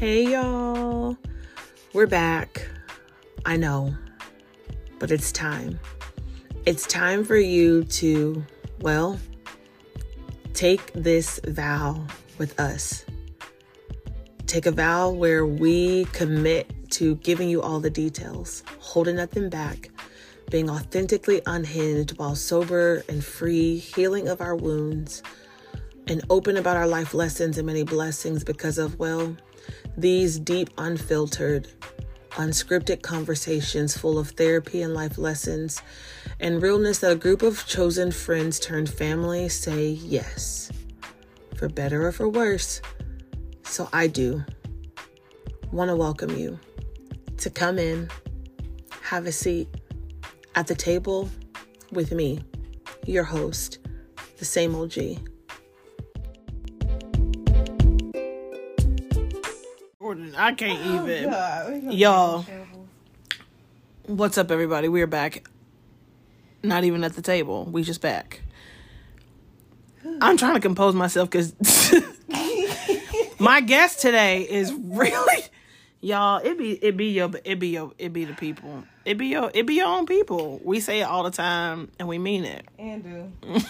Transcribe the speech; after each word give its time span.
Hey, 0.00 0.32
y'all. 0.32 1.14
We're 1.92 2.06
back. 2.06 2.66
I 3.44 3.58
know, 3.58 3.94
but 4.98 5.10
it's 5.10 5.30
time. 5.30 5.78
It's 6.64 6.86
time 6.86 7.22
for 7.22 7.36
you 7.36 7.84
to, 7.84 8.42
well, 8.80 9.20
take 10.54 10.90
this 10.94 11.38
vow 11.46 12.06
with 12.38 12.58
us. 12.58 13.04
Take 14.46 14.64
a 14.64 14.70
vow 14.70 15.10
where 15.10 15.44
we 15.44 16.06
commit 16.14 16.72
to 16.92 17.16
giving 17.16 17.50
you 17.50 17.60
all 17.60 17.78
the 17.78 17.90
details, 17.90 18.62
holding 18.78 19.16
nothing 19.16 19.50
back, 19.50 19.90
being 20.50 20.70
authentically 20.70 21.42
unhinged 21.44 22.16
while 22.16 22.36
sober 22.36 23.04
and 23.10 23.22
free, 23.22 23.76
healing 23.76 24.28
of 24.28 24.40
our 24.40 24.56
wounds, 24.56 25.22
and 26.06 26.22
open 26.30 26.56
about 26.56 26.78
our 26.78 26.86
life 26.86 27.12
lessons 27.12 27.58
and 27.58 27.66
many 27.66 27.82
blessings 27.82 28.42
because 28.44 28.78
of, 28.78 28.98
well, 28.98 29.36
these 29.96 30.38
deep, 30.38 30.70
unfiltered, 30.78 31.68
unscripted 32.32 33.02
conversations 33.02 33.96
full 33.96 34.18
of 34.18 34.30
therapy 34.30 34.82
and 34.82 34.94
life 34.94 35.18
lessons 35.18 35.82
and 36.38 36.62
realness 36.62 36.98
that 37.00 37.12
a 37.12 37.16
group 37.16 37.42
of 37.42 37.66
chosen 37.66 38.10
friends 38.10 38.58
turned 38.58 38.88
family 38.88 39.48
say 39.48 39.88
yes, 39.88 40.70
for 41.56 41.68
better 41.68 42.06
or 42.06 42.12
for 42.12 42.28
worse. 42.28 42.80
So 43.64 43.88
I 43.92 44.06
do 44.06 44.44
want 45.72 45.88
to 45.90 45.96
welcome 45.96 46.36
you 46.36 46.58
to 47.38 47.50
come 47.50 47.78
in, 47.78 48.08
have 49.02 49.26
a 49.26 49.32
seat 49.32 49.68
at 50.54 50.66
the 50.66 50.74
table 50.74 51.30
with 51.92 52.12
me, 52.12 52.40
your 53.06 53.24
host, 53.24 53.78
the 54.38 54.44
same 54.44 54.74
OG. 54.74 55.29
I 60.36 60.52
can't 60.54 60.78
Oh, 60.84 61.04
even. 61.08 61.30
God, 61.30 61.92
Y'all. 61.92 62.42
be 62.42 62.52
in 62.52 62.58
trouble. 62.58 62.86
What's 64.06 64.38
up, 64.38 64.50
everybody? 64.50 64.88
We're 64.88 65.06
back. 65.06 65.48
Not 66.62 66.84
even 66.84 67.04
at 67.04 67.14
the 67.14 67.22
table. 67.22 67.64
We 67.64 67.82
just 67.82 68.00
back. 68.00 68.40
I'm 70.20 70.36
trying 70.36 70.54
to 70.54 70.60
compose 70.60 70.94
myself 70.94 71.30
because 71.30 71.54
my 73.38 73.60
guest 73.60 74.00
today 74.00 74.42
is 74.42 74.72
really 74.72 75.42
y'all. 76.00 76.38
It 76.44 76.58
be 76.58 76.72
it 76.72 76.96
be 76.96 77.06
your 77.12 77.30
it 77.44 77.58
be 77.58 77.68
your 77.68 77.92
it 77.98 78.12
be 78.12 78.24
the 78.24 78.34
people. 78.34 78.84
It 79.04 79.16
be 79.18 79.28
your 79.28 79.50
it 79.54 79.66
be 79.66 79.74
your 79.74 79.86
own 79.86 80.06
people. 80.06 80.60
We 80.64 80.80
say 80.80 81.00
it 81.00 81.04
all 81.04 81.22
the 81.22 81.30
time 81.30 81.90
and 81.98 82.08
we 82.08 82.18
mean 82.18 82.44
it. 82.44 82.66
Andrew. 82.78 83.30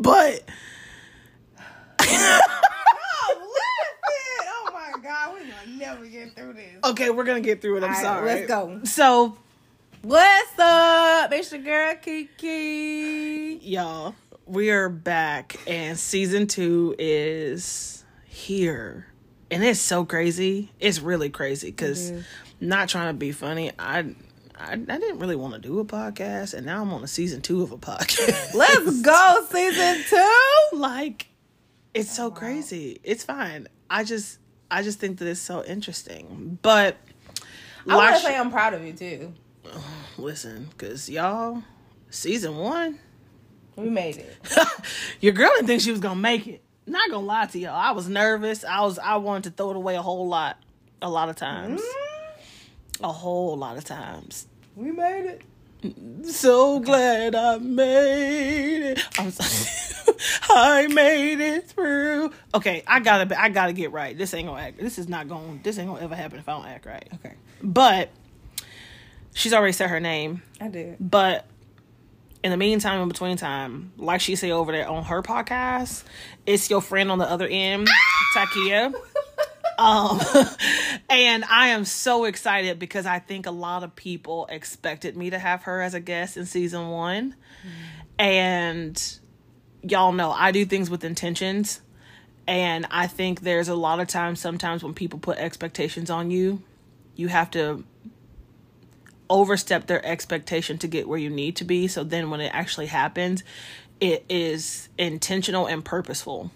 But 0.00 0.42
Oh, 2.02 3.34
listen! 3.36 4.48
Oh 4.48 4.70
my 4.72 4.99
God, 5.10 5.32
we're 5.32 5.40
gonna 5.40 5.76
never 5.76 6.06
get 6.06 6.36
through 6.36 6.52
this. 6.52 6.84
okay, 6.84 7.10
we're 7.10 7.24
gonna 7.24 7.40
get 7.40 7.60
through 7.60 7.78
it. 7.78 7.82
I'm 7.82 7.90
right, 7.90 8.00
sorry. 8.00 8.26
let's 8.26 8.46
go. 8.46 8.80
So 8.84 9.36
What's 10.02 10.56
up? 10.56 11.32
It's 11.32 11.50
your 11.50 11.62
girl 11.62 11.96
Kiki. 11.96 13.58
y'all 13.60 14.14
we 14.46 14.70
are 14.70 14.88
back 14.88 15.56
and 15.66 15.98
season 15.98 16.46
two 16.46 16.94
is 16.96 18.04
here 18.24 19.08
and 19.50 19.64
it's 19.64 19.80
so 19.80 20.04
crazy 20.04 20.70
it's 20.78 21.00
really 21.00 21.28
crazy 21.28 21.70
because 21.70 22.12
not 22.60 22.88
trying 22.88 23.08
to 23.08 23.18
be 23.18 23.32
funny 23.32 23.72
I, 23.78 24.14
I 24.56 24.72
i 24.72 24.76
didn't 24.76 25.18
really 25.18 25.36
want 25.36 25.54
to 25.54 25.60
do 25.60 25.78
a 25.80 25.84
podcast 25.84 26.54
and 26.54 26.64
now 26.64 26.82
i'm 26.82 26.92
on 26.92 27.04
a 27.04 27.08
season 27.08 27.42
two 27.42 27.62
of 27.62 27.70
a 27.72 27.78
podcast 27.78 28.54
Let's 28.54 29.02
go, 29.02 29.46
season 29.50 30.02
two. 30.08 30.78
like 30.78 31.26
it's 31.94 32.18
oh, 32.18 32.24
so 32.24 32.30
crazy 32.30 33.00
it's 33.04 33.22
fine 33.22 33.68
i 33.88 34.02
just 34.02 34.39
i 34.70 34.82
just 34.82 34.98
think 34.98 35.18
that 35.18 35.28
it's 35.28 35.40
so 35.40 35.64
interesting 35.64 36.58
but 36.62 36.96
I 37.88 37.96
want 37.96 38.16
to 38.16 38.22
say 38.22 38.36
I'm 38.36 38.50
proud 38.50 38.74
of 38.74 38.84
you 38.84 38.92
too. 38.92 39.32
listen 40.18 40.68
because 40.70 41.08
y'all 41.08 41.62
season 42.10 42.56
one 42.56 42.98
We 43.76 43.88
made 43.88 44.16
it. 44.18 44.36
Your 45.20 45.32
girl 45.32 45.50
didn't 45.54 45.66
think 45.66 45.80
she 45.82 45.90
was 45.90 46.00
gonna 46.00 46.20
make 46.20 46.46
it. 46.46 46.62
Not 46.86 47.10
gonna 47.10 47.26
lie 47.26 47.46
to 47.46 47.58
y'all. 47.58 47.74
I 47.74 47.92
was 47.92 48.08
nervous. 48.08 48.64
I 48.64 48.80
was 48.82 48.98
I 48.98 49.16
wanted 49.16 49.44
to 49.44 49.56
throw 49.56 49.70
it 49.70 49.76
away 49.76 49.96
a 49.96 50.02
whole 50.02 50.28
lot. 50.28 50.58
A 51.02 51.08
lot 51.08 51.28
of 51.28 51.36
times. 51.36 51.80
Mm-hmm. 51.80 53.04
A 53.04 53.12
whole 53.12 53.56
lot 53.56 53.78
of 53.78 53.84
times. 53.84 54.46
We 54.76 54.92
made 54.92 55.40
it. 55.82 56.26
So 56.26 56.80
glad 56.80 57.34
I 57.34 57.56
made 57.58 58.92
it. 58.92 59.18
I'm 59.18 59.30
sorry. 59.30 59.90
I 60.42 60.86
made 60.88 61.40
it 61.40 61.68
through. 61.68 62.32
Okay, 62.54 62.82
I 62.86 63.00
gotta 63.00 63.40
I 63.40 63.48
gotta 63.48 63.72
get 63.72 63.92
right. 63.92 64.16
This 64.16 64.34
ain't 64.34 64.48
gonna 64.48 64.60
act. 64.60 64.78
This 64.78 64.98
is 64.98 65.08
not 65.08 65.28
going. 65.28 65.60
This 65.62 65.78
ain't 65.78 65.88
gonna 65.88 66.02
ever 66.02 66.14
happen 66.14 66.38
if 66.38 66.48
I 66.48 66.52
don't 66.52 66.66
act 66.66 66.86
right. 66.86 67.08
Okay. 67.14 67.34
But 67.62 68.10
she's 69.34 69.52
already 69.52 69.72
said 69.72 69.90
her 69.90 70.00
name. 70.00 70.42
I 70.60 70.68
did. 70.68 70.96
But 71.00 71.46
in 72.42 72.50
the 72.50 72.56
meantime, 72.56 73.02
in 73.02 73.08
between 73.08 73.36
time, 73.36 73.92
like 73.96 74.20
she 74.20 74.36
say 74.36 74.50
over 74.50 74.72
there 74.72 74.88
on 74.88 75.04
her 75.04 75.22
podcast, 75.22 76.04
it's 76.46 76.70
your 76.70 76.80
friend 76.80 77.10
on 77.10 77.18
the 77.18 77.30
other 77.30 77.46
end, 77.46 77.88
Takia. 78.34 78.94
Um, 79.78 80.20
and 81.08 81.42
I 81.42 81.68
am 81.68 81.86
so 81.86 82.24
excited 82.24 82.78
because 82.78 83.06
I 83.06 83.18
think 83.18 83.46
a 83.46 83.50
lot 83.50 83.82
of 83.82 83.96
people 83.96 84.46
expected 84.50 85.16
me 85.16 85.30
to 85.30 85.38
have 85.38 85.62
her 85.62 85.80
as 85.80 85.94
a 85.94 86.00
guest 86.00 86.36
in 86.36 86.44
season 86.44 86.90
one. 86.90 87.34
And 88.18 89.20
y'all 89.82 90.12
know 90.12 90.30
I 90.30 90.52
do 90.52 90.64
things 90.64 90.90
with 90.90 91.04
intentions. 91.04 91.80
And 92.46 92.86
I 92.90 93.06
think 93.06 93.42
there's 93.42 93.68
a 93.68 93.74
lot 93.74 94.00
of 94.00 94.08
times, 94.08 94.40
sometimes 94.40 94.82
when 94.82 94.92
people 94.92 95.18
put 95.20 95.38
expectations 95.38 96.10
on 96.10 96.30
you, 96.30 96.62
you 97.14 97.28
have 97.28 97.50
to 97.52 97.84
overstep 99.28 99.86
their 99.86 100.04
expectation 100.04 100.76
to 100.78 100.88
get 100.88 101.08
where 101.08 101.18
you 101.18 101.30
need 101.30 101.54
to 101.56 101.64
be. 101.64 101.86
So 101.86 102.02
then 102.02 102.30
when 102.30 102.40
it 102.40 102.50
actually 102.52 102.86
happens, 102.86 103.44
it 104.00 104.24
is 104.28 104.88
intentional 104.98 105.66
and 105.66 105.84
purposeful. 105.84 106.50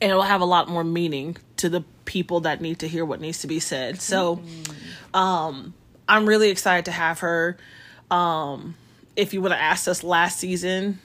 And 0.00 0.10
it'll 0.10 0.22
have 0.22 0.40
a 0.40 0.46
lot 0.46 0.68
more 0.68 0.84
meaning 0.84 1.36
to 1.58 1.68
the 1.68 1.84
people 2.06 2.40
that 2.40 2.60
need 2.60 2.78
to 2.78 2.88
hear 2.88 3.04
what 3.04 3.20
needs 3.20 3.40
to 3.40 3.46
be 3.46 3.60
said. 3.60 4.00
So 4.00 4.42
um 5.12 5.74
I'm 6.08 6.26
really 6.26 6.50
excited 6.50 6.86
to 6.86 6.92
have 6.92 7.20
her. 7.20 7.58
Um 8.10 8.76
if 9.14 9.34
you 9.34 9.42
would 9.42 9.52
have 9.52 9.60
asked 9.60 9.86
us 9.88 10.02
last 10.02 10.38
season, 10.38 10.98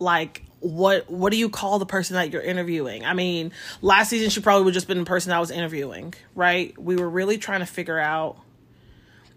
like 0.00 0.42
what 0.60 1.08
what 1.10 1.30
do 1.30 1.38
you 1.38 1.48
call 1.48 1.78
the 1.78 1.86
person 1.86 2.14
that 2.14 2.30
you're 2.30 2.42
interviewing? 2.42 3.04
I 3.04 3.14
mean, 3.14 3.52
last 3.82 4.10
season 4.10 4.30
she 4.30 4.40
probably 4.40 4.64
would 4.64 4.74
just 4.74 4.88
been 4.88 4.98
the 4.98 5.04
person 5.04 5.32
I 5.32 5.40
was 5.40 5.50
interviewing, 5.50 6.14
right? 6.34 6.76
We 6.78 6.96
were 6.96 7.08
really 7.08 7.38
trying 7.38 7.60
to 7.60 7.66
figure 7.66 7.98
out 7.98 8.36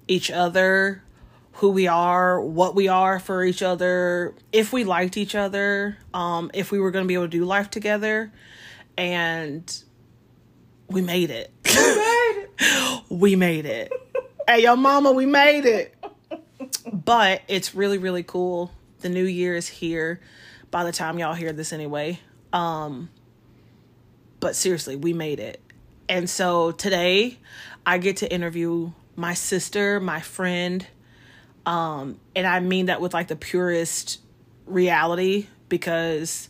each 0.07 0.29
other, 0.29 1.01
who 1.53 1.69
we 1.69 1.87
are, 1.87 2.41
what 2.41 2.75
we 2.75 2.87
are 2.87 3.19
for 3.19 3.43
each 3.43 3.61
other, 3.61 4.33
if 4.51 4.73
we 4.73 4.83
liked 4.83 5.17
each 5.17 5.35
other, 5.35 5.97
um, 6.13 6.51
if 6.53 6.71
we 6.71 6.79
were 6.79 6.91
going 6.91 7.05
to 7.05 7.07
be 7.07 7.13
able 7.13 7.25
to 7.25 7.29
do 7.29 7.45
life 7.45 7.69
together. 7.69 8.31
And 8.97 9.83
we 10.87 11.01
made 11.01 11.31
it. 11.31 11.51
we 13.09 13.35
made 13.35 13.65
it. 13.65 13.91
hey, 14.47 14.63
yo, 14.63 14.75
mama, 14.75 15.11
we 15.11 15.25
made 15.25 15.65
it. 15.65 15.95
But 16.91 17.41
it's 17.47 17.73
really, 17.73 17.97
really 17.97 18.23
cool. 18.23 18.71
The 18.99 19.09
new 19.09 19.25
year 19.25 19.55
is 19.55 19.67
here 19.67 20.19
by 20.73 20.83
the 20.83 20.91
time 20.91 21.19
y'all 21.19 21.35
hear 21.35 21.53
this 21.53 21.71
anyway. 21.71 22.19
Um, 22.51 23.09
but 24.39 24.55
seriously, 24.55 24.95
we 24.95 25.13
made 25.13 25.39
it. 25.39 25.61
And 26.09 26.27
so 26.27 26.71
today 26.71 27.37
I 27.85 27.99
get 27.99 28.17
to 28.17 28.33
interview 28.33 28.91
my 29.15 29.35
sister, 29.35 29.99
my 29.99 30.19
friend, 30.19 30.85
um, 31.67 32.19
and 32.35 32.47
I 32.47 32.59
mean 32.59 32.87
that 32.87 33.01
with 33.01 33.13
like 33.13 33.27
the 33.27 33.35
purest 33.35 34.19
reality 34.65 35.45
because 35.69 36.49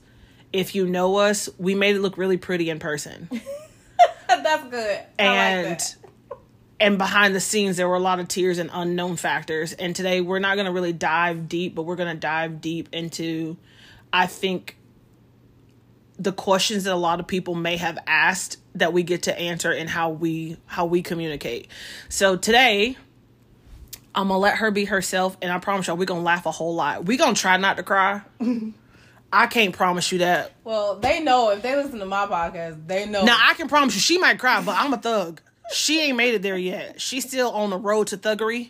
if 0.54 0.74
you 0.74 0.88
know 0.88 1.18
us, 1.18 1.50
we 1.58 1.76
made 1.76 1.98
it 1.98 2.00
look 2.00 2.18
really 2.18 2.38
pretty 2.38 2.70
in 2.70 2.80
person. 2.80 3.28
That's 4.30 4.70
good. 4.70 5.00
I 5.20 5.24
and 5.24 5.70
like 5.70 5.80
that. 5.80 5.96
and 6.80 6.98
behind 6.98 7.36
the 7.36 7.42
scenes 7.42 7.76
there 7.76 7.90
were 7.90 7.96
a 7.96 8.00
lot 8.00 8.22
of 8.22 8.30
tears 8.30 8.58
and 8.58 8.70
unknown 8.72 9.18
factors. 9.18 9.74
And 9.74 9.94
today 9.94 10.22
we're 10.22 10.40
not 10.40 10.56
going 10.56 10.66
to 10.66 10.72
really 10.72 10.94
dive 10.94 11.50
deep, 11.50 11.76
but 11.76 11.84
we're 11.84 11.98
going 11.98 12.16
to 12.16 12.20
dive 12.20 12.62
deep 12.62 12.88
into 12.94 13.58
I 14.14 14.28
think 14.28 14.78
the 16.20 16.32
questions 16.32 16.84
that 16.84 16.94
a 16.94 16.96
lot 16.96 17.20
of 17.20 17.28
people 17.28 17.56
may 17.56 17.78
have 17.78 17.98
asked 18.06 18.58
that 18.76 18.94
we 18.94 19.02
get 19.04 19.24
to 19.24 19.38
answer 19.38 19.72
and 19.72 19.90
how 19.90 20.12
we 20.12 20.58
how 20.68 20.86
we 20.86 21.02
communicate. 21.02 21.68
So 22.10 22.38
today 22.38 22.96
I'm 24.16 24.28
gonna 24.28 24.40
let 24.40 24.58
her 24.58 24.70
be 24.70 24.86
herself, 24.86 25.36
and 25.42 25.52
I 25.52 25.58
promise 25.58 25.88
y'all 25.88 25.98
we're 25.98 26.06
gonna 26.06 26.22
laugh 26.22 26.46
a 26.46 26.52
whole 26.52 26.76
lot. 26.76 27.06
we 27.06 27.18
gonna 27.18 27.34
try 27.34 27.58
not 27.58 27.78
to 27.78 27.84
cry. 27.84 28.22
I 29.34 29.48
can't 29.48 29.76
promise 29.76 30.12
you 30.12 30.20
that. 30.20 30.52
Well, 30.64 31.00
they 31.00 31.20
know 31.20 31.50
if 31.50 31.64
they 31.64 31.76
listen 31.76 31.98
to 31.98 32.06
my 32.06 32.28
podcast, 32.28 32.86
they 32.86 33.08
know. 33.08 33.24
Now 33.24 33.40
I 33.42 33.56
can 33.56 33.68
promise 33.68 33.96
you 33.96 34.02
she 34.02 34.20
might 34.20 34.38
cry, 34.38 34.62
but 34.62 34.76
I'm 34.78 34.94
a 34.94 34.98
thug. 34.98 35.42
She 35.72 36.00
ain't 36.02 36.18
made 36.18 36.36
it 36.36 36.44
there 36.44 36.58
yet. 36.58 37.02
She's 37.02 37.26
still 37.26 37.50
on 37.52 37.72
the 37.72 37.78
road 37.78 38.08
to 38.08 38.18
thuggery. 38.18 38.70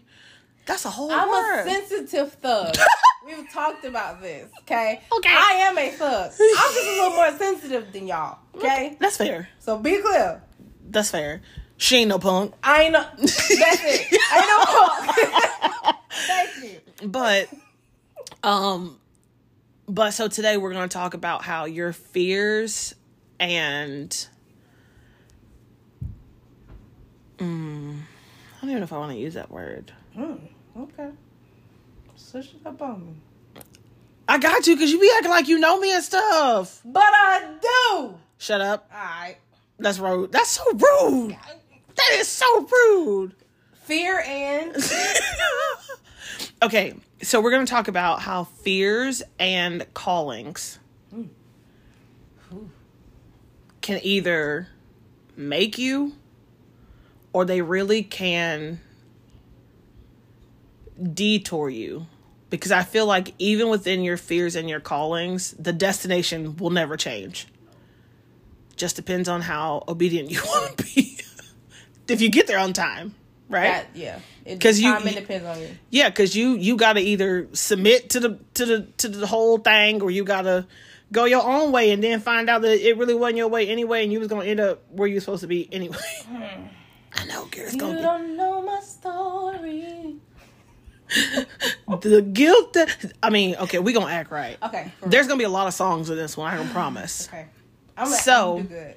That's 0.66 0.86
a 0.86 0.90
whole 0.90 1.12
I'm 1.12 1.30
word. 1.30 1.68
a 1.68 1.70
sensitive 1.70 2.34
thug. 2.34 2.76
We've 3.26 3.50
talked 3.52 3.86
about 3.86 4.22
this, 4.22 4.52
okay? 4.62 5.02
Okay. 5.18 5.30
I 5.30 5.54
am 5.62 5.78
a 5.78 5.90
thug. 5.92 6.32
I'm 6.32 6.74
just 6.74 6.88
a 6.88 6.90
little 6.90 7.12
more 7.12 7.38
sensitive 7.38 7.92
than 7.94 8.08
y'all, 8.08 8.40
okay? 8.56 8.98
That's 9.00 9.18
fair. 9.18 9.50
So 9.60 9.78
be 9.78 10.02
clear. 10.02 10.42
That's 10.90 11.12
fair. 11.12 11.42
She 11.78 11.98
ain't 11.98 12.10
no 12.10 12.20
punk. 12.20 12.54
I 12.64 12.84
ain't 12.84 12.94
no. 12.94 13.02
That's 13.18 13.40
it. 13.50 14.20
I 14.32 14.38
ain't 14.38 14.48
no 14.48 15.84
punk. 15.86 15.96
Thank 16.12 16.50
you. 17.02 17.08
But 17.08 17.50
um 18.44 19.00
but 19.88 20.12
so 20.12 20.28
today 20.28 20.58
we're 20.58 20.72
going 20.72 20.88
to 20.88 20.94
talk 20.94 21.14
about 21.14 21.44
how 21.44 21.66
your 21.66 21.92
fears 21.92 22.94
and 23.40 24.10
mm, 27.38 27.98
I 27.98 28.62
don't 28.62 28.70
even 28.70 28.78
know 28.80 28.84
if 28.84 28.94
I 28.94 28.98
want 28.98 29.12
to 29.12 29.18
use 29.18 29.34
that 29.34 29.52
word. 29.52 29.92
Hmm, 30.16 30.36
okay. 30.78 31.10
Switch 32.16 32.54
it 32.54 32.66
up 32.66 32.82
on 32.82 33.06
me. 33.06 33.14
I 34.28 34.38
got 34.38 34.66
you 34.68 34.76
because 34.76 34.92
you 34.92 35.00
be 35.00 35.12
acting 35.16 35.32
like 35.32 35.48
you 35.48 35.60
know 35.60 35.80
me 35.80 35.94
and 35.94 36.04
stuff. 36.04 36.82
But 36.86 37.04
I 37.04 37.56
do. 37.62 38.16
Shut 38.38 38.62
up. 38.62 38.90
All 38.94 39.00
right. 39.00 39.38
That's 39.80 40.00
rude. 40.00 40.32
That's 40.32 40.50
so 40.50 40.64
rude. 40.72 41.38
That 41.96 42.10
is 42.14 42.28
so 42.28 42.66
rude. 42.66 43.36
Fear 43.84 44.24
and 44.26 44.76
okay, 46.64 46.96
so 47.22 47.42
we're 47.42 47.52
going 47.52 47.66
to 47.66 47.70
talk 47.70 47.90
about 47.90 48.22
how 48.22 48.46
fears 48.46 49.22
and 49.38 49.86
callings 49.94 50.80
can 53.82 54.00
either 54.02 54.70
make 55.36 55.78
you 55.78 56.14
or 57.34 57.44
they 57.44 57.62
really 57.62 58.02
can 58.02 58.80
detour 61.02 61.70
you. 61.70 62.08
Because 62.50 62.72
I 62.72 62.84
feel 62.84 63.08
like 63.08 63.34
even 63.40 63.70
within 63.70 64.04
your 64.04 64.18
fears 64.18 64.56
and 64.56 64.70
your 64.70 64.80
callings, 64.80 65.52
the 65.58 65.74
destination 65.74 66.56
will 66.58 66.70
never 66.70 66.96
change. 66.98 67.48
Just 68.76 68.96
depends 68.96 69.28
on 69.28 69.42
how 69.42 69.84
obedient 69.88 70.30
you 70.32 70.42
want 70.46 70.78
to 70.78 70.84
be. 70.84 71.18
if 72.08 72.22
you 72.22 72.30
get 72.30 72.46
there 72.48 72.60
on 72.60 72.74
time, 72.74 73.16
right? 73.50 73.64
that. 73.64 73.88
Yeah. 73.96 74.20
It 74.46 74.60
'Cause 74.60 74.80
you- 74.80 74.92
time 74.94 75.08
it 75.08 75.16
depends 75.16 75.46
on 75.46 75.60
you. 75.62 75.70
Yeah, 75.90 76.10
because 76.10 76.36
you 76.36 76.56
you 76.56 76.76
got 76.76 76.94
to 76.94 77.00
either 77.02 77.48
submit 77.54 78.10
to 78.12 78.20
the 78.20 78.40
to 78.56 78.66
the 78.66 78.82
to 78.98 79.08
the 79.08 79.26
whole 79.26 79.58
thing, 79.58 80.02
or 80.02 80.12
you 80.12 80.24
got 80.24 80.42
to 80.44 80.68
go 81.12 81.26
your 81.26 81.44
own 81.44 81.72
way, 81.72 81.92
and 81.92 82.04
then 82.04 82.20
find 82.20 82.50
out 82.50 82.62
that 82.64 82.86
it 82.88 82.98
really 82.98 83.16
wasn't 83.16 83.38
your 83.38 83.48
way 83.48 83.68
anyway, 83.68 84.04
and 84.04 84.12
you 84.12 84.20
was 84.20 84.28
gonna 84.28 84.46
end 84.46 84.60
up 84.60 84.84
where 84.92 85.08
you 85.08 85.16
were 85.16 85.22
supposed 85.22 85.42
to 85.42 85.48
be 85.48 85.70
anyway. 85.72 85.98
Hmm. 86.28 86.44
I 87.16 87.26
know, 87.26 87.48
You 87.56 87.78
gonna 87.80 88.02
don't 88.02 88.36
know 88.36 88.62
my 88.64 88.80
story. 88.82 90.16
The 92.02 92.22
guilt 92.22 92.74
that 92.74 93.14
I 93.22 93.30
mean. 93.30 93.56
Okay, 93.56 93.80
we 93.80 93.94
gonna 93.94 94.08
act 94.12 94.32
right. 94.32 94.58
Okay. 94.64 94.92
There's 95.06 95.28
gonna 95.28 95.38
be 95.38 95.44
a 95.44 95.50
lot 95.50 95.68
of 95.68 95.74
songs 95.74 96.10
in 96.10 96.16
this 96.16 96.36
one. 96.38 96.54
I 96.54 96.58
can 96.58 96.70
promise. 96.70 97.28
Okay. 97.28 97.46
I'm 97.98 98.06
gonna, 98.06 98.18
So- 98.18 98.58
I'm 98.60 98.68
good. 98.68 98.96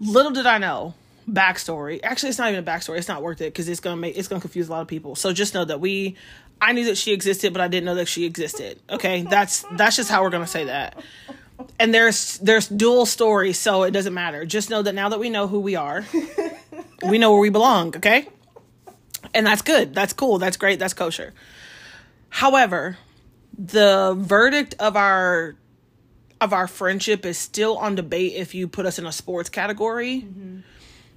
Little 0.00 0.32
did 0.32 0.46
I 0.46 0.58
know 0.58 0.94
backstory. 1.30 2.00
Actually, 2.02 2.28
it's 2.30 2.38
not 2.38 2.50
even 2.52 2.62
a 2.62 2.66
backstory. 2.66 2.98
It's 2.98 3.08
not 3.08 3.22
worth 3.22 3.40
it 3.40 3.52
because 3.52 3.68
it's 3.68 3.80
gonna 3.80 3.96
make 3.96 4.16
it's 4.16 4.28
gonna 4.28 4.40
confuse 4.40 4.68
a 4.68 4.70
lot 4.70 4.82
of 4.82 4.88
people. 4.88 5.16
So 5.16 5.32
just 5.32 5.54
know 5.54 5.64
that 5.64 5.80
we, 5.80 6.16
I 6.60 6.72
knew 6.72 6.84
that 6.86 6.98
she 6.98 7.12
existed, 7.12 7.52
but 7.52 7.60
I 7.62 7.68
didn't 7.68 7.86
know 7.86 7.94
that 7.96 8.06
she 8.08 8.24
existed. 8.24 8.78
Okay, 8.90 9.22
that's 9.22 9.64
that's 9.72 9.96
just 9.96 10.10
how 10.10 10.22
we're 10.22 10.30
gonna 10.30 10.46
say 10.46 10.64
that. 10.64 10.98
And 11.80 11.94
there's 11.94 12.36
there's 12.38 12.68
dual 12.68 13.06
stories, 13.06 13.58
so 13.58 13.84
it 13.84 13.92
doesn't 13.92 14.12
matter. 14.12 14.44
Just 14.44 14.68
know 14.68 14.82
that 14.82 14.94
now 14.94 15.08
that 15.08 15.18
we 15.18 15.30
know 15.30 15.46
who 15.48 15.60
we 15.60 15.74
are, 15.76 16.04
we 17.08 17.16
know 17.16 17.32
where 17.32 17.40
we 17.40 17.48
belong. 17.48 17.96
Okay, 17.96 18.28
and 19.34 19.46
that's 19.46 19.62
good. 19.62 19.94
That's 19.94 20.12
cool. 20.12 20.38
That's 20.38 20.56
great. 20.56 20.78
That's 20.78 20.94
kosher. 20.94 21.32
However, 22.28 22.98
the 23.56 24.14
verdict 24.18 24.74
of 24.78 24.96
our 24.96 25.56
of 26.40 26.52
our 26.52 26.66
friendship 26.68 27.24
is 27.24 27.38
still 27.38 27.78
on 27.78 27.94
debate 27.94 28.34
if 28.34 28.54
you 28.54 28.68
put 28.68 28.84
us 28.84 28.98
in 28.98 29.06
a 29.06 29.12
sports 29.12 29.48
category 29.48 30.20
mm-hmm. 30.26 30.58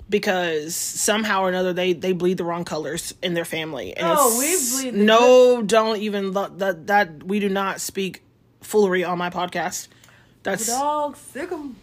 because 0.09 0.73
somehow 0.75 1.41
or 1.41 1.49
another 1.49 1.73
they 1.73 1.91
they 1.91 2.13
bleed 2.13 2.37
the 2.37 2.45
wrong 2.45 2.63
colors 2.63 3.13
in 3.21 3.33
their 3.33 3.43
family 3.43 3.95
and 3.97 4.07
Oh, 4.09 4.37
we 4.39 4.47
bleed 4.81 4.93
the- 4.93 5.03
no 5.03 5.61
don't 5.61 5.97
even 5.97 6.31
lo- 6.31 6.47
that 6.57 6.87
that 6.87 7.21
we 7.23 7.41
do 7.41 7.49
not 7.49 7.81
speak 7.81 8.23
foolery 8.61 9.03
on 9.03 9.17
my 9.17 9.29
podcast 9.29 9.89
that's 10.43 10.67
Dog 10.67 11.17
sick 11.17 11.51
'em. 11.51 11.75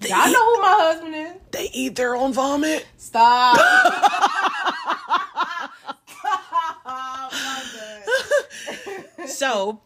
They, 0.00 0.10
Y'all 0.10 0.28
eat, 0.28 0.32
know 0.32 0.54
who 0.54 0.62
my 0.62 0.76
husband 0.80 1.14
is. 1.14 1.32
they 1.50 1.70
eat 1.72 1.96
their 1.96 2.14
own 2.14 2.32
vomit 2.32 2.86
Stop. 2.96 3.56
Good. 3.56 3.64
so 9.28 9.80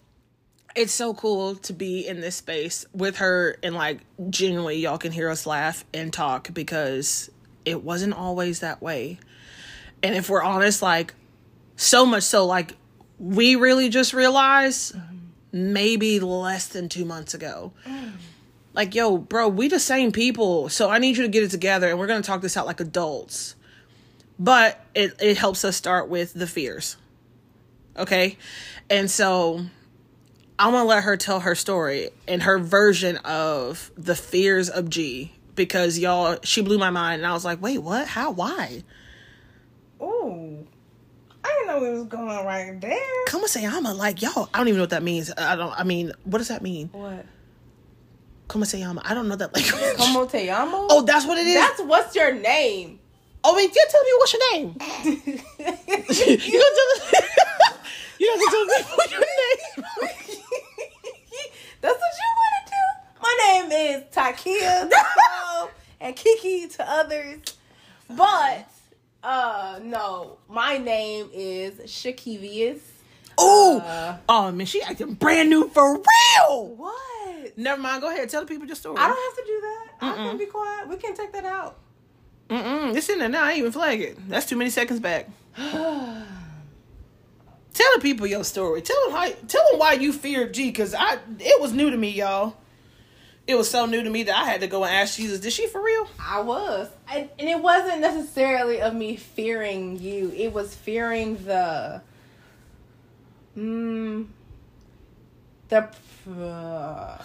it's 0.74 0.92
so 0.92 1.14
cool 1.14 1.56
to 1.56 1.72
be 1.72 2.06
in 2.06 2.20
this 2.20 2.36
space 2.36 2.86
with 2.94 3.18
her 3.18 3.56
and 3.62 3.74
like 3.74 4.00
genuinely 4.30 4.78
y'all 4.78 4.98
can 4.98 5.12
hear 5.12 5.28
us 5.28 5.46
laugh 5.46 5.84
and 5.92 6.12
talk 6.12 6.52
because 6.54 7.30
it 7.64 7.82
wasn't 7.82 8.14
always 8.14 8.60
that 8.60 8.80
way 8.80 9.18
and 10.02 10.14
if 10.14 10.30
we're 10.30 10.42
honest 10.42 10.82
like 10.82 11.14
so 11.76 12.06
much 12.06 12.22
so 12.22 12.46
like 12.46 12.76
we 13.18 13.56
really 13.56 13.88
just 13.88 14.14
realized 14.14 14.94
mm-hmm. 14.94 15.72
maybe 15.72 16.20
less 16.20 16.68
than 16.68 16.88
two 16.88 17.04
months 17.04 17.34
ago 17.34 17.72
mm. 17.86 18.12
Like 18.74 18.94
yo 18.94 19.18
bro 19.18 19.48
we 19.48 19.68
the 19.68 19.80
same 19.80 20.12
people. 20.12 20.68
So 20.68 20.90
i 20.90 20.98
need 20.98 21.16
you 21.16 21.22
to 21.22 21.28
get 21.28 21.42
it 21.42 21.50
together 21.50 21.88
and 21.88 21.98
we're 21.98 22.06
gonna 22.06 22.22
talk 22.22 22.40
this 22.40 22.56
out 22.56 22.66
like 22.66 22.80
adults. 22.80 23.54
But 24.38 24.84
it, 24.94 25.14
it 25.20 25.36
helps 25.36 25.64
us 25.64 25.76
start 25.76 26.08
with 26.08 26.32
the 26.32 26.46
fears. 26.46 26.96
Okay? 27.96 28.36
And 28.90 29.10
so 29.10 29.64
i'm 30.58 30.72
gonna 30.72 30.84
let 30.84 31.04
her 31.04 31.16
tell 31.16 31.40
her 31.40 31.54
story 31.54 32.10
and 32.28 32.42
her 32.42 32.58
version 32.58 33.16
of 33.18 33.90
the 33.96 34.14
fears 34.14 34.68
of 34.68 34.88
g 34.88 35.32
because 35.54 35.98
y'all 35.98 36.38
she 36.42 36.62
blew 36.62 36.78
my 36.78 36.90
mind 36.90 37.20
and 37.22 37.26
i 37.26 37.32
was 37.32 37.44
like 37.44 37.60
wait 37.60 37.78
what? 37.78 38.06
How? 38.06 38.30
Why? 38.30 38.82
Ooh. 40.00 40.66
I 41.44 41.48
didn't 41.48 41.66
know 41.66 41.84
it 41.84 41.92
was 41.92 42.04
going 42.04 42.28
on 42.28 42.46
right 42.46 42.80
there. 42.80 43.24
come 43.26 43.40
and 43.42 43.50
say 43.50 43.66
i'm 43.66 43.84
a 43.86 43.92
like 43.94 44.22
y'all 44.22 44.48
i 44.54 44.58
don't 44.58 44.68
even 44.68 44.78
know 44.78 44.84
what 44.84 44.90
that 44.90 45.02
means. 45.02 45.32
I 45.36 45.56
don't 45.56 45.72
i 45.78 45.84
mean 45.84 46.12
what 46.24 46.38
does 46.38 46.48
that 46.48 46.62
mean? 46.62 46.88
What? 46.92 47.26
Come 48.52 48.60
and 48.62 48.68
say 48.68 48.82
i'm 48.82 48.98
don't 49.14 49.28
know 49.28 49.36
that 49.36 49.54
language 49.54 49.96
Como 49.96 50.26
te 50.26 50.46
llamo? 50.46 50.86
oh 50.90 51.00
that's 51.02 51.24
what 51.26 51.38
it 51.38 51.46
is 51.46 51.54
That's 51.54 51.80
what's 51.80 52.14
your 52.14 52.34
name. 52.34 52.98
oh 53.44 53.56
wait 53.56 53.74
you 53.74 53.86
tell 53.90 54.02
me 54.02 54.12
what's 54.18 54.32
your 54.34 54.42
name 54.52 54.68
you 54.76 56.58
gonna 56.60 56.74
tell 56.76 56.90
you 58.18 58.26
gonna 58.28 58.50
tell 58.50 58.64
me 58.66 58.74
what's 58.96 59.12
your 59.12 59.20
name 59.20 59.86
That's 61.80 61.98
what 61.98 62.12
you 62.20 62.28
want 62.38 62.54
to 62.66 62.72
do. 62.72 62.84
My 63.22 63.34
name 63.48 63.72
is 63.72 64.04
Takia 64.14 64.88
some 64.90 65.68
and 66.00 66.14
Kiki 66.14 66.68
to 66.68 66.88
others. 66.88 67.38
But 68.08 68.68
uh 69.24 69.80
no, 69.82 70.38
my 70.48 70.76
name 70.78 71.28
is 71.32 71.80
Shakivius. 71.80 72.80
oh 73.38 73.80
Uh, 73.84 74.16
oh 74.28 74.52
man 74.52 74.66
she 74.66 74.80
acting 74.82 75.14
brand 75.14 75.50
new 75.50 75.68
for 75.70 75.94
real 75.94 76.66
what? 76.76 76.94
Never 77.56 77.80
mind 77.80 78.02
go 78.02 78.10
ahead 78.10 78.28
tell 78.28 78.40
the 78.40 78.46
people 78.46 78.66
your 78.66 78.76
story 78.76 78.96
I 78.98 79.08
don't 79.08 79.16
have 79.16 79.44
to 79.44 79.52
do 79.52 79.60
that. 79.60 79.88
I 80.02 80.14
can 80.14 80.38
be 80.38 80.46
quiet. 80.46 80.88
We 80.88 80.96
can 80.96 81.14
take 81.14 81.32
that 81.32 81.44
out. 81.44 81.78
Mm-mm, 82.48 82.96
it's 82.96 83.08
in 83.08 83.18
there 83.18 83.28
now. 83.28 83.44
I 83.44 83.50
ain't 83.50 83.60
even 83.60 83.72
flag 83.72 84.00
it. 84.00 84.28
That's 84.28 84.46
too 84.46 84.56
many 84.56 84.70
seconds 84.70 85.00
back. 85.00 85.28
Tell 85.56 86.26
the 87.94 88.00
people 88.02 88.26
your 88.26 88.44
story. 88.44 88.82
Tell 88.82 89.02
them 89.04 89.12
how. 89.12 89.30
Tell 89.48 89.70
them 89.70 89.80
why 89.80 89.94
you 89.94 90.12
feared 90.12 90.52
G. 90.52 90.70
Cause 90.72 90.94
I. 90.94 91.18
It 91.38 91.60
was 91.60 91.72
new 91.72 91.90
to 91.90 91.96
me, 91.96 92.10
y'all. 92.10 92.56
It 93.46 93.56
was 93.56 93.70
so 93.70 93.86
new 93.86 94.02
to 94.02 94.10
me 94.10 94.24
that 94.24 94.36
I 94.36 94.44
had 94.44 94.60
to 94.60 94.66
go 94.66 94.84
and 94.84 94.94
ask 94.94 95.16
Jesus. 95.16 95.40
Did 95.40 95.52
she 95.52 95.66
for 95.66 95.82
real? 95.82 96.06
I 96.20 96.42
was. 96.42 96.88
And, 97.10 97.28
and 97.38 97.48
it 97.48 97.60
wasn't 97.60 98.00
necessarily 98.00 98.80
of 98.80 98.94
me 98.94 99.16
fearing 99.16 99.98
you. 99.98 100.32
It 100.36 100.52
was 100.52 100.74
fearing 100.74 101.42
the 101.44 102.02
mm, 103.56 103.62
the 105.72 105.88
uh, 106.30 107.18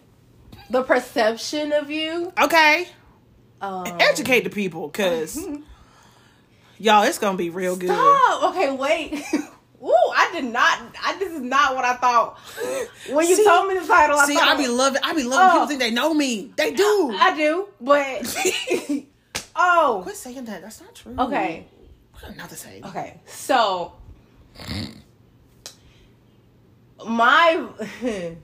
the 0.70 0.82
perception 0.82 1.72
of 1.72 1.90
you. 1.90 2.32
okay. 2.40 2.86
Um, 3.60 3.86
Educate 3.98 4.42
the 4.44 4.50
people, 4.50 4.88
cause 4.90 5.36
y'all, 6.78 7.02
it's 7.02 7.18
gonna 7.18 7.36
be 7.38 7.50
real 7.50 7.76
good. 7.76 7.88
Stop. 7.90 8.50
Okay, 8.54 8.70
wait. 8.70 9.24
Ooh, 9.82 9.92
I 10.14 10.30
did 10.32 10.44
not. 10.44 10.80
I 11.04 11.16
this 11.18 11.32
is 11.32 11.40
not 11.40 11.74
what 11.74 11.84
I 11.84 11.94
thought. 11.94 12.38
When 13.10 13.26
you 13.26 13.36
See- 13.36 13.44
told 13.44 13.68
me 13.68 13.78
the 13.78 13.86
title, 13.86 14.18
I 14.18 14.26
See, 14.26 14.34
thought 14.34 14.48
I 14.48 14.56
be 14.56 14.68
loving. 14.68 15.00
I 15.02 15.14
be 15.14 15.22
loving 15.24 15.48
Oh. 15.48 15.52
people 15.52 15.66
think 15.68 15.80
they 15.80 15.90
know 15.90 16.12
me. 16.14 16.52
They 16.56 16.72
do. 16.72 17.10
I 17.18 17.34
do, 17.36 17.68
but 17.80 19.04
oh, 19.56 20.00
Quit 20.04 20.16
saying 20.16 20.44
that. 20.44 20.62
That's 20.62 20.80
not 20.80 20.94
true. 20.94 21.14
okay, 21.18 21.66
Not 22.36 22.50
the 22.50 22.56
same. 22.56 22.84
okay. 22.84 23.20
So 23.26 23.92
my 27.06 27.66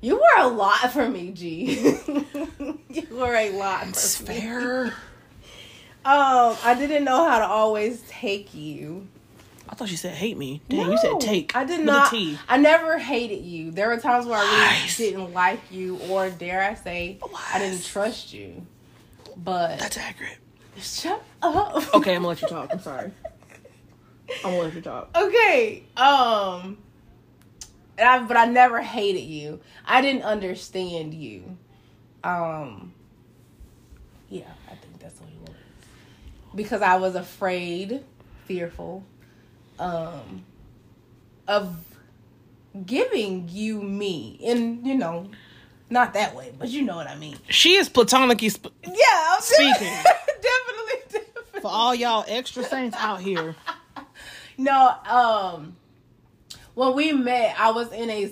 you 0.00 0.16
were 0.16 0.38
a 0.42 0.48
lot 0.48 0.92
for 0.92 1.08
me, 1.08 1.30
G. 1.32 1.64
you 2.90 3.06
were 3.10 3.34
a 3.34 3.50
lot. 3.50 3.88
It's 3.88 4.16
For 4.16 4.30
me. 4.32 4.40
fair. 4.40 4.94
Um, 6.06 6.56
I 6.62 6.76
didn't 6.78 7.02
know 7.02 7.28
how 7.28 7.40
to 7.40 7.46
always 7.46 8.00
take 8.08 8.54
you. 8.54 9.08
I 9.68 9.74
thought 9.74 9.90
you 9.90 9.96
said 9.96 10.14
hate 10.14 10.36
me. 10.38 10.60
Dang, 10.68 10.92
you 10.92 10.96
said 10.98 11.18
take. 11.18 11.56
I 11.56 11.64
did 11.64 11.84
not. 11.84 12.14
I 12.48 12.58
never 12.58 12.96
hated 12.96 13.42
you. 13.44 13.72
There 13.72 13.88
were 13.88 13.96
times 13.98 14.24
where 14.24 14.38
I 14.38 14.44
really 14.44 14.88
didn't 15.10 15.32
like 15.34 15.58
you, 15.72 15.96
or 16.08 16.30
dare 16.30 16.62
I 16.62 16.74
say, 16.74 17.18
I 17.52 17.58
didn't 17.58 17.84
trust 17.84 18.32
you. 18.32 18.64
But 19.36 19.80
That's 19.80 19.96
accurate. 19.98 20.38
shut 20.78 21.20
up. 21.42 21.92
Okay, 21.92 22.14
I'm 22.14 22.18
gonna 22.22 22.28
let 22.28 22.40
you 22.40 22.46
talk. 22.46 22.68
I'm 22.70 22.78
sorry. 22.80 23.10
I'm 24.44 24.52
gonna 24.52 24.58
let 24.58 24.74
you 24.74 24.82
talk. 24.82 25.10
okay. 25.16 25.82
Um. 25.96 26.78
And 27.98 28.08
I, 28.08 28.18
but 28.26 28.36
I 28.36 28.44
never 28.46 28.82
hated 28.82 29.22
you. 29.22 29.60
I 29.86 30.00
didn't 30.02 30.22
understand 30.22 31.14
you. 31.14 31.56
Um. 32.24 32.92
Yeah, 34.28 34.44
I 34.66 34.74
think 34.74 34.98
that's 34.98 35.18
what 35.20 35.28
it 35.30 35.40
was. 35.48 35.56
Because 36.54 36.82
I 36.82 36.96
was 36.96 37.14
afraid, 37.14 38.02
fearful, 38.46 39.04
um, 39.78 40.44
of 41.46 41.76
giving 42.84 43.48
you 43.50 43.80
me, 43.82 44.38
and 44.44 44.84
you 44.86 44.94
know, 44.96 45.30
not 45.90 46.14
that 46.14 46.34
way, 46.34 46.52
but 46.58 46.68
you 46.68 46.82
know 46.82 46.96
what 46.96 47.08
I 47.08 47.16
mean. 47.16 47.36
She 47.48 47.74
is 47.76 47.88
platonically 47.88 48.48
sp- 48.50 48.74
Yeah, 48.84 48.92
I'm 49.30 49.40
Speaking. 49.40 49.72
definitely, 50.26 51.00
definitely. 51.08 51.60
for 51.60 51.70
all 51.70 51.94
y'all 51.94 52.24
extra 52.26 52.64
saints 52.64 52.96
out 52.98 53.20
here. 53.20 53.54
No, 54.58 54.94
um, 55.04 55.76
when 56.76 56.94
we 56.94 57.10
met, 57.10 57.56
I 57.58 57.70
was 57.72 57.90
in 57.90 58.08
a. 58.10 58.30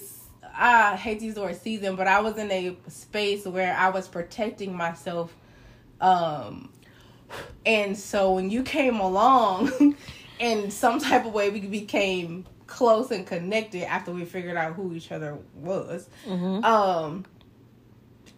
I 0.56 0.94
hate 0.94 1.18
to 1.18 1.24
use 1.24 1.34
the 1.34 1.40
word 1.40 1.56
season, 1.56 1.96
but 1.96 2.06
I 2.06 2.20
was 2.20 2.36
in 2.38 2.48
a 2.52 2.76
space 2.88 3.44
where 3.44 3.74
I 3.74 3.88
was 3.88 4.06
protecting 4.06 4.72
myself. 4.76 5.34
Um, 6.00 6.70
and 7.66 7.98
so 7.98 8.34
when 8.34 8.50
you 8.50 8.62
came 8.62 9.00
along, 9.00 9.96
in 10.38 10.70
some 10.70 11.00
type 11.00 11.24
of 11.26 11.32
way, 11.32 11.50
we 11.50 11.60
became 11.60 12.44
close 12.68 13.10
and 13.10 13.26
connected 13.26 13.82
after 13.82 14.12
we 14.12 14.24
figured 14.24 14.56
out 14.56 14.74
who 14.74 14.94
each 14.94 15.10
other 15.10 15.38
was. 15.56 16.08
Um, 16.64 17.24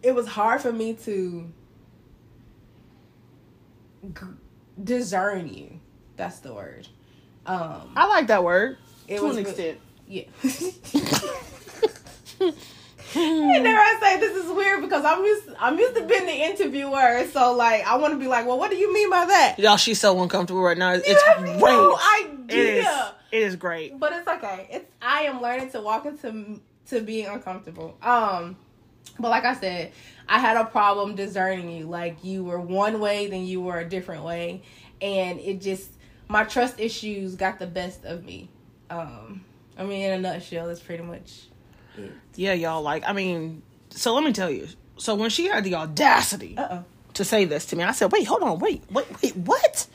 it 0.01 0.15
was 0.15 0.27
hard 0.27 0.61
for 0.61 0.71
me 0.71 0.93
to 0.93 1.51
g- 4.05 4.25
discern 4.83 5.53
you. 5.53 5.79
That's 6.15 6.39
the 6.39 6.53
word. 6.53 6.87
Um, 7.45 7.91
I 7.95 8.07
like 8.07 8.27
that 8.27 8.43
word 8.43 8.77
it 9.07 9.19
to 9.19 9.25
was 9.25 9.37
an 9.37 9.45
extent. 9.45 9.79
Yeah. 10.07 10.23
and 13.15 13.65
there 13.65 13.77
I 13.77 13.97
say 14.01 14.19
this 14.19 14.35
is 14.45 14.51
weird 14.51 14.81
because 14.81 15.03
I'm 15.05 15.23
used 15.23 15.49
I'm 15.59 15.77
used 15.79 15.95
to 15.95 16.03
being 16.05 16.25
the 16.25 16.33
interviewer, 16.33 17.25
so 17.31 17.53
like 17.53 17.85
I 17.85 17.97
want 17.97 18.13
to 18.13 18.19
be 18.19 18.27
like, 18.27 18.45
well, 18.45 18.57
what 18.59 18.69
do 18.71 18.77
you 18.77 18.93
mean 18.93 19.09
by 19.09 19.25
that? 19.25 19.55
Y'all, 19.59 19.77
she's 19.77 19.99
so 19.99 20.21
uncomfortable 20.21 20.61
right 20.61 20.77
now. 20.77 20.93
It's 20.93 21.07
You 21.07 21.17
have 21.25 21.37
great. 21.39 21.59
no 21.59 21.97
It 22.49 22.55
is. 22.57 22.85
idea. 22.85 23.13
It 23.31 23.43
is 23.43 23.55
great. 23.55 23.99
But 23.99 24.13
it's 24.13 24.27
okay. 24.27 24.67
It's 24.71 24.85
I 25.01 25.23
am 25.23 25.41
learning 25.41 25.71
to 25.71 25.81
walk 25.81 26.05
into 26.05 26.59
to 26.87 27.01
being 27.01 27.27
uncomfortable. 27.27 27.97
Um, 28.01 28.55
but 29.19 29.29
like 29.29 29.45
I 29.45 29.55
said, 29.55 29.91
I 30.29 30.39
had 30.39 30.57
a 30.57 30.65
problem 30.65 31.15
discerning 31.15 31.69
you. 31.71 31.85
Like 31.87 32.23
you 32.23 32.43
were 32.43 32.59
one 32.59 32.99
way, 32.99 33.27
then 33.27 33.45
you 33.45 33.61
were 33.61 33.79
a 33.79 33.87
different 33.87 34.23
way, 34.23 34.61
and 35.01 35.39
it 35.39 35.61
just 35.61 35.89
my 36.27 36.43
trust 36.43 36.79
issues 36.79 37.35
got 37.35 37.57
the 37.57 37.67
best 37.67 38.05
of 38.05 38.23
me. 38.25 38.49
Um, 38.89 39.43
I 39.77 39.83
mean, 39.83 40.03
in 40.03 40.11
a 40.13 40.19
nutshell, 40.19 40.67
that's 40.67 40.79
pretty 40.79 41.03
much 41.03 41.47
it. 41.97 42.11
Yeah, 42.35 42.53
y'all. 42.53 42.81
Like, 42.81 43.03
I 43.07 43.13
mean, 43.13 43.61
so 43.89 44.13
let 44.13 44.23
me 44.23 44.33
tell 44.33 44.49
you. 44.49 44.67
So 44.97 45.15
when 45.15 45.29
she 45.29 45.45
had 45.45 45.63
the 45.63 45.75
audacity 45.75 46.57
Uh 46.57 46.67
oh. 46.71 46.85
to 47.13 47.23
say 47.23 47.45
this 47.45 47.65
to 47.67 47.75
me, 47.75 47.83
I 47.83 47.91
said, 47.91 48.11
"Wait, 48.11 48.25
hold 48.25 48.41
on, 48.43 48.59
wait, 48.59 48.83
wait, 48.91 49.05
wait, 49.21 49.35
what?" 49.35 49.87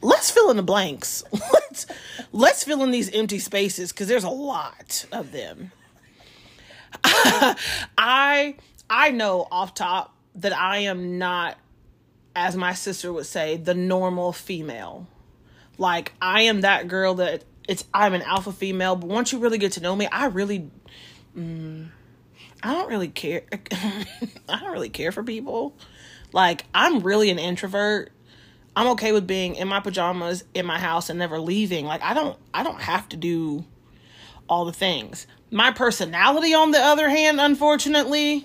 Let's 0.00 0.30
fill 0.30 0.50
in 0.50 0.56
the 0.56 0.62
blanks. 0.62 1.24
let's 1.32 1.86
let's 2.30 2.62
fill 2.64 2.82
in 2.82 2.90
these 2.90 3.10
empty 3.12 3.38
spaces 3.38 3.90
because 3.90 4.06
there's 4.06 4.24
a 4.24 4.30
lot 4.30 5.06
of 5.12 5.32
them. 5.32 5.72
I 7.04 8.54
I 8.88 9.10
know 9.10 9.48
off 9.50 9.74
top 9.74 10.14
that 10.36 10.56
I 10.56 10.78
am 10.78 11.18
not, 11.18 11.56
as 12.36 12.56
my 12.56 12.74
sister 12.74 13.12
would 13.12 13.26
say, 13.26 13.56
the 13.56 13.74
normal 13.74 14.32
female. 14.32 15.06
Like 15.78 16.12
I 16.20 16.42
am 16.42 16.60
that 16.60 16.86
girl 16.86 17.14
that 17.14 17.44
it's 17.68 17.84
I'm 17.92 18.14
an 18.14 18.22
alpha 18.22 18.52
female, 18.52 18.96
but 18.96 19.08
once 19.08 19.32
you 19.32 19.38
really 19.38 19.58
get 19.58 19.72
to 19.72 19.80
know 19.80 19.94
me, 19.96 20.06
I 20.06 20.26
really 20.26 20.70
mm, 21.36 21.88
I 22.62 22.72
don't 22.72 22.88
really 22.88 23.08
care. 23.08 23.42
I 23.72 24.60
don't 24.60 24.72
really 24.72 24.90
care 24.90 25.12
for 25.12 25.22
people. 25.22 25.74
Like 26.32 26.64
I'm 26.74 27.00
really 27.00 27.30
an 27.30 27.38
introvert. 27.38 28.10
I'm 28.76 28.88
okay 28.88 29.12
with 29.12 29.26
being 29.26 29.54
in 29.54 29.68
my 29.68 29.80
pajamas 29.80 30.44
in 30.52 30.66
my 30.66 30.78
house 30.78 31.08
and 31.08 31.18
never 31.18 31.38
leaving. 31.38 31.86
Like 31.86 32.02
I 32.02 32.14
don't 32.14 32.38
I 32.52 32.62
don't 32.62 32.80
have 32.80 33.08
to 33.10 33.16
do 33.16 33.64
all 34.48 34.64
the 34.64 34.72
things. 34.72 35.26
My 35.50 35.70
personality 35.70 36.54
on 36.54 36.72
the 36.72 36.80
other 36.80 37.08
hand, 37.08 37.40
unfortunately, 37.40 38.40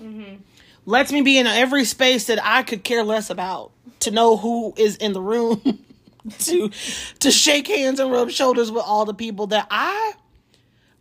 lets 0.86 1.12
me 1.12 1.22
be 1.22 1.38
in 1.38 1.46
every 1.46 1.84
space 1.84 2.26
that 2.26 2.38
I 2.44 2.62
could 2.62 2.84
care 2.84 3.02
less 3.02 3.30
about 3.30 3.72
to 4.00 4.10
know 4.10 4.36
who 4.36 4.72
is 4.76 4.96
in 4.96 5.12
the 5.12 5.20
room 5.20 5.84
to 6.40 6.70
to 7.20 7.30
shake 7.30 7.68
hands 7.68 8.00
and 8.00 8.10
rub 8.10 8.30
shoulders 8.30 8.70
with 8.70 8.84
all 8.84 9.04
the 9.04 9.14
people 9.14 9.48
that 9.48 9.66
I 9.70 10.14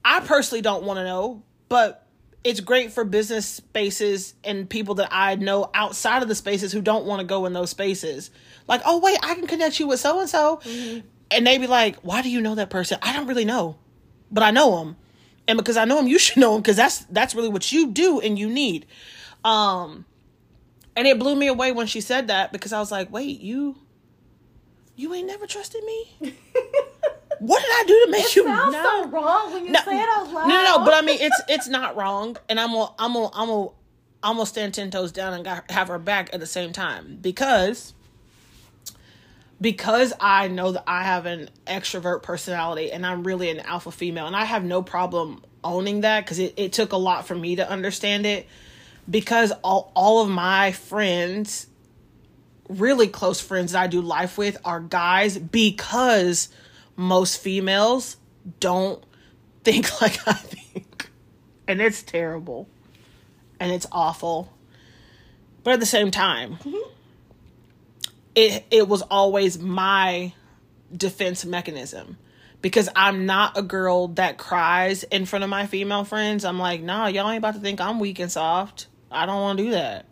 I 0.03 0.21
personally 0.21 0.61
don't 0.61 0.83
want 0.83 0.97
to 0.97 1.03
know, 1.03 1.43
but 1.67 2.07
it's 2.43 2.61
great 2.61 2.93
for 2.93 3.03
business 3.03 3.45
spaces 3.45 4.33
and 4.43 4.69
people 4.69 4.95
that 4.95 5.09
I 5.11 5.35
know 5.35 5.69
outside 5.73 6.21
of 6.21 6.29
the 6.29 6.35
spaces 6.35 6.71
who 6.71 6.81
don't 6.81 7.05
want 7.05 7.19
to 7.19 7.25
go 7.25 7.45
in 7.45 7.53
those 7.53 7.69
spaces. 7.69 8.31
Like, 8.67 8.81
oh 8.85 8.99
wait, 8.99 9.17
I 9.21 9.35
can 9.35 9.47
connect 9.47 9.79
you 9.79 9.87
with 9.87 9.99
so 9.99 10.19
and 10.19 10.29
so, 10.29 10.61
and 11.31 11.45
they 11.45 11.57
be 11.57 11.67
like, 11.67 11.97
"Why 11.97 12.21
do 12.21 12.29
you 12.29 12.41
know 12.41 12.55
that 12.55 12.69
person?" 12.69 12.97
I 13.01 13.13
don't 13.13 13.27
really 13.27 13.45
know, 13.45 13.77
but 14.31 14.43
I 14.43 14.51
know 14.51 14.79
them, 14.79 14.95
and 15.47 15.57
because 15.57 15.75
I 15.75 15.85
know 15.85 15.97
them, 15.97 16.07
you 16.07 16.19
should 16.19 16.37
know 16.37 16.53
them 16.53 16.61
because 16.61 16.77
that's 16.77 16.99
that's 17.05 17.35
really 17.35 17.49
what 17.49 17.71
you 17.71 17.91
do 17.91 18.19
and 18.19 18.39
you 18.39 18.49
need. 18.49 18.85
Um, 19.43 20.05
and 20.95 21.07
it 21.07 21.19
blew 21.19 21.35
me 21.35 21.47
away 21.47 21.71
when 21.71 21.87
she 21.87 22.01
said 22.01 22.27
that 22.27 22.51
because 22.51 22.71
I 22.71 22.79
was 22.79 22.91
like, 22.91 23.11
"Wait, 23.11 23.41
you, 23.41 23.75
you 24.99 25.13
ain't 25.13 25.27
never 25.27 25.47
trusted 25.47 25.83
me." 25.83 26.33
What 27.39 27.61
did 27.61 27.71
I 27.71 27.83
do 27.87 28.05
to 28.05 28.11
make 28.11 28.35
you 28.35 28.43
Sounds 28.43 28.73
know? 28.73 28.83
so 28.83 29.07
wrong 29.09 29.53
when 29.53 29.65
you 29.65 29.71
No, 29.71 29.79
say 29.85 29.97
it 29.97 30.09
out 30.09 30.31
loud. 30.33 30.47
No, 30.47 30.55
no, 30.63 30.77
no, 30.77 30.85
but 30.85 30.93
I 30.93 31.01
mean, 31.01 31.19
it's 31.21 31.41
it's 31.47 31.67
not 31.67 31.95
wrong, 31.95 32.35
and 32.49 32.59
I'm 32.59 32.71
gonna 32.73 32.91
I'm 32.99 33.13
gonna 33.13 33.29
I'm 33.33 33.47
gonna 33.47 33.69
I'm 34.21 34.35
gonna 34.35 34.45
stand 34.45 34.73
ten 34.73 34.91
toes 34.91 35.11
down 35.13 35.33
and 35.33 35.45
got, 35.45 35.71
have 35.71 35.87
her 35.87 35.99
back 35.99 36.33
at 36.33 36.41
the 36.41 36.45
same 36.45 36.73
time 36.73 37.17
because 37.21 37.93
because 39.61 40.13
I 40.19 40.47
know 40.49 40.73
that 40.73 40.83
I 40.87 41.03
have 41.03 41.25
an 41.25 41.49
extrovert 41.67 42.23
personality 42.23 42.91
and 42.91 43.05
I'm 43.05 43.23
really 43.23 43.49
an 43.49 43.59
alpha 43.61 43.91
female, 43.91 44.27
and 44.27 44.35
I 44.35 44.43
have 44.45 44.63
no 44.63 44.81
problem 44.81 45.41
owning 45.63 46.01
that 46.01 46.25
because 46.25 46.39
it, 46.39 46.53
it 46.57 46.73
took 46.73 46.91
a 46.91 46.97
lot 46.97 47.25
for 47.25 47.35
me 47.35 47.55
to 47.57 47.69
understand 47.69 48.25
it 48.25 48.47
because 49.09 49.53
all 49.63 49.91
all 49.95 50.21
of 50.21 50.29
my 50.29 50.73
friends 50.73 51.67
really 52.69 53.07
close 53.07 53.41
friends 53.41 53.73
that 53.73 53.81
I 53.81 53.87
do 53.87 53.99
life 53.99 54.37
with 54.37 54.57
are 54.63 54.79
guys 54.79 55.37
because 55.37 56.49
most 56.95 57.41
females 57.41 58.17
don't 58.59 59.03
think 59.63 60.01
like 60.01 60.25
I 60.27 60.33
think. 60.33 61.09
And 61.67 61.81
it's 61.81 62.01
terrible. 62.01 62.69
And 63.59 63.71
it's 63.71 63.87
awful. 63.91 64.53
But 65.63 65.73
at 65.73 65.79
the 65.79 65.85
same 65.85 66.11
time, 66.11 66.55
mm-hmm. 66.55 66.89
it 68.35 68.65
it 68.71 68.87
was 68.87 69.01
always 69.01 69.59
my 69.59 70.33
defense 70.95 71.45
mechanism. 71.45 72.17
Because 72.61 72.89
I'm 72.93 73.25
not 73.25 73.57
a 73.57 73.61
girl 73.61 74.09
that 74.09 74.37
cries 74.37 75.03
in 75.03 75.25
front 75.25 75.43
of 75.43 75.49
my 75.49 75.65
female 75.65 76.03
friends. 76.03 76.43
I'm 76.43 76.59
like, 76.59 76.81
nah, 76.81 77.07
y'all 77.07 77.29
ain't 77.29 77.37
about 77.37 77.53
to 77.53 77.61
think 77.61 77.79
I'm 77.79 77.99
weak 78.01 78.19
and 78.19 78.29
soft. 78.29 78.87
I 79.09 79.25
don't 79.25 79.39
want 79.39 79.59
to 79.59 79.63
do 79.63 79.71
that. 79.71 80.05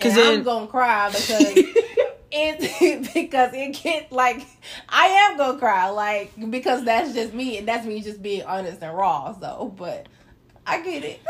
Cause 0.00 0.14
then- 0.14 0.38
I'm 0.38 0.42
gonna 0.44 0.66
cry 0.66 1.08
because 1.08 1.52
it 2.30 3.10
because 3.14 3.50
it 3.54 3.72
get 3.82 4.12
like 4.12 4.46
I 4.88 5.06
am 5.06 5.36
gonna 5.38 5.58
cry 5.58 5.88
like 5.90 6.32
because 6.50 6.84
that's 6.84 7.14
just 7.14 7.32
me 7.34 7.58
and 7.58 7.66
that's 7.66 7.86
me 7.86 8.00
just 8.00 8.22
being 8.22 8.42
honest 8.44 8.82
and 8.82 8.96
raw. 8.96 9.34
So, 9.38 9.74
but 9.76 10.06
I 10.68 10.82
get 10.82 11.02
it. 11.02 11.20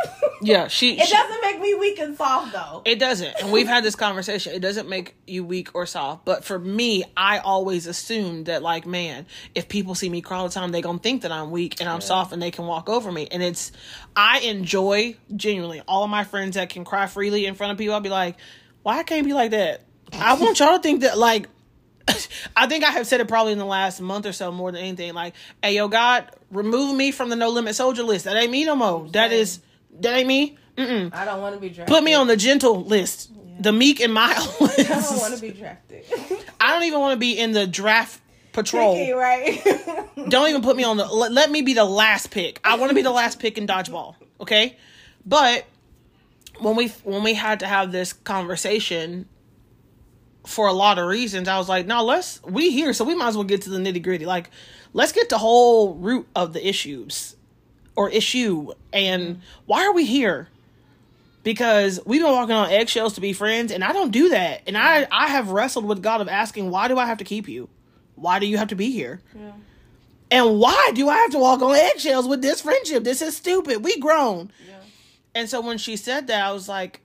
Yeah, 0.43 0.67
she. 0.69 0.99
It 0.99 1.07
she- 1.07 1.13
doesn't 1.13 1.41
make 1.41 1.61
me 1.61 1.75
weak 1.75 1.99
and 2.01 2.17
soft 2.17 2.53
though. 2.53 2.83
It 2.85 2.99
doesn't. 2.99 3.35
And 3.41 3.53
we've 3.53 3.69
had 3.69 3.85
this 3.85 3.95
conversation. 3.95 4.53
It 4.53 4.59
doesn't 4.61 4.89
make 4.89 5.15
you 5.27 5.45
weak 5.45 5.75
or 5.75 5.87
soft. 5.87 6.25
But 6.25 6.45
for 6.45 6.59
me, 6.59 7.05
I 7.17 7.39
always 7.39 7.87
assumed 7.87 8.47
that, 8.47 8.63
like, 8.63 8.85
man, 8.85 9.27
if 9.55 9.69
people 9.69 9.95
see 9.95 10.09
me 10.09 10.21
cry 10.21 10.39
all 10.39 10.49
the 10.49 10.55
time, 10.55 10.73
they 10.73 10.83
going 10.83 10.99
to 10.99 11.03
think 11.03 11.23
that 11.23 11.31
I'm 11.31 11.51
weak 11.53 11.81
and 11.81 11.89
I'm 11.89 12.01
soft 12.01 12.33
and 12.33 12.43
they 12.43 12.51
can 12.51 12.67
walk 12.67 12.89
over 12.89 13.13
me. 13.13 13.29
And 13.31 13.43
it's, 13.43 13.71
I 14.17 14.41
enjoy 14.41 15.17
genuinely 15.37 15.83
all 15.87 16.03
of 16.05 16.11
my 16.11 16.25
friends 16.25 16.57
that 16.57 16.69
can 16.71 16.85
cry 16.85 17.07
freely 17.07 17.47
in 17.47 17.55
front 17.55 17.73
of 17.73 17.79
people. 17.79 17.95
I'll 17.95 18.01
be 18.01 18.09
like, 18.09 18.37
why 18.83 18.99
I 18.99 19.03
can't 19.05 19.25
be 19.25 19.35
like 19.35 19.53
that? 19.53 19.83
I 20.13 20.35
want 20.35 20.59
y'all 20.59 20.77
to 20.77 20.83
think 20.83 21.03
that, 21.03 21.17
like, 21.19 21.49
I 22.57 22.67
think 22.67 22.85
I 22.85 22.91
have 22.91 23.07
said 23.07 23.21
it 23.21 23.29
probably 23.29 23.53
in 23.53 23.59
the 23.59 23.65
last 23.65 24.01
month 24.01 24.27
or 24.27 24.33
so 24.33 24.51
more 24.51 24.73
than 24.73 24.81
anything. 24.81 25.15
Like, 25.15 25.35
hey, 25.63 25.77
yo, 25.77 25.89
God, 25.89 26.31
remove 26.51 26.97
me 26.97 27.11
from 27.11 27.29
the 27.29 27.37
no 27.37 27.51
limit 27.51 27.75
soldier 27.75 28.03
list. 28.03 28.25
That 28.25 28.37
ain't 28.37 28.51
me 28.51 28.65
no 28.65 28.77
more. 28.77 29.09
That 29.11 29.33
is, 29.33 29.61
that 30.01 30.17
ain't 30.17 30.29
me. 30.29 30.57
Mm-mm. 30.77 31.13
I 31.13 31.25
don't 31.25 31.41
want 31.41 31.55
to 31.55 31.61
be 31.61 31.69
drafted. 31.69 31.95
Put 31.95 32.05
me 32.05 32.15
on 32.15 32.29
the 32.29 32.37
gentle 32.37 32.85
list, 32.85 33.33
the 33.61 33.73
meek 33.73 34.01
and 34.01 34.13
mild 34.13 34.49
list. 34.61 34.91
I 34.91 35.01
don't 35.01 35.19
want 35.19 35.35
to 35.35 35.41
be 35.41 35.51
drafted. 35.51 36.05
I 36.61 36.73
don't 36.73 36.85
even 36.85 37.01
want 37.01 37.13
to 37.15 37.19
be 37.19 37.39
in 37.39 37.53
the 37.53 37.67
draft 37.67 38.21
patrol. 38.53 38.95
Picky, 38.95 39.13
right? 39.13 39.61
Don't 40.29 40.49
even 40.49 40.63
put 40.63 40.77
me 40.77 40.85
on 40.85 40.97
the. 40.97 41.07
Let, 41.07 41.33
let 41.33 41.51
me 41.51 41.63
be 41.63 41.75
the 41.75 41.85
last 41.85 42.31
pick. 42.31 42.61
I 42.65 42.77
want 42.77 42.91
to 42.91 42.95
be 42.95 43.03
the 43.03 43.11
last 43.11 43.39
pick 43.39 43.57
in 43.57 43.67
dodgeball. 43.67 44.17
Okay, 44.41 44.77
but 45.25 45.65
when 46.59 46.77
we 46.77 46.89
when 47.05 47.23
we 47.23 47.35
had 47.35 47.61
to 47.61 47.67
have 47.67 47.93
this 47.93 48.13
conversation, 48.13 49.29
for 50.49 50.67
a 50.67 50.73
lot 50.73 50.99
of 50.99 51.07
reasons. 51.07 51.47
I 51.47 51.59
was 51.59 51.69
like, 51.69 51.87
no, 51.87 52.03
let's 52.03 52.43
we 52.43 52.71
here, 52.71 52.93
so 52.93 53.05
we 53.05 53.15
might 53.15 53.29
as 53.29 53.37
well 53.37 53.45
get 53.45 53.63
to 53.63 53.71
the 53.71 53.79
nitty 53.79 54.03
gritty. 54.03 54.25
Like, 54.25 54.51
let's 54.95 55.13
get 55.13 55.29
the 55.29 55.39
whole 55.39 55.95
root 55.95 56.27
of 56.35 56.55
the 56.55 56.67
issues 56.67 57.37
or 57.95 58.09
issue 58.11 58.73
and 58.93 59.43
why 59.67 59.85
are 59.85 59.93
we 59.93 60.07
here? 60.07 60.49
Because 61.43 62.01
we've 62.07 62.23
been 62.23 62.33
walking 62.33 62.55
on 62.55 62.71
eggshells 62.71 63.15
to 63.15 63.21
be 63.21 63.33
friends, 63.33 63.73
and 63.73 63.85
I 63.85 63.93
don't 63.93 64.11
do 64.11 64.31
that. 64.31 64.63
And 64.67 64.77
I 64.77 65.07
I 65.13 65.29
have 65.29 65.51
wrestled 65.51 65.85
with 65.85 66.03
God 66.03 66.21
of 66.21 66.29
asking, 66.29 66.71
why 66.71 66.89
do 66.89 66.99
I 66.99 67.07
have 67.07 67.19
to 67.19 67.25
keep 67.25 67.49
you? 67.49 67.69
Why 68.15 68.39
do 68.39 68.47
you 68.47 68.57
have 68.59 68.69
to 68.69 68.75
be 68.75 68.91
here? 68.91 69.21
Yeah. 69.35 69.53
And 70.31 70.59
why 70.59 70.93
do 70.95 71.09
I 71.09 71.19
have 71.19 71.31
to 71.31 71.39
walk 71.39 71.63
on 71.63 71.75
eggshells 71.75 72.27
with 72.27 72.43
this 72.43 72.63
friendship? 72.63 73.05
This 73.05 73.23
is 73.23 73.37
stupid. 73.37 73.85
We 73.85 73.99
grown. 73.99 74.51
Yeah. 74.67 74.75
And 75.35 75.49
so 75.49 75.61
when 75.61 75.79
she 75.79 75.97
said 75.97 76.27
that, 76.27 76.45
I 76.45 76.53
was 76.53 76.69
like, 76.69 77.01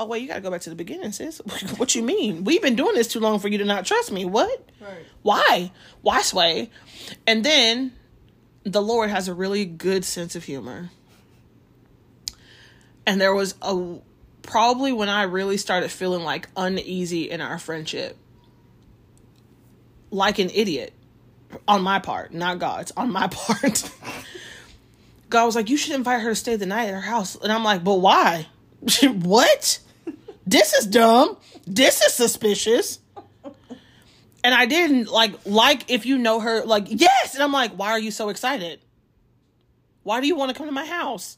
"Oh 0.00 0.06
wait, 0.06 0.22
you 0.22 0.28
got 0.28 0.36
to 0.36 0.40
go 0.40 0.50
back 0.50 0.62
to 0.62 0.70
the 0.70 0.76
beginning, 0.76 1.12
sis. 1.12 1.38
what 1.76 1.94
you 1.94 2.02
mean? 2.02 2.44
We've 2.44 2.62
been 2.62 2.76
doing 2.76 2.94
this 2.94 3.08
too 3.08 3.20
long 3.20 3.38
for 3.38 3.48
you 3.48 3.58
to 3.58 3.64
not 3.64 3.84
trust 3.84 4.10
me. 4.10 4.24
What? 4.24 4.66
Right. 4.80 5.04
Why? 5.22 5.72
Why 6.02 6.22
sway?" 6.22 6.70
And 7.26 7.44
then 7.44 7.92
the 8.64 8.82
Lord 8.82 9.10
has 9.10 9.28
a 9.28 9.34
really 9.34 9.64
good 9.64 10.04
sense 10.04 10.34
of 10.34 10.44
humor. 10.44 10.90
And 13.06 13.20
there 13.20 13.34
was 13.34 13.54
a 13.62 13.98
probably 14.42 14.92
when 14.92 15.08
I 15.08 15.24
really 15.24 15.56
started 15.56 15.90
feeling 15.90 16.22
like 16.22 16.48
uneasy 16.56 17.30
in 17.30 17.40
our 17.40 17.58
friendship. 17.58 18.16
Like 20.10 20.38
an 20.38 20.50
idiot 20.50 20.92
on 21.68 21.82
my 21.82 21.98
part, 21.98 22.32
not 22.32 22.58
God's, 22.58 22.92
on 22.96 23.12
my 23.12 23.26
part. 23.30 23.90
God 25.28 25.46
was 25.46 25.54
like, 25.54 25.70
You 25.70 25.76
should 25.76 25.94
invite 25.94 26.20
her 26.20 26.30
to 26.30 26.34
stay 26.34 26.56
the 26.56 26.66
night 26.66 26.88
at 26.88 26.94
her 26.94 27.00
house. 27.00 27.36
And 27.36 27.52
I'm 27.52 27.64
like, 27.64 27.84
But 27.84 27.96
why? 28.00 28.46
what? 29.02 29.78
This 30.50 30.74
is 30.74 30.86
dumb. 30.86 31.36
This 31.64 32.02
is 32.02 32.12
suspicious. 32.12 32.98
And 34.42 34.52
I 34.54 34.66
didn't 34.66 35.06
like 35.08 35.32
like 35.46 35.88
if 35.90 36.06
you 36.06 36.18
know 36.18 36.40
her, 36.40 36.64
like, 36.64 36.86
yes. 36.88 37.34
And 37.34 37.42
I'm 37.42 37.52
like, 37.52 37.72
why 37.72 37.90
are 37.90 37.98
you 37.98 38.10
so 38.10 38.30
excited? 38.30 38.80
Why 40.02 40.20
do 40.20 40.26
you 40.26 40.34
want 40.34 40.50
to 40.50 40.56
come 40.56 40.66
to 40.66 40.72
my 40.72 40.86
house? 40.86 41.36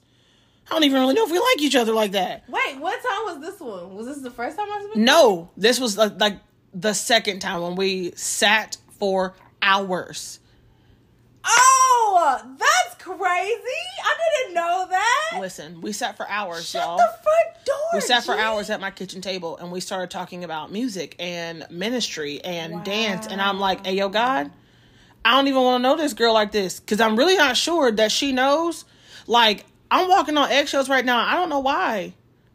I 0.67 0.75
don't 0.75 0.85
even 0.85 1.01
really 1.01 1.15
know 1.15 1.27
if 1.27 1.31
we 1.31 1.39
like 1.39 1.61
each 1.61 1.77
other 1.77 1.93
like 1.93 2.13
that. 2.13 2.45
Wait, 2.49 2.79
what 2.79 3.03
time 3.03 3.25
was 3.27 3.41
this 3.41 3.61
one? 3.61 3.95
Was 3.95 4.07
this 4.07 4.23
the 4.23 4.31
first 4.31 4.57
time 4.57 4.71
I 4.71 4.79
was? 4.79 4.89
with 4.89 4.97
No, 4.97 5.51
this 5.59 5.79
was 5.79 5.99
like, 5.99 6.19
like 6.19 6.39
the 6.73 6.95
second 6.95 7.41
time 7.41 7.61
when 7.61 7.75
we 7.75 8.13
sat 8.13 8.79
for 8.99 9.35
hours. 9.61 10.39
Oh, 11.45 12.41
that's 12.59 13.03
crazy! 13.03 13.19
I 13.19 14.15
didn't 14.43 14.55
know 14.55 14.87
that. 14.91 15.39
Listen, 15.41 15.81
we 15.81 15.93
sat 15.93 16.17
for 16.17 16.29
hours, 16.29 16.69
Shut 16.69 16.83
y'all. 16.85 16.97
the 16.99 17.09
front 17.23 17.65
door. 17.65 17.77
we 17.95 18.01
sat 18.01 18.25
for 18.25 18.35
G. 18.35 18.41
hours 18.41 18.71
at 18.71 18.81
my 18.81 18.91
kitchen 18.91 19.21
table 19.21 19.57
and 19.59 19.71
we 19.73 19.81
started 19.81 20.11
talking 20.11 20.45
about 20.45 20.71
music 20.73 21.17
and 21.19 21.67
ministry 21.71 22.41
and 22.45 22.85
dance 22.85 23.27
and 23.27 23.41
i'm 23.41 23.59
like 23.61 23.87
hey 23.87 23.95
yo 23.95 24.09
god 24.09 24.51
i 25.25 25.31
don't 25.33 25.47
even 25.49 25.63
want 25.63 25.83
to 25.83 25.89
know 25.89 25.97
this 25.97 26.13
girl 26.13 26.35
like 26.35 26.51
this 26.53 26.81
because 26.81 27.01
i'm 27.01 27.17
really 27.17 27.37
not 27.37 27.57
sure 27.57 27.91
that 27.93 28.11
she 28.13 28.33
knows 28.33 28.85
like 29.27 29.65
i'm 29.91 30.09
walking 30.09 30.37
on 30.37 30.51
eggshells 30.51 30.89
right 30.89 31.05
now 31.05 31.19
i 31.25 31.35
don't 31.35 31.49
know 31.49 31.61
why 31.61 32.13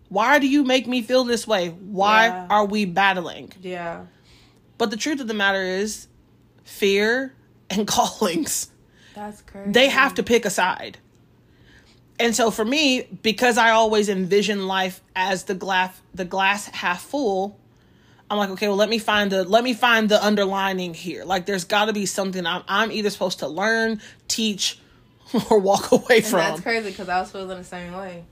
why 0.10 0.40
do 0.40 0.48
you 0.48 0.64
make 0.64 0.88
me 0.88 1.02
feel 1.02 1.24
this 1.24 1.48
way 1.48 1.70
why 1.70 2.28
Yeah. 2.28 2.48
are 2.50 2.66
we 2.66 2.86
battling 2.86 3.52
Yeah. 3.62 4.06
but 4.78 4.90
the 4.92 4.98
truth 4.98 5.20
of 5.22 5.28
the 5.28 5.34
matter 5.34 5.62
is 5.64 6.08
fear 6.64 7.34
and 7.70 7.88
callings 7.88 8.70
That's 9.18 9.42
crazy. 9.42 9.72
they 9.72 9.90
have 9.90 10.14
to 10.16 10.24
pick 10.24 10.46
a 10.46 10.50
side. 10.50 10.98
And 12.20 12.36
so 12.36 12.50
for 12.50 12.66
me, 12.66 13.04
because 13.22 13.58
I 13.58 13.72
always 13.72 14.10
envision 14.10 14.68
life 14.68 15.02
as 15.16 15.44
the 15.44 15.54
glass 15.56 16.00
the 16.16 16.26
glass 16.26 16.66
half 16.68 17.02
full, 17.02 17.60
I'm 18.30 18.38
like, 18.38 18.50
okay, 18.52 18.68
well 18.68 18.78
let 18.78 18.90
me 18.90 18.98
find 19.00 19.32
the 19.32 19.44
let 19.44 19.64
me 19.64 19.74
find 19.74 20.10
the 20.10 20.24
underlining 20.26 20.94
here. 20.94 21.24
Like 21.26 21.46
there's 21.46 21.64
got 21.66 21.86
to 21.86 21.94
be 21.94 22.06
something 22.06 22.46
I'm 22.46 22.64
I'm 22.68 22.92
either 22.92 23.10
supposed 23.12 23.40
to 23.40 23.48
learn, 23.48 24.02
teach, 24.28 24.80
or 25.52 25.60
walk 25.60 25.92
away 25.92 26.18
And 26.18 26.26
from. 26.26 26.40
that's 26.40 26.62
crazy 26.62 26.90
because 26.90 27.08
I 27.10 27.20
was 27.20 27.32
feeling 27.32 27.58
the 27.58 27.64
same 27.64 27.94
way. 27.94 28.24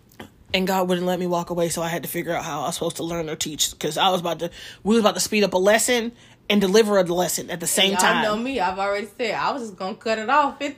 and 0.53 0.65
God 0.65 0.87
wouldn't 0.89 1.05
let 1.05 1.19
me 1.19 1.27
walk 1.27 1.49
away, 1.51 1.69
so 1.69 1.81
I 1.83 1.89
had 1.89 2.01
to 2.03 2.09
figure 2.09 2.33
out 2.33 2.43
how 2.43 2.61
I 2.61 2.67
was 2.67 2.75
supposed 2.75 2.95
to 2.97 3.03
learn 3.03 3.29
or 3.29 3.35
teach 3.35 3.71
because 3.71 3.97
I 3.97 4.09
was 4.09 4.21
about 4.21 4.39
to 4.39 4.49
we 4.83 4.95
was 4.95 5.01
about 5.01 5.13
to 5.13 5.19
speed 5.21 5.43
up 5.43 5.53
a 5.53 5.57
lesson 5.59 6.11
and 6.49 6.61
deliver 6.61 6.97
a 6.99 7.03
lesson 7.03 7.49
at 7.49 7.59
the 7.59 7.67
same 7.67 7.95
time. 7.97 8.23
Y'all 8.23 8.23
time. 8.33 8.37
know 8.37 8.43
me. 8.43 8.59
I've 8.59 8.77
already 8.79 9.07
said 9.17 9.33
I 9.35 9.51
was 9.51 9.63
just 9.63 9.75
gonna 9.77 9.95
cut 9.95 10.19
it 10.19 10.29
off. 10.29 10.57
yeah, 10.61 10.71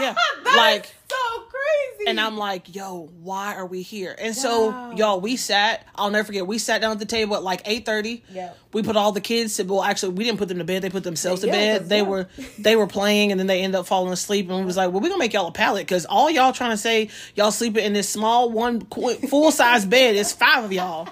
Yeah, 0.00 0.14
like 0.56 0.86
so 1.08 1.16
crazy. 1.42 2.08
And 2.10 2.18
I'm 2.20 2.36
like, 2.36 2.74
yo, 2.74 3.08
why 3.22 3.54
are 3.54 3.66
we 3.66 3.82
here? 3.82 4.16
And 4.18 4.34
so, 4.34 4.90
y'all, 4.96 5.20
we 5.20 5.36
sat. 5.36 5.86
I'll 5.94 6.10
never 6.10 6.24
forget. 6.26 6.46
We 6.46 6.58
sat 6.58 6.80
down 6.80 6.90
at 6.92 6.98
the 6.98 7.04
table 7.06 7.36
at 7.36 7.42
like 7.44 7.62
eight 7.66 7.86
thirty. 7.86 8.24
Yeah. 8.32 8.52
We 8.72 8.82
put 8.82 8.96
all 8.96 9.12
the 9.12 9.20
kids 9.20 9.56
to. 9.58 9.62
Well, 9.64 9.82
actually, 9.82 10.14
we 10.14 10.24
didn't 10.24 10.38
put 10.38 10.48
them 10.48 10.58
to 10.58 10.64
bed. 10.64 10.82
They 10.82 10.90
put 10.90 11.04
themselves 11.04 11.42
to 11.42 11.46
Yeah, 11.46 11.52
bed. 11.52 11.80
'cause, 11.82 11.88
They 11.88 11.96
yeah. 11.98 12.02
were 12.02 12.28
they 12.58 12.74
were 12.74 12.86
playing, 12.88 13.30
and 13.30 13.38
then 13.38 13.46
they 13.46 13.62
ended 13.62 13.78
up 13.78 13.86
falling 13.86 14.12
asleep. 14.12 14.48
And 14.48 14.58
we 14.58 14.64
was 14.64 14.76
like, 14.76 14.90
well, 14.90 15.00
we're 15.00 15.08
gonna 15.10 15.18
make 15.20 15.34
y'all 15.34 15.46
a 15.46 15.52
pallet 15.52 15.86
because 15.86 16.04
all 16.06 16.28
y'all 16.30 16.52
trying 16.52 16.70
to 16.72 16.76
say 16.78 17.10
y'all 17.36 17.52
sleeping 17.52 17.84
in 17.84 17.92
this 17.92 18.08
small 18.08 18.50
one 18.50 18.80
full 19.28 19.52
size 19.52 19.84
bed 19.86 20.16
is 20.16 20.32
five 20.32 20.64
of 20.64 20.72
y'all. 20.72 21.08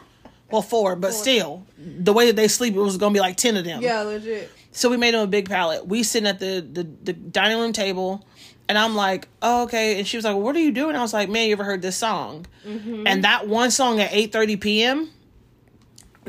Well, 0.52 0.62
four, 0.62 0.96
but 0.96 1.12
still, 1.12 1.64
the 1.78 2.12
way 2.12 2.26
that 2.26 2.36
they 2.36 2.48
sleep, 2.48 2.74
it 2.74 2.80
was 2.80 2.96
gonna 2.96 3.14
be 3.14 3.20
like 3.20 3.36
ten 3.36 3.56
of 3.56 3.64
them. 3.64 3.82
yeah, 3.82 4.02
legit. 4.02 4.50
So 4.72 4.88
we 4.88 4.96
made 4.96 5.14
him 5.14 5.20
a 5.20 5.26
big 5.26 5.48
pallet. 5.48 5.86
We 5.86 6.02
sitting 6.04 6.28
at 6.28 6.38
the, 6.38 6.60
the, 6.60 6.84
the 7.02 7.12
dining 7.12 7.58
room 7.58 7.72
table, 7.72 8.24
and 8.68 8.78
I'm 8.78 8.94
like, 8.94 9.26
oh, 9.42 9.64
okay. 9.64 9.98
And 9.98 10.06
she 10.06 10.16
was 10.16 10.24
like, 10.24 10.36
what 10.36 10.54
are 10.54 10.60
you 10.60 10.70
doing? 10.70 10.94
I 10.94 11.00
was 11.02 11.12
like, 11.12 11.28
man, 11.28 11.46
you 11.48 11.52
ever 11.52 11.64
heard 11.64 11.82
this 11.82 11.96
song? 11.96 12.46
Mm-hmm. 12.64 13.04
And 13.06 13.24
that 13.24 13.48
one 13.48 13.70
song 13.72 13.98
at 14.00 14.10
8:30 14.12 14.60
p.m. 14.60 15.10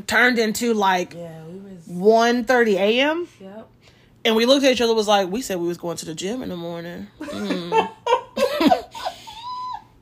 turned 0.07 0.39
into 0.39 0.73
like 0.73 1.13
Yeah, 1.13 1.43
was. 1.43 1.87
1:30 1.87 2.73
a.m. 2.75 3.27
Yep. 3.39 3.67
And 4.23 4.35
we 4.35 4.45
looked 4.45 4.63
at 4.65 4.71
each 4.71 4.81
other. 4.81 4.93
Was 4.93 5.07
like, 5.07 5.29
we 5.29 5.41
said 5.41 5.59
we 5.59 5.67
was 5.67 5.77
going 5.77 5.97
to 5.97 6.05
the 6.05 6.13
gym 6.15 6.41
in 6.43 6.49
the 6.49 6.57
morning. 6.57 7.07
Mm. 7.21 7.89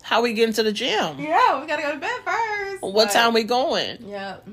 How 0.02 0.22
we 0.24 0.34
getting 0.34 0.54
to 0.56 0.64
the 0.64 0.72
gym? 0.72 1.20
Yeah, 1.20 1.62
we 1.62 1.68
gotta 1.68 1.84
go 1.84 1.92
to 1.92 1.98
bed 2.00 2.10
first. 2.26 2.49
What 2.82 3.12
time 3.12 3.34
we 3.34 3.44
going? 3.44 4.08
Yep. 4.10 4.48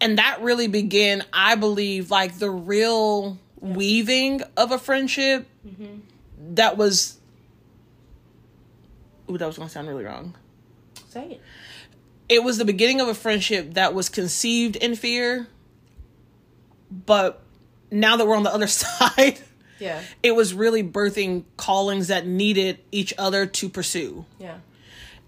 and 0.00 0.18
that 0.18 0.40
really 0.42 0.66
began 0.68 1.24
i 1.32 1.54
believe 1.54 2.10
like 2.10 2.38
the 2.38 2.50
real 2.50 3.38
weaving 3.60 4.42
of 4.56 4.70
a 4.70 4.78
friendship 4.78 5.46
mm-hmm. 5.66 6.00
that 6.54 6.76
was 6.76 7.18
ooh 9.30 9.38
that 9.38 9.46
was 9.46 9.56
gonna 9.58 9.70
sound 9.70 9.88
really 9.88 10.04
wrong 10.04 10.34
Say 11.08 11.24
it. 11.32 11.40
it 12.28 12.44
was 12.44 12.58
the 12.58 12.64
beginning 12.64 13.00
of 13.00 13.08
a 13.08 13.14
friendship 13.14 13.74
that 13.74 13.94
was 13.94 14.08
conceived 14.08 14.76
in 14.76 14.94
fear 14.94 15.48
but 16.90 17.42
now 17.90 18.16
that 18.16 18.26
we're 18.26 18.36
on 18.36 18.42
the 18.42 18.52
other 18.52 18.66
side 18.82 19.38
Yeah. 19.78 20.02
it 20.22 20.36
was 20.36 20.52
really 20.54 20.82
birthing 20.84 21.44
callings 21.56 22.08
that 22.08 22.26
needed 22.26 22.78
each 22.92 23.14
other 23.18 23.46
to 23.46 23.68
pursue 23.70 24.26
Yeah. 24.38 24.58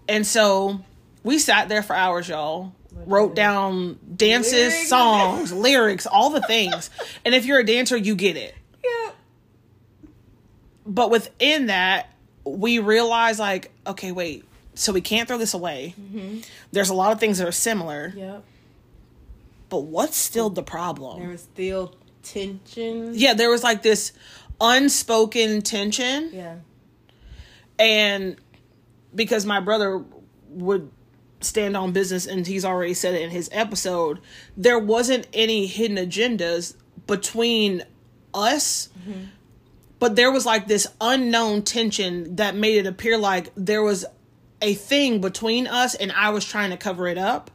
and 0.07 0.25
so 0.27 0.81
we 1.29 1.39
sat 1.39 1.69
there 1.69 1.83
for 1.83 1.95
hours, 1.95 2.27
y'all. 2.27 2.73
Wrote 3.05 3.35
down 3.35 3.97
dances, 4.15 4.53
Lyrics. 4.73 4.89
songs, 4.89 5.53
lyrics, 5.67 6.05
all 6.07 6.31
the 6.31 6.41
things. 6.41 6.89
And 7.23 7.33
if 7.35 7.45
you're 7.45 7.59
a 7.59 7.65
dancer, 7.65 7.95
you 7.95 8.15
get 8.15 8.35
it. 8.35 8.55
Yeah. 8.83 9.11
But 10.85 11.11
within 11.11 11.67
that, 11.67 12.07
we 12.43 12.79
realized 12.79 13.39
like, 13.39 13.71
okay, 13.85 14.11
wait, 14.11 14.43
so 14.73 14.91
we 14.91 15.01
can't 15.01 15.27
throw 15.27 15.37
this 15.37 15.53
away. 15.53 15.93
Mm-hmm. 15.99 16.39
There's 16.71 16.89
a 16.89 16.93
lot 16.93 17.11
of 17.11 17.19
things 17.19 17.37
that 17.37 17.47
are 17.47 17.51
similar, 17.51 18.11
Yep. 18.15 18.43
but 19.69 19.79
what's 19.81 20.17
still 20.17 20.49
the 20.49 20.63
problem? 20.63 21.19
There 21.19 21.29
was 21.29 21.41
still 21.41 21.93
tension. 22.23 23.11
yeah, 23.13 23.33
there 23.35 23.49
was 23.49 23.63
like 23.63 23.81
this 23.83 24.11
unspoken 24.59 25.61
tension. 25.61 26.31
Yeah. 26.33 26.55
and 27.77 28.35
because 29.15 29.45
my 29.45 29.59
brother 29.59 30.03
would 30.49 30.91
stand 31.41 31.75
on 31.77 31.91
business 31.91 32.25
and 32.25 32.45
he's 32.47 32.65
already 32.65 32.93
said 32.93 33.13
it 33.13 33.21
in 33.21 33.29
his 33.29 33.49
episode 33.51 34.19
there 34.57 34.79
wasn't 34.79 35.27
any 35.33 35.65
hidden 35.65 35.97
agendas 35.97 36.75
between 37.07 37.83
us 38.33 38.89
but 39.99 40.15
there 40.15 40.31
was 40.31 40.45
like 40.45 40.67
this 40.67 40.87
unknown 41.01 41.61
tension 41.61 42.37
that 42.37 42.55
made 42.55 42.77
it 42.77 42.87
appear 42.87 43.17
like 43.17 43.51
there 43.55 43.83
was 43.83 44.05
a 44.61 44.73
thing 44.73 45.21
between 45.21 45.67
us 45.67 45.95
and 45.95 46.11
I 46.11 46.29
was 46.29 46.45
trying 46.45 46.69
to 46.71 46.77
cover 46.77 47.07
it 47.07 47.17
up. 47.17 47.51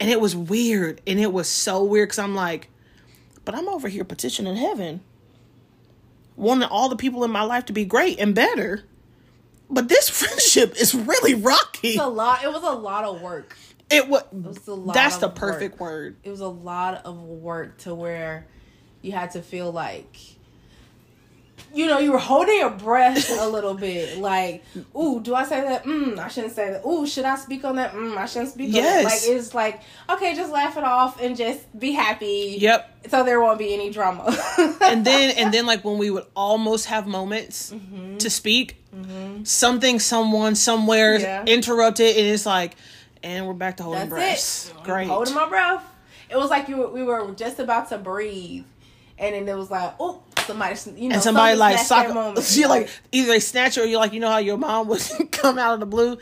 And 0.00 0.10
it 0.10 0.20
was 0.20 0.36
weird 0.36 1.00
and 1.06 1.18
it 1.18 1.32
was 1.32 1.48
so 1.48 1.82
weird 1.82 2.10
cuz 2.10 2.18
I'm 2.18 2.34
like 2.34 2.68
but 3.44 3.54
I'm 3.54 3.68
over 3.68 3.88
here 3.88 4.04
petitioning 4.04 4.56
heaven 4.56 5.00
wanting 6.36 6.68
all 6.68 6.88
the 6.88 6.96
people 6.96 7.24
in 7.24 7.30
my 7.32 7.42
life 7.42 7.64
to 7.64 7.72
be 7.72 7.84
great 7.84 8.20
and 8.20 8.32
better 8.34 8.84
but 9.70 9.88
this 9.88 10.08
friendship 10.20 10.76
is 10.80 10.94
really 10.94 11.34
rocky. 11.34 11.90
It's 11.90 12.00
a 12.00 12.06
lot. 12.06 12.42
It 12.44 12.48
was 12.48 12.62
a 12.62 12.72
lot 12.72 13.04
of 13.04 13.20
work. 13.20 13.56
It 13.90 14.08
was. 14.08 14.24
was 14.32 14.66
a 14.68 14.74
lot 14.74 14.94
That's 14.94 15.16
the 15.16 15.28
perfect 15.30 15.80
work. 15.80 15.90
word. 15.90 16.16
It 16.22 16.30
was 16.30 16.40
a 16.40 16.48
lot 16.48 17.06
of 17.06 17.18
work 17.22 17.78
to 17.78 17.94
where 17.94 18.46
you 19.00 19.12
had 19.12 19.30
to 19.32 19.42
feel 19.42 19.72
like 19.72 20.16
you 21.74 21.86
know, 21.86 21.98
you 21.98 22.12
were 22.12 22.18
holding 22.18 22.56
your 22.58 22.70
breath 22.70 23.30
a 23.30 23.46
little 23.48 23.74
bit. 23.74 24.18
Like, 24.18 24.64
ooh, 24.96 25.20
do 25.20 25.34
I 25.34 25.44
say 25.44 25.60
that? 25.60 25.84
Mm, 25.84 26.18
I 26.18 26.28
shouldn't 26.28 26.54
say 26.54 26.70
that. 26.70 26.84
Ooh, 26.86 27.06
should 27.06 27.24
I 27.24 27.36
speak 27.36 27.64
on 27.64 27.76
that? 27.76 27.92
Mm, 27.92 28.16
I 28.16 28.26
shouldn't 28.26 28.50
speak 28.52 28.72
Yes. 28.74 28.86
on 28.86 29.04
that. 29.04 29.04
Like, 29.04 29.20
it's 29.36 29.54
like, 29.54 29.80
okay, 30.10 30.34
just 30.34 30.50
laugh 30.52 30.76
it 30.76 30.84
off 30.84 31.20
and 31.22 31.36
just 31.36 31.60
be 31.78 31.92
happy. 31.92 32.56
Yep. 32.60 33.08
So 33.10 33.24
there 33.24 33.40
won't 33.40 33.58
be 33.58 33.72
any 33.74 33.90
drama. 33.90 34.24
and 34.82 35.04
then 35.04 35.30
and 35.36 35.52
then 35.54 35.66
like 35.66 35.84
when 35.84 35.98
we 35.98 36.10
would 36.10 36.26
almost 36.36 36.86
have 36.86 37.06
moments 37.06 37.70
Mm-hmm. 37.72 38.16
to 38.18 38.30
speak 38.30 38.76
something 39.44 39.98
someone 40.00 40.54
somewhere 40.54 41.18
Yeah. 41.18 41.44
interrupted 41.44 42.16
and 42.16 42.26
it's 42.26 42.46
like 42.46 42.76
and 43.22 43.46
we're 43.46 43.54
back 43.54 43.76
to 43.78 43.82
holding 43.82 44.02
it. 44.12 44.72
great 44.82 45.08
Holding 45.08 45.34
my 45.34 45.48
breath. 45.48 45.84
It 46.30 46.36
was 46.36 46.50
like 46.50 46.68
you 46.68 46.76
were, 46.76 46.88
we 46.90 47.02
were 47.02 47.32
just 47.34 47.58
about 47.58 47.88
to 47.88 47.98
breathe, 47.98 48.64
and 49.18 49.34
then 49.34 49.48
it 49.48 49.56
was 49.56 49.70
like, 49.70 49.94
oh, 49.98 50.22
somebody, 50.48 51.00
you 51.00 51.08
know, 51.08 51.14
and 51.14 51.22
somebody 51.22 51.56
like 51.56 51.78
sock 51.78 52.08
you 52.56 52.68
like 52.68 52.90
either 53.12 53.28
they 53.28 53.40
snatch 53.40 53.76
you 53.76 53.84
or 53.84 53.86
you're 53.86 54.00
like 54.00 54.12
you 54.12 54.20
know 54.20 54.30
how 54.30 54.38
your 54.38 54.58
mom 54.58 54.88
would 54.88 55.02
come 55.32 55.58
out 55.58 55.74
of 55.74 55.80
the 55.80 55.86
blue 55.86 56.18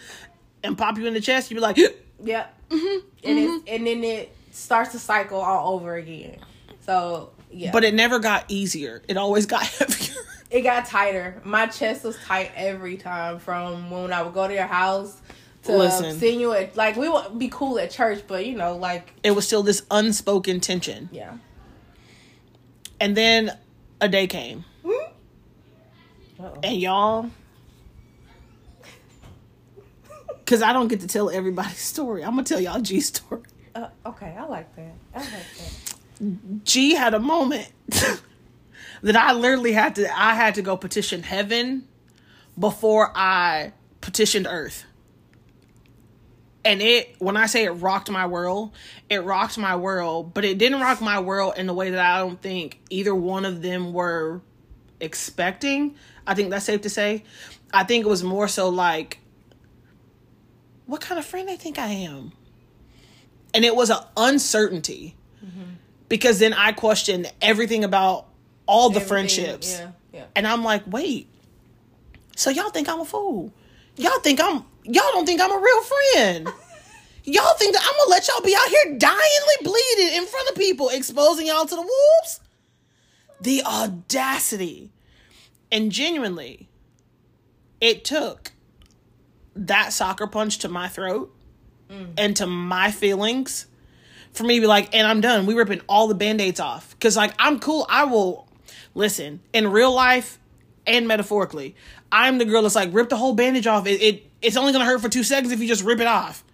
and 0.62 0.76
pop 0.76 0.98
you 0.98 1.06
in 1.06 1.14
the 1.14 1.20
chest 1.20 1.50
you'd 1.50 1.56
be 1.56 1.60
like 1.60 1.78
Yep. 2.22 2.54
Mm-hmm. 2.70 3.06
And 3.24 3.38
it's 3.38 3.64
and 3.68 3.86
then 3.86 4.04
it 4.04 4.34
starts 4.50 4.92
to 4.92 4.98
cycle 4.98 5.40
all 5.40 5.74
over 5.74 5.94
again. 5.94 6.38
So 6.80 7.30
yeah. 7.50 7.70
but 7.72 7.84
it 7.84 7.94
never 7.94 8.18
got 8.18 8.44
easier 8.48 9.02
it 9.08 9.16
always 9.16 9.46
got 9.46 9.62
heavier 9.66 10.14
it 10.50 10.62
got 10.62 10.86
tighter. 10.86 11.40
My 11.44 11.66
chest 11.66 12.04
was 12.04 12.16
tight 12.24 12.52
every 12.54 12.96
time 12.96 13.38
from 13.38 13.90
when 13.90 14.12
I 14.12 14.22
would 14.22 14.34
go 14.34 14.46
to 14.46 14.54
your 14.54 14.66
house 14.66 15.20
to 15.64 15.76
Listen. 15.76 16.18
seeing 16.18 16.40
you 16.40 16.52
at 16.52 16.76
like 16.76 16.96
we 16.96 17.08
would 17.08 17.38
be 17.38 17.48
cool 17.48 17.78
at 17.78 17.90
church, 17.90 18.22
but 18.26 18.46
you 18.46 18.56
know, 18.56 18.76
like 18.76 19.12
it 19.22 19.32
was 19.32 19.46
still 19.46 19.62
this 19.62 19.82
unspoken 19.90 20.60
tension 20.60 21.08
yeah. 21.12 21.34
and 23.00 23.16
then 23.16 23.56
a 24.00 24.08
day 24.08 24.26
came 24.26 24.64
and 26.62 26.76
y'all 26.80 27.30
because 30.38 30.62
i 30.62 30.72
don't 30.72 30.88
get 30.88 31.00
to 31.00 31.06
tell 31.06 31.30
everybody's 31.30 31.78
story 31.94 32.22
i'm 32.22 32.30
gonna 32.32 32.42
tell 32.44 32.60
y'all 32.60 32.80
g's 32.80 33.06
story 33.08 33.42
Uh, 33.74 33.88
okay, 34.06 34.34
I 34.38 34.44
like 34.46 34.74
that. 34.76 34.94
I 35.14 35.18
like 35.18 35.28
that. 35.28 36.64
G 36.64 36.94
had 36.94 37.12
a 37.12 37.20
moment 37.20 37.70
that 39.02 39.16
I 39.16 39.34
literally 39.34 39.72
had 39.74 39.96
to 39.96 40.08
I 40.10 40.32
had 40.32 40.54
to 40.54 40.62
go 40.62 40.78
petition 40.78 41.22
heaven 41.22 41.86
before 42.58 43.12
I 43.14 43.72
petitioned 44.00 44.46
earth. 44.48 44.85
And 46.66 46.82
it 46.82 47.14
when 47.18 47.36
I 47.36 47.46
say 47.46 47.64
it 47.64 47.70
rocked 47.70 48.10
my 48.10 48.26
world, 48.26 48.72
it 49.08 49.22
rocked 49.22 49.56
my 49.56 49.76
world, 49.76 50.34
but 50.34 50.44
it 50.44 50.58
didn't 50.58 50.80
rock 50.80 51.00
my 51.00 51.20
world 51.20 51.54
in 51.56 51.66
the 51.66 51.74
way 51.74 51.90
that 51.90 52.00
I 52.00 52.18
don't 52.18 52.40
think 52.40 52.80
either 52.90 53.14
one 53.14 53.44
of 53.44 53.62
them 53.62 53.92
were 53.92 54.40
expecting. 55.00 55.94
I 56.26 56.34
think 56.34 56.50
that's 56.50 56.64
safe 56.64 56.80
to 56.82 56.90
say. 56.90 57.22
I 57.72 57.84
think 57.84 58.04
it 58.04 58.08
was 58.08 58.24
more 58.24 58.48
so 58.48 58.68
like 58.68 59.20
what 60.86 61.00
kind 61.00 61.18
of 61.18 61.24
friend 61.24 61.48
they 61.48 61.56
think 61.56 61.78
I 61.78 61.86
am. 61.86 62.32
And 63.54 63.64
it 63.64 63.74
was 63.74 63.90
an 63.90 63.98
uncertainty 64.16 65.14
mm-hmm. 65.44 65.74
because 66.08 66.38
then 66.38 66.52
I 66.52 66.72
questioned 66.72 67.32
everything 67.40 67.84
about 67.84 68.26
all 68.66 68.90
the 68.90 68.96
Everything, 68.96 69.08
friendships. 69.08 69.78
Yeah, 69.78 69.90
yeah. 70.12 70.24
And 70.34 70.46
I'm 70.46 70.64
like, 70.64 70.82
wait, 70.86 71.28
so 72.36 72.50
y'all 72.50 72.70
think 72.70 72.88
I'm 72.88 73.00
a 73.00 73.04
fool? 73.04 73.52
Y'all 73.96 74.18
think 74.20 74.40
I'm, 74.40 74.64
y'all 74.86 75.12
don't 75.12 75.26
think 75.26 75.40
I'm 75.40 75.52
a 75.52 75.58
real 75.58 75.82
friend. 75.82 76.48
y'all 77.24 77.54
think 77.54 77.74
that 77.74 77.82
I'm 77.82 77.96
gonna 77.98 78.10
let 78.10 78.28
y'all 78.28 78.40
be 78.40 78.54
out 78.54 78.68
here 78.68 78.98
dyingly 78.98 79.64
bleeding 79.64 80.16
in 80.16 80.26
front 80.26 80.48
of 80.48 80.56
people, 80.56 80.88
exposing 80.88 81.46
y'all 81.46 81.66
to 81.66 81.74
the 81.74 81.82
wolves? 81.82 82.40
The 83.40 83.62
audacity. 83.64 84.90
And 85.70 85.90
genuinely, 85.90 86.68
it 87.80 88.04
took 88.04 88.52
that 89.54 89.92
soccer 89.92 90.26
punch 90.26 90.58
to 90.58 90.68
my 90.68 90.88
throat 90.88 91.34
mm. 91.90 92.12
and 92.16 92.36
to 92.36 92.46
my 92.46 92.90
feelings 92.90 93.66
for 94.32 94.44
me 94.44 94.56
to 94.56 94.60
be 94.60 94.66
like, 94.66 94.94
and 94.94 95.06
I'm 95.06 95.20
done. 95.20 95.46
We 95.46 95.54
ripping 95.54 95.80
all 95.88 96.08
the 96.08 96.14
band-aids 96.14 96.60
off. 96.60 96.98
Cause 97.00 97.16
like 97.16 97.34
I'm 97.38 97.58
cool. 97.58 97.86
I 97.88 98.04
will 98.04 98.48
listen 98.94 99.40
in 99.52 99.70
real 99.70 99.92
life 99.92 100.38
and 100.86 101.08
metaphorically. 101.08 101.74
I'm 102.12 102.38
the 102.38 102.44
girl 102.44 102.62
that's 102.62 102.74
like 102.74 102.92
rip 102.92 103.08
the 103.08 103.16
whole 103.16 103.34
bandage 103.34 103.66
off. 103.66 103.86
It, 103.86 104.02
it 104.02 104.25
it's 104.42 104.56
only 104.56 104.72
gonna 104.72 104.84
hurt 104.84 105.00
for 105.00 105.08
two 105.08 105.22
seconds 105.22 105.52
if 105.52 105.60
you 105.60 105.68
just 105.68 105.84
rip 105.84 106.00
it 106.00 106.06
off. 106.06 106.44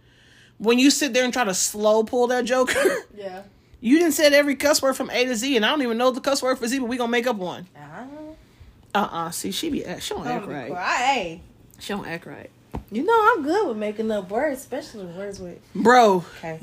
When 0.59 0.79
you 0.79 0.91
sit 0.91 1.13
there 1.13 1.25
and 1.25 1.33
try 1.33 1.45
to 1.45 1.55
slow 1.55 2.05
pull 2.05 2.29
that 2.29 2.45
joker, 2.45 2.81
Yeah. 3.17 3.43
you 3.81 3.99
didn't 3.99 4.13
said 4.13 4.33
every 4.33 4.55
cuss 4.57 4.81
word 4.81 4.95
from 4.95 5.11
A 5.11 5.25
to 5.25 5.35
Z, 5.35 5.57
and 5.57 5.65
I 5.67 5.71
don't 5.71 5.83
even 5.83 5.99
know 5.99 6.11
the 6.11 6.21
cuss 6.21 6.43
word 6.43 6.59
for 6.59 6.67
Z, 6.69 6.79
but 6.79 6.87
we 6.89 6.97
gonna 6.97 7.11
make 7.11 7.27
up 7.27 7.37
one. 7.37 7.67
Uh, 7.77 8.05
Uh 8.95 9.09
uh 9.11 9.31
See, 9.31 9.51
she 9.51 9.71
be 9.71 9.85
she 10.01 10.15
don't 10.15 10.27
act 10.27 10.47
right. 10.47 10.73
Hey, 10.75 11.41
She 11.81 11.93
don't 11.93 12.07
act 12.07 12.27
right, 12.27 12.51
you 12.91 13.03
know 13.05 13.33
I'm 13.37 13.43
good 13.43 13.67
with 13.69 13.77
making 13.77 14.11
up 14.11 14.31
words, 14.31 14.61
especially 14.61 15.07
words 15.07 15.41
with. 15.41 15.59
bro. 15.75 16.25
Okay. 16.39 16.61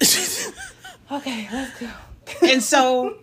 Okay, 1.10 1.48
let's 1.50 1.80
go. 1.80 1.88
and 2.42 2.62
so 2.62 3.16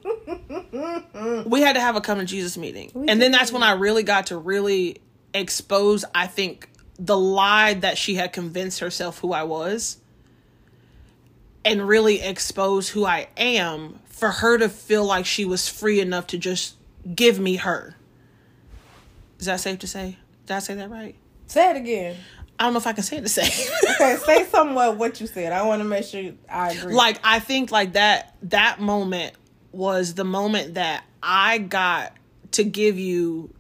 we 1.46 1.62
had 1.62 1.74
to 1.74 1.80
have 1.80 1.96
a 1.96 2.02
come 2.02 2.18
to 2.18 2.26
Jesus 2.26 2.58
meeting. 2.58 2.92
and 3.08 3.22
then 3.22 3.32
that's 3.32 3.52
when 3.52 3.62
I 3.64 3.74
really 3.74 4.02
got 4.02 4.28
to 4.28 4.38
really 4.38 4.98
expose, 5.36 6.04
I 6.16 6.26
think, 6.28 6.68
the 6.98 7.18
lie 7.18 7.74
that 7.76 7.98
she 7.98 8.16
had 8.16 8.34
convinced 8.34 8.80
herself 8.80 9.20
who 9.20 9.34
I 9.34 9.44
was 9.44 9.98
and 11.64 11.86
really 11.88 12.22
expose 12.22 12.90
who 12.90 13.06
I 13.06 13.28
am 13.36 14.00
for 14.06 14.30
her 14.32 14.58
to 14.58 14.70
feel 14.70 15.04
like 15.04 15.26
she 15.26 15.44
was 15.46 15.68
free 15.68 16.00
enough 16.00 16.28
to 16.28 16.38
just 16.38 16.76
give 17.14 17.40
me 17.40 17.58
her. 17.58 17.96
Is 19.40 19.48
that 19.48 19.60
safe 19.60 19.80
to 19.80 19.88
say? 19.88 20.18
Did 20.46 20.56
I 20.56 20.60
say 20.60 20.76
that 20.76 20.90
right? 20.90 21.16
Say 21.48 21.72
it 21.72 21.76
again. 21.76 22.16
I 22.58 22.64
don't 22.64 22.74
know 22.74 22.80
if 22.80 22.88
I 22.88 22.94
can 22.94 23.04
say 23.04 23.18
it 23.18 23.22
the 23.22 23.30
same. 23.30 23.52
Okay, 23.96 24.18
say 24.26 24.46
somewhat 24.46 24.98
what 24.98 25.20
you 25.22 25.28
said. 25.28 25.52
I 25.52 25.64
want 25.64 25.82
to 25.82 25.86
make 25.86 26.06
sure 26.06 26.34
I 26.50 26.72
agree. 26.72 26.94
like 26.94 27.20
I 27.24 27.40
think 27.40 27.72
like 27.72 27.94
that 27.94 28.36
that 28.44 28.80
moment 28.80 29.34
was 29.72 30.14
the 30.16 30.26
moment 30.26 30.76
that 30.76 31.04
I 31.24 31.60
got 31.60 32.14
to 32.52 32.64
give 32.64 33.00
you 33.00 33.54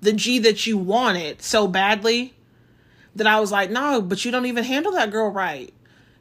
the 0.00 0.12
G 0.12 0.38
that 0.40 0.66
you 0.66 0.78
wanted 0.78 1.42
so 1.42 1.66
badly 1.68 2.34
that 3.16 3.26
I 3.26 3.40
was 3.40 3.50
like, 3.52 3.70
no, 3.70 4.00
but 4.02 4.24
you 4.24 4.30
don't 4.30 4.46
even 4.46 4.64
handle 4.64 4.92
that 4.92 5.10
girl 5.10 5.30
right. 5.30 5.72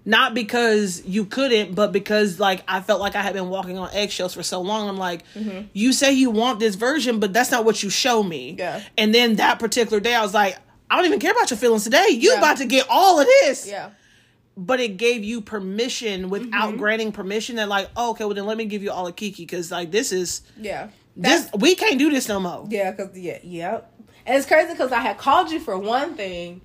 Not 0.06 0.34
because 0.34 1.06
you 1.06 1.25
couldn't, 1.25 1.75
but 1.75 1.91
because 1.91 2.39
like 2.39 2.63
I 2.67 2.82
felt 2.82 2.99
like 2.99 3.15
I 3.15 3.21
had 3.21 3.34
been 3.34 3.49
walking 3.49 3.78
on 3.78 3.89
eggshells 3.91 4.34
for 4.34 4.41
so 4.43 4.62
long. 4.62 4.89
I'm 4.89 4.97
like, 4.97 5.23
you 5.73 5.93
say 5.93 6.13
you 6.13 6.32
want 6.32 6.60
this 6.60 6.75
version, 6.75 7.19
but 7.19 7.34
that's 7.34 7.52
not 7.52 7.65
what 7.65 7.84
you 7.84 7.89
show 7.89 8.23
me. 8.23 8.56
Yeah. 8.58 8.82
And 8.97 9.13
then 9.13 9.36
that 9.36 9.60
particular 9.60 9.99
day, 9.99 10.15
I 10.15 10.21
was 10.21 10.34
like, 10.34 10.58
I 10.89 10.95
don't 10.95 11.06
even 11.06 11.19
care 11.19 11.32
about 11.32 11.52
your 11.52 11.58
feelings 11.60 11.84
today. 11.84 12.08
You 12.10 12.32
Yeah. 12.32 12.38
about 12.39 12.58
to 12.58 12.65
get 12.65 12.88
all 12.89 13.19
of 13.19 13.28
this 13.28 13.67
yeah. 13.67 13.91
but 14.58 14.80
it 14.80 14.97
gave 14.97 15.23
you 15.23 15.41
permission 15.41 16.30
without 16.30 16.69
Mm-hmm. 16.69 16.78
granting 16.78 17.12
permission 17.12 17.58
that 17.58 17.67
like 17.69 17.89
oh, 17.95 18.12
okay 18.12 18.25
well 18.25 18.34
then 18.34 18.45
let 18.47 18.58
me 18.58 18.65
give 18.65 18.82
you 18.82 18.89
all 18.91 19.06
a 19.06 19.12
kiki 19.13 19.43
because 19.43 19.69
like 19.69 19.91
this 19.91 20.12
is 20.12 20.41
Yeah. 20.60 20.88
this 21.15 21.47
we 21.60 21.75
can't 21.75 21.99
do 21.99 22.10
this 22.10 22.28
no 22.28 22.39
more 22.39 22.65
Yeah, 22.69 22.91
cause 22.93 23.10
yeah, 23.15 23.38
yep. 23.43 23.93
And 24.25 24.38
it's 24.38 24.47
crazy 24.47 24.71
because 24.71 24.91
I 24.91 24.99
had 24.99 25.17
called 25.19 25.52
you 25.52 25.60
for 25.60 25.78
one 25.78 26.15
thing. 26.15 26.62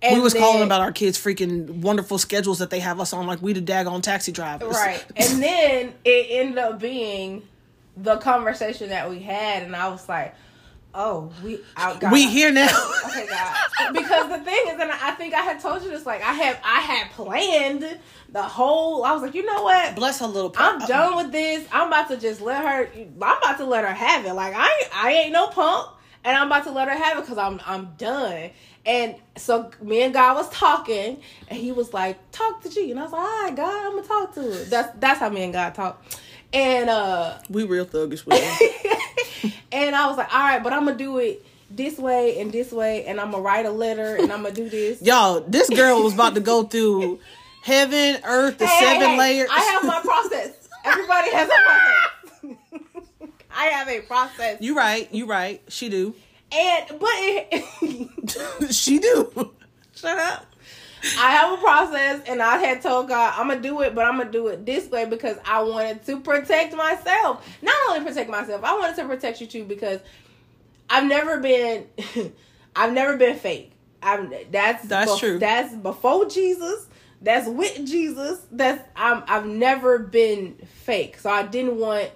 And 0.00 0.16
we 0.16 0.20
was 0.20 0.32
then- 0.32 0.42
calling 0.42 0.62
about 0.62 0.80
our 0.80 0.92
kids 0.92 1.18
freaking 1.18 1.68
wonderful 1.80 2.18
schedules 2.18 2.58
that 2.60 2.70
they 2.70 2.80
have 2.80 3.00
us 3.00 3.12
on 3.12 3.26
like 3.26 3.42
we 3.42 3.52
the 3.52 3.60
daggone 3.62 4.02
taxi 4.02 4.30
drivers 4.32 4.74
right, 4.74 5.04
and 5.16 5.42
then 5.42 5.94
it 6.04 6.26
ended 6.30 6.58
up 6.58 6.78
being 6.78 7.42
the 7.96 8.16
conversation 8.18 8.90
that 8.90 9.10
we 9.10 9.18
had, 9.18 9.64
and 9.64 9.74
I 9.74 9.88
was 9.88 10.08
like, 10.08 10.34
"Oh, 10.94 11.32
we 11.42 11.58
out." 11.76 11.98
God. 11.98 12.12
we 12.12 12.28
here 12.28 12.52
now 12.52 12.68
Okay, 13.06 13.26
God. 13.26 13.54
Because 13.92 14.28
the 14.28 14.38
thing 14.44 14.60
is, 14.68 14.78
and 14.80 14.92
I 14.92 15.12
think 15.12 15.34
I 15.34 15.40
had 15.40 15.60
told 15.60 15.82
you 15.82 15.90
this, 15.90 16.06
like 16.06 16.22
I 16.22 16.32
have, 16.32 16.60
I 16.64 16.80
had 16.80 17.10
planned 17.10 17.98
the 18.30 18.42
whole. 18.42 19.04
I 19.04 19.12
was 19.12 19.22
like, 19.22 19.34
you 19.34 19.44
know 19.44 19.62
what? 19.62 19.96
bless 19.96 20.20
her 20.20 20.26
little 20.26 20.54
I'm 20.56 20.78
done 20.86 21.16
with 21.16 21.32
this. 21.32 21.66
I'm 21.72 21.88
about 21.88 22.08
to 22.10 22.16
just 22.16 22.40
let 22.40 22.64
her. 22.64 22.88
I'm 22.94 23.12
about 23.38 23.58
to 23.58 23.64
let 23.64 23.84
her 23.84 23.92
have 23.92 24.24
it. 24.26 24.32
Like 24.34 24.54
I, 24.56 24.88
I 24.94 25.12
ain't 25.12 25.32
no 25.32 25.48
punk, 25.48 25.88
and 26.28 26.36
I'm 26.36 26.46
about 26.48 26.64
to 26.64 26.70
let 26.70 26.88
her 26.88 26.94
have 26.94 27.16
it 27.16 27.22
because 27.22 27.38
I'm, 27.38 27.58
I'm 27.64 27.94
done. 27.96 28.50
And 28.84 29.14
so 29.36 29.70
me 29.80 30.02
and 30.02 30.12
God 30.12 30.36
was 30.36 30.48
talking, 30.50 31.22
and 31.48 31.58
he 31.58 31.72
was 31.72 31.94
like, 31.94 32.18
"Talk 32.32 32.62
to 32.62 32.68
G," 32.68 32.90
and 32.90 33.00
I 33.00 33.04
was 33.04 33.12
like, 33.12 33.22
"All 33.22 33.42
right, 33.44 33.56
God, 33.56 33.86
I'm 33.86 33.96
gonna 33.96 34.06
talk 34.06 34.34
to 34.34 34.42
her." 34.42 34.64
That's 34.64 34.98
that's 34.98 35.20
how 35.20 35.30
me 35.30 35.44
and 35.44 35.52
God 35.54 35.74
talk. 35.74 36.02
And 36.52 36.90
uh, 36.90 37.38
we 37.48 37.64
real 37.64 37.86
thuggish 37.86 38.26
with 38.26 38.40
them. 39.42 39.52
and 39.72 39.96
I 39.96 40.06
was 40.06 40.18
like, 40.18 40.32
"All 40.32 40.40
right, 40.40 40.62
but 40.62 40.72
I'm 40.74 40.84
gonna 40.84 40.98
do 40.98 41.18
it." 41.18 41.44
This 41.70 41.98
way 41.98 42.40
and 42.40 42.50
this 42.50 42.72
way, 42.72 43.04
and 43.06 43.20
I'm 43.20 43.30
gonna 43.30 43.42
write 43.42 43.66
a 43.66 43.70
letter, 43.70 44.16
and 44.16 44.32
I'm 44.32 44.42
gonna 44.42 44.54
do 44.54 44.68
this. 44.68 45.02
y'all 45.02 45.40
this 45.40 45.68
girl 45.68 46.02
was 46.02 46.14
about 46.14 46.34
to 46.34 46.40
go 46.40 46.62
through 46.62 47.20
heaven 47.62 48.18
earth 48.24 48.58
the 48.58 48.66
hey, 48.66 48.78
seven 48.80 49.08
hey, 49.08 49.18
layers 49.18 49.50
I 49.52 49.60
have 49.60 49.84
my 49.84 50.00
process. 50.00 50.68
Everybody 50.84 51.30
has 51.32 51.48
a 51.48 51.52
process. 51.52 52.17
I 53.58 53.66
have 53.66 53.88
a 53.88 54.00
process. 54.00 54.58
you 54.60 54.76
right 54.76 55.12
you 55.12 55.26
right 55.26 55.60
she 55.68 55.88
do 55.88 56.14
And 56.52 56.86
but 56.88 57.10
it, 57.12 58.72
she 58.72 58.98
do 58.98 59.52
shut 59.94 60.18
up 60.18 60.46
I 61.16 61.30
have 61.30 61.58
a 61.58 61.62
process, 61.62 62.22
and 62.26 62.42
I 62.42 62.58
had 62.58 62.82
told 62.82 63.08
God 63.08 63.34
I'm 63.36 63.48
gonna 63.48 63.60
do 63.60 63.82
it, 63.82 63.94
but 63.94 64.04
I'm 64.04 64.18
gonna 64.18 64.32
do 64.32 64.48
it 64.48 64.66
this 64.66 64.90
way 64.90 65.04
because 65.04 65.36
I 65.44 65.62
wanted 65.62 66.04
to 66.06 66.20
protect 66.20 66.74
myself. 66.74 67.46
Not 67.62 67.74
only 67.88 68.04
protect 68.04 68.28
myself, 68.28 68.64
I 68.64 68.76
wanted 68.76 68.96
to 68.96 69.06
protect 69.06 69.40
you 69.40 69.46
too 69.46 69.64
because 69.64 70.00
I've 70.90 71.06
never 71.06 71.38
been 71.38 71.86
I've 72.76 72.92
never 72.92 73.16
been 73.16 73.36
fake. 73.36 73.72
I'm 74.02 74.32
that's 74.50 74.86
That's 74.86 75.12
bef- 75.12 75.18
true. 75.18 75.38
That's 75.38 75.74
before 75.74 76.26
Jesus. 76.26 76.86
That's 77.20 77.48
with 77.48 77.86
Jesus. 77.86 78.40
That's 78.50 78.82
I'm 78.96 79.22
I've 79.26 79.46
never 79.46 79.98
been 79.98 80.56
fake. 80.84 81.18
So 81.18 81.30
I 81.30 81.44
didn't 81.44 81.76
want 81.76 82.10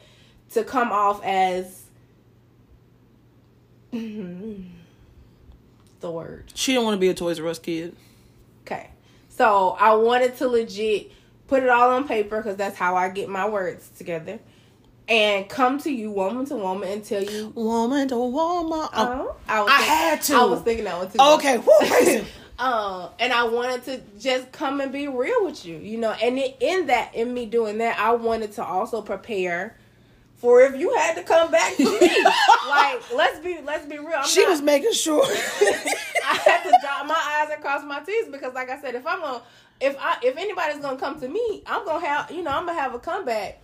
to 0.52 0.64
come 0.64 0.92
off 0.92 1.22
as 1.24 1.84
the 3.90 4.64
word. 6.10 6.44
She 6.54 6.74
don't 6.74 6.84
want 6.84 6.96
to 6.96 7.00
be 7.00 7.08
a 7.08 7.14
Toys 7.14 7.40
R 7.40 7.46
Us 7.48 7.58
kid. 7.58 7.94
Okay. 8.62 8.90
So 9.28 9.76
I 9.78 9.94
wanted 9.94 10.36
to 10.38 10.48
legit 10.48 11.12
put 11.48 11.62
it 11.62 11.68
all 11.68 11.90
on 11.90 12.08
paper 12.08 12.38
because 12.38 12.56
that's 12.56 12.76
how 12.76 12.96
I 12.96 13.10
get 13.10 13.28
my 13.28 13.48
words 13.48 13.88
together. 13.96 14.38
And 15.08 15.48
come 15.48 15.78
to 15.80 15.90
you 15.90 16.10
woman 16.10 16.46
to 16.46 16.56
woman 16.56 16.88
and 16.88 17.04
tell 17.04 17.22
you 17.22 17.48
Woman 17.54 18.08
to 18.08 18.16
woman. 18.16 18.88
Oh, 18.94 19.34
I, 19.48 19.60
was 19.60 19.70
I 19.70 19.76
think- 19.78 19.88
had 19.90 20.22
to. 20.22 20.34
I 20.36 20.44
was 20.44 20.60
thinking 20.62 20.84
that 20.84 20.96
one 20.96 21.10
too. 21.10 21.18
okay. 21.34 21.58
Woo. 21.58 22.24
Um, 22.58 23.08
and 23.18 23.32
I 23.32 23.44
wanted 23.44 23.84
to 23.86 24.00
just 24.20 24.52
come 24.52 24.80
and 24.80 24.92
be 24.92 25.08
real 25.08 25.44
with 25.44 25.66
you, 25.66 25.78
you 25.78 25.98
know. 25.98 26.12
And 26.12 26.38
it, 26.38 26.58
in 26.60 26.86
that, 26.86 27.12
in 27.12 27.34
me 27.34 27.44
doing 27.44 27.78
that, 27.78 27.98
I 27.98 28.12
wanted 28.12 28.52
to 28.52 28.64
also 28.64 29.02
prepare 29.02 29.76
for 30.42 30.60
if 30.60 30.76
you 30.76 30.92
had 30.96 31.14
to 31.14 31.22
come 31.22 31.50
back 31.52 31.76
to 31.76 31.84
me. 31.84 32.24
like, 32.68 33.00
let's 33.14 33.38
be 33.38 33.60
let's 33.64 33.86
be 33.86 33.96
real. 33.98 34.08
I'm 34.18 34.26
she 34.26 34.42
not- 34.42 34.50
was 34.50 34.60
making 34.60 34.92
sure. 34.92 35.24
I 35.24 36.36
had 36.44 36.62
to 36.64 36.70
dot 36.82 37.06
my 37.06 37.14
eyes 37.14 37.48
and 37.52 37.62
cross 37.62 37.82
my 37.84 38.00
T's 38.00 38.26
because, 38.28 38.52
like 38.52 38.68
I 38.68 38.80
said, 38.80 38.94
if 38.96 39.06
I'm 39.06 39.20
gonna, 39.20 39.42
if 39.80 39.96
I, 40.00 40.18
if 40.22 40.36
anybody's 40.36 40.80
gonna 40.82 40.98
come 40.98 41.20
to 41.20 41.28
me, 41.28 41.62
I'm 41.66 41.84
gonna 41.84 42.04
have, 42.04 42.30
you 42.32 42.42
know, 42.42 42.50
I'm 42.50 42.66
gonna 42.66 42.78
have 42.78 42.92
a 42.94 42.98
comeback. 42.98 43.60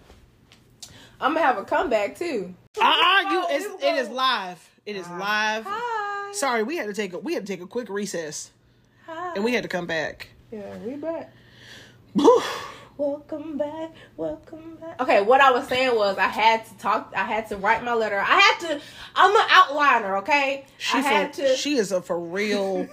I'm 1.21 1.35
gonna 1.35 1.45
have 1.45 1.59
a 1.59 1.65
comeback 1.65 2.17
too. 2.17 2.55
Uh, 2.81 2.85
uh, 2.85 2.85
I 2.87 3.25
argue. 3.25 3.57
It's, 3.57 3.65
We 3.67 3.73
were 3.89 3.95
it 3.95 3.99
is 4.01 4.09
live. 4.09 4.71
It 4.87 4.95
is 4.97 5.09
live. 5.09 5.65
Hi. 5.67 6.33
Sorry, 6.33 6.63
we 6.63 6.77
had 6.77 6.87
to 6.87 6.95
take 6.95 7.13
a 7.13 7.19
we 7.19 7.35
had 7.35 7.45
to 7.45 7.53
take 7.53 7.63
a 7.63 7.67
quick 7.67 7.89
recess, 7.89 8.51
Hi. 9.07 9.35
and 9.35 9.43
we 9.45 9.53
had 9.53 9.63
to 9.65 9.69
come 9.69 9.87
back. 9.87 10.29
yeah, 10.53 10.77
we 10.79 10.95
back. 10.95 11.33
Welcome 12.99 13.57
back. 13.57 13.93
Welcome 14.17 14.77
back. 14.81 15.01
Okay, 15.01 15.23
what 15.23 15.41
I 15.41 15.53
was 15.53 15.69
saying 15.69 15.95
was 15.95 16.19
I 16.19 16.27
had 16.27 16.67
to 16.67 16.77
talk. 16.79 17.13
I 17.17 17.23
had 17.23 17.49
to 17.51 17.57
write 17.57 17.85
my 17.85 17.95
letter. 17.95 18.19
I 18.19 18.41
had 18.41 18.59
to. 18.69 18.81
I'm 19.15 19.37
an 19.37 19.49
outliner. 19.51 20.19
Okay. 20.23 20.67
She 20.79 20.99
I 20.99 21.01
had 21.03 21.33
for, 21.33 21.43
to. 21.43 21.57
she 21.57 21.77
is 21.77 21.93
a 21.93 22.03
for 22.03 22.19
real. 22.19 22.89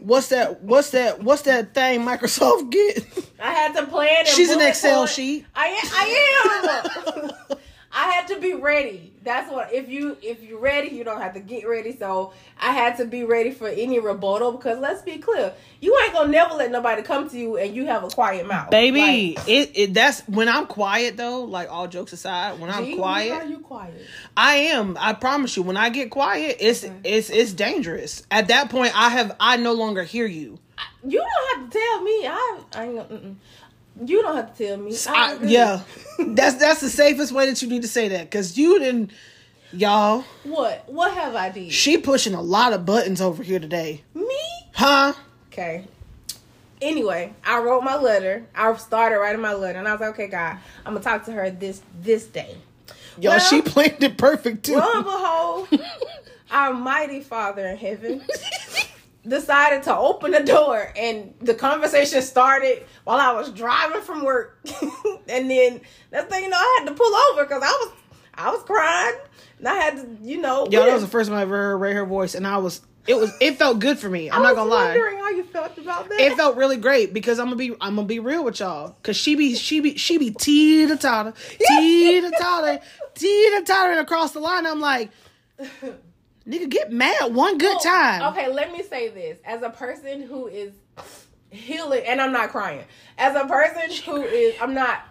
What's 0.00 0.28
that? 0.28 0.62
What's 0.62 0.92
that? 0.92 1.22
What's 1.22 1.42
that 1.42 1.74
thing 1.74 2.00
Microsoft 2.06 2.70
get? 2.70 3.04
I 3.38 3.52
had 3.52 3.74
to 3.76 3.86
plan. 3.86 4.20
And 4.20 4.28
She's 4.28 4.50
an 4.50 4.62
Excel 4.62 5.00
point. 5.00 5.10
sheet. 5.10 5.46
I 5.54 5.66
am. 5.66 5.88
I 5.92 7.30
am. 7.50 7.58
I 7.92 8.10
had 8.12 8.28
to 8.28 8.40
be 8.40 8.54
ready. 8.54 9.12
That's 9.24 9.50
what. 9.50 9.72
If 9.72 9.88
you 9.88 10.16
if 10.22 10.42
you're 10.42 10.60
ready, 10.60 10.88
you 10.90 11.02
don't 11.02 11.20
have 11.20 11.34
to 11.34 11.40
get 11.40 11.68
ready. 11.68 11.96
So 11.96 12.32
I 12.58 12.72
had 12.72 12.96
to 12.98 13.04
be 13.04 13.24
ready 13.24 13.50
for 13.50 13.66
any 13.68 13.98
rebuttal 13.98 14.52
because 14.52 14.78
let's 14.78 15.02
be 15.02 15.18
clear, 15.18 15.52
you 15.80 15.98
ain't 16.04 16.12
gonna 16.12 16.30
never 16.30 16.54
let 16.54 16.70
nobody 16.70 17.02
come 17.02 17.28
to 17.30 17.38
you 17.38 17.56
and 17.56 17.74
you 17.74 17.86
have 17.86 18.04
a 18.04 18.08
quiet 18.08 18.46
mouth, 18.46 18.70
Baby, 18.70 19.34
Like, 19.36 19.48
it, 19.48 19.70
it 19.74 19.94
that's 19.94 20.20
when 20.28 20.48
I'm 20.48 20.66
quiet 20.66 21.16
though. 21.16 21.42
Like 21.42 21.68
all 21.70 21.88
jokes 21.88 22.12
aside, 22.12 22.60
when 22.60 22.70
I'm 22.70 22.84
G, 22.84 22.94
quiet, 22.94 23.32
are 23.32 23.44
you 23.44 23.58
quiet? 23.58 24.00
I 24.36 24.54
am. 24.54 24.96
I 24.98 25.12
promise 25.12 25.56
you. 25.56 25.64
When 25.64 25.76
I 25.76 25.90
get 25.90 26.10
quiet, 26.10 26.58
it's 26.60 26.84
Okay. 26.84 26.94
it's 27.04 27.28
it's 27.28 27.52
dangerous. 27.52 28.24
At 28.30 28.48
that 28.48 28.70
point, 28.70 28.92
I 28.96 29.08
have 29.10 29.34
I 29.40 29.56
no 29.56 29.72
longer 29.72 30.04
hear 30.04 30.26
you. 30.26 30.58
You 31.06 31.18
don't 31.18 31.60
have 31.60 31.70
to 31.70 31.78
tell 31.78 32.02
me. 32.02 32.26
I 32.26 32.60
I 32.74 32.84
ain't 32.84 32.96
gonna. 32.96 33.20
Mm-mm. 33.20 33.34
You 34.04 34.22
don't 34.22 34.36
have 34.36 34.56
to 34.56 34.66
tell 34.66 34.76
me. 34.78 34.96
I 35.08 35.34
I, 35.34 35.38
yeah, 35.42 35.80
that's 36.18 36.56
that's 36.56 36.80
the 36.80 36.88
safest 36.88 37.32
way 37.32 37.46
that 37.46 37.60
you 37.60 37.68
need 37.68 37.82
to 37.82 37.88
say 37.88 38.08
that 38.08 38.24
because 38.24 38.56
you 38.56 38.78
didn't, 38.78 39.10
y'all. 39.72 40.24
What? 40.44 40.84
What 40.88 41.12
have 41.12 41.34
I 41.34 41.50
did? 41.50 41.72
She 41.72 41.98
pushing 41.98 42.34
a 42.34 42.40
lot 42.42 42.72
of 42.72 42.86
buttons 42.86 43.20
over 43.20 43.42
here 43.42 43.60
today, 43.60 44.02
me? 44.14 44.38
huh? 44.74 45.12
Okay. 45.52 45.86
Anyway, 46.80 47.34
I 47.44 47.58
wrote 47.60 47.84
my 47.84 47.96
letter. 47.96 48.46
I 48.54 48.74
started 48.76 49.16
writing 49.18 49.42
my 49.42 49.52
letter, 49.52 49.78
and 49.78 49.86
I 49.86 49.92
was 49.92 50.00
like, 50.00 50.10
"Okay, 50.10 50.28
God, 50.28 50.56
I'm 50.86 50.94
gonna 50.94 51.04
talk 51.04 51.26
to 51.26 51.32
her 51.32 51.50
this 51.50 51.82
this 52.00 52.24
day." 52.24 52.56
Y'all, 53.18 53.32
Well- 53.32 53.40
she 53.40 53.60
planned 53.60 54.02
it 54.02 54.16
perfect 54.16 54.64
too. 54.64 54.76
Lo 54.76 54.92
and 54.94 55.04
behold, 55.04 55.68
our 56.50 56.72
mighty 56.72 57.20
Father 57.20 57.66
in 57.66 57.76
heaven 57.76 58.22
decided 59.26 59.82
to 59.84 59.96
open 59.96 60.30
the 60.30 60.42
door, 60.42 60.92
and 60.96 61.34
the 61.40 61.54
conversation 61.54 62.22
started 62.22 62.84
while 63.04 63.18
I 63.18 63.32
was 63.32 63.50
driving 63.50 64.00
from 64.02 64.24
work. 64.24 64.58
and 65.28 65.50
then 65.50 65.80
that's 66.10 66.28
thing, 66.28 66.44
you 66.44 66.50
know, 66.50 66.56
I 66.56 66.76
had 66.78 66.88
to 66.88 66.94
pull 66.94 67.14
over 67.14 67.44
because 67.44 67.62
I 67.62 67.70
was 67.70 67.92
I 68.34 68.50
was 68.50 68.62
crying, 68.62 69.16
and 69.58 69.68
I 69.68 69.74
had 69.74 69.96
to, 69.96 70.26
you 70.26 70.40
know, 70.40 70.66
Yo, 70.70 70.84
that 70.84 70.92
was 70.92 71.02
the 71.02 71.08
first 71.08 71.28
time 71.28 71.38
I 71.38 71.42
ever 71.42 71.56
heard 71.56 71.76
Ray 71.76 71.94
her 71.94 72.06
voice, 72.06 72.34
and 72.34 72.46
I 72.46 72.58
was 72.58 72.80
it 73.06 73.16
was 73.16 73.32
it 73.40 73.56
felt 73.56 73.78
good 73.78 73.98
for 73.98 74.08
me. 74.08 74.30
I'm 74.30 74.42
not 74.42 74.54
gonna 74.54 74.70
lie. 74.70 74.96
Wondering 74.96 75.16
how 75.18 75.30
you 75.30 75.44
felt 75.44 75.76
about 75.78 76.08
that? 76.08 76.20
It 76.20 76.36
felt 76.36 76.56
really 76.56 76.76
great 76.76 77.12
because 77.12 77.38
I'm 77.38 77.46
gonna 77.46 77.56
be 77.56 77.74
I'm 77.80 77.96
gonna 77.96 78.06
be 78.06 78.18
real 78.18 78.44
with 78.44 78.60
y'all 78.60 78.96
because 79.02 79.16
she 79.16 79.34
be 79.34 79.54
she 79.54 79.80
be 79.80 79.96
she 79.96 80.18
be 80.18 80.30
teeter 80.30 80.96
totter 81.00 81.32
teeter 81.66 82.30
totter 82.38 82.80
teeter 83.14 83.64
tottering 83.64 83.98
across 83.98 84.32
the 84.32 84.40
line. 84.40 84.66
I'm 84.66 84.80
like, 84.80 85.10
nigga, 86.50 86.68
get 86.68 86.92
mad 86.92 87.34
one 87.34 87.58
good 87.58 87.66
Well, 87.66 87.78
time. 87.80 88.32
Okay, 88.32 88.52
let 88.52 88.72
me 88.72 88.82
say 88.82 89.08
this. 89.08 89.38
As 89.44 89.62
a 89.62 89.70
person 89.70 90.22
who 90.22 90.46
is 90.48 90.72
healing, 91.50 92.02
and 92.06 92.20
I'm 92.20 92.32
not 92.32 92.50
crying. 92.50 92.84
As 93.18 93.36
a 93.36 93.46
person 93.46 93.90
who 94.04 94.22
is, 94.22 94.54
I'm 94.60 94.74
not. 94.74 95.02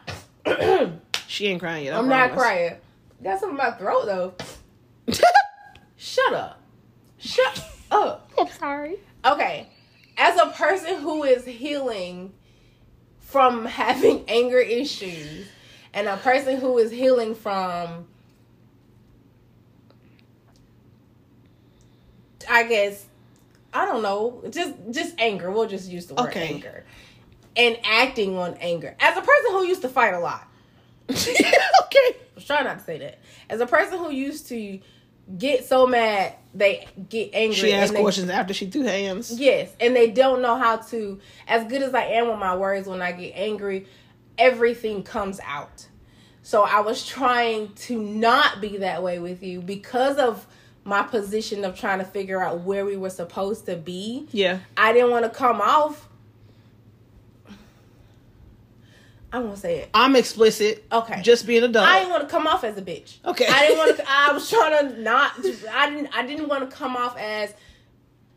She 1.28 1.45
ain't 1.45 1.60
crying 1.60 1.86
yet. 1.86 1.93
I 1.93 1.99
I'm 1.99 2.08
not 2.10 2.32
crying. 2.32 2.78
Got 3.23 3.39
something 3.39 3.52
in 3.52 3.63
my 3.63 3.69
throat 3.78 4.06
though. 4.08 4.34
Shut 5.95 6.34
up. 6.34 6.60
Shut 7.19 7.63
up. 7.91 8.32
I'm 8.36 8.47
sorry. 8.47 8.95
Okay. 9.23 9.67
As 10.17 10.39
a 10.39 10.47
person 10.47 10.95
who 10.95 11.23
is 11.23 11.45
healing 11.45 12.34
from 13.19 13.65
having 13.84 14.25
anger 14.28 14.58
issues 14.58 15.47
and 15.93 16.08
a 16.08 16.17
person 16.17 16.58
who 16.60 16.80
is 16.80 16.89
healing 16.89 17.36
from 17.36 18.08
I 22.49 22.63
guess 22.63 23.05
I 23.73 23.85
don't 23.85 24.01
know, 24.01 24.43
just 24.49 24.73
just 24.91 25.15
anger. 25.19 25.51
We'll 25.51 25.67
just 25.67 25.89
use 25.89 26.07
the 26.07 26.15
word 26.15 26.29
Okay. 26.29 26.47
anger. 26.53 26.85
And 27.55 27.77
acting 27.83 28.38
on 28.38 28.55
anger. 28.55 28.95
As 28.99 29.17
a 29.17 29.21
person 29.21 29.51
who 29.51 29.63
used 29.65 29.81
to 29.81 29.89
fight 29.89 30.13
a 30.13 30.19
lot. 30.19 30.47
okay. 31.09 31.25
I 31.35 32.15
was 32.35 32.45
trying 32.45 32.65
not 32.65 32.79
to 32.79 32.83
say 32.83 32.99
that. 32.99 33.19
As 33.49 33.59
a 33.59 33.65
person 33.65 33.97
who 33.97 34.12
used 34.12 34.47
to 34.49 34.79
get 35.38 35.65
so 35.65 35.85
mad 35.85 36.35
they 36.53 36.88
get 37.09 37.29
angry. 37.33 37.55
She 37.55 37.73
asked 37.73 37.93
they- 37.93 38.01
questions 38.01 38.29
after 38.29 38.53
she 38.53 38.67
threw 38.67 38.83
hands. 38.83 39.39
Yes, 39.39 39.71
and 39.79 39.95
they 39.95 40.09
don't 40.09 40.41
know 40.41 40.57
how 40.57 40.77
to. 40.77 41.19
As 41.47 41.69
good 41.69 41.81
as 41.83 41.93
I 41.93 42.03
am 42.05 42.27
with 42.29 42.39
my 42.39 42.55
words, 42.55 42.88
when 42.88 43.01
I 43.01 43.12
get 43.12 43.33
angry, 43.35 43.85
everything 44.38 45.03
comes 45.03 45.39
out. 45.45 45.88
So 46.41 46.63
I 46.63 46.79
was 46.79 47.05
trying 47.05 47.73
to 47.73 48.01
not 48.01 48.62
be 48.62 48.77
that 48.77 49.03
way 49.03 49.19
with 49.19 49.43
you 49.43 49.62
because 49.62 50.17
of 50.17 50.47
my 50.83 51.03
position 51.03 51.63
of 51.65 51.77
trying 51.77 51.99
to 51.99 52.05
figure 52.05 52.41
out 52.41 52.61
where 52.61 52.85
we 52.85 52.97
were 52.97 53.09
supposed 53.09 53.65
to 53.67 53.75
be. 53.75 54.27
Yeah. 54.31 54.59
I 54.77 54.93
didn't 54.93 55.11
want 55.11 55.25
to 55.25 55.29
come 55.29 55.61
off. 55.61 56.07
I 59.31 59.39
won't 59.39 59.59
say 59.59 59.79
it. 59.79 59.89
I'm 59.93 60.15
explicit. 60.15 60.85
Okay. 60.91 61.21
Just 61.21 61.45
being 61.45 61.63
a 61.63 61.67
dog. 61.67 61.87
I 61.87 61.99
didn't 61.99 62.11
want 62.11 62.23
to 62.23 62.29
come 62.29 62.47
off 62.47 62.63
as 62.63 62.77
a 62.77 62.81
bitch. 62.81 63.17
Okay. 63.23 63.45
I 63.47 63.67
didn't 63.67 63.77
want 63.77 63.97
to. 63.97 64.05
I 64.09 64.31
was 64.31 64.49
trying 64.49 64.89
to 64.93 65.01
not. 65.01 65.33
I 65.71 65.89
didn't. 65.89 66.09
I 66.15 66.25
didn't 66.25 66.47
want 66.47 66.69
to 66.69 66.75
come 66.75 66.95
off 66.95 67.15
as. 67.17 67.53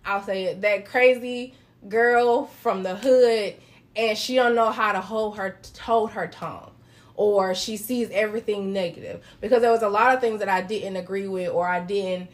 I'll 0.05 0.22
say 0.22 0.44
it. 0.44 0.61
That 0.61 0.85
crazy 0.85 1.55
girl 1.88 2.46
from 2.46 2.83
the 2.83 2.94
hood, 2.96 3.55
and 3.96 4.18
she 4.18 4.35
don't 4.35 4.55
know 4.55 4.70
how 4.70 4.92
to 4.92 5.00
hold 5.00 5.38
her 5.38 5.59
hold 5.81 6.11
her 6.11 6.26
tongue, 6.26 6.71
or 7.14 7.55
she 7.55 7.77
sees 7.77 8.09
everything 8.11 8.72
negative. 8.72 9.22
Because 9.40 9.62
there 9.62 9.70
was 9.70 9.83
a 9.83 9.88
lot 9.88 10.14
of 10.14 10.20
things 10.20 10.40
that 10.40 10.48
I 10.48 10.62
didn't 10.62 10.96
agree 10.96 11.29
with, 11.29 11.51
or 11.51 11.68
I 11.68 11.81
didn't. 11.81 12.31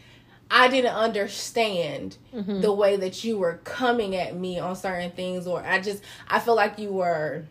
I 0.50 0.68
didn't 0.68 0.94
understand 0.94 2.16
mm-hmm. 2.34 2.62
the 2.62 2.72
way 2.72 2.96
that 2.96 3.22
you 3.22 3.36
were 3.36 3.60
coming 3.64 4.16
at 4.16 4.34
me 4.34 4.58
on 4.58 4.76
certain 4.76 5.10
things, 5.10 5.46
or 5.46 5.62
I 5.62 5.78
just 5.78 6.02
I 6.26 6.40
feel 6.40 6.56
like 6.56 6.78
you 6.78 6.90
were 6.90 7.44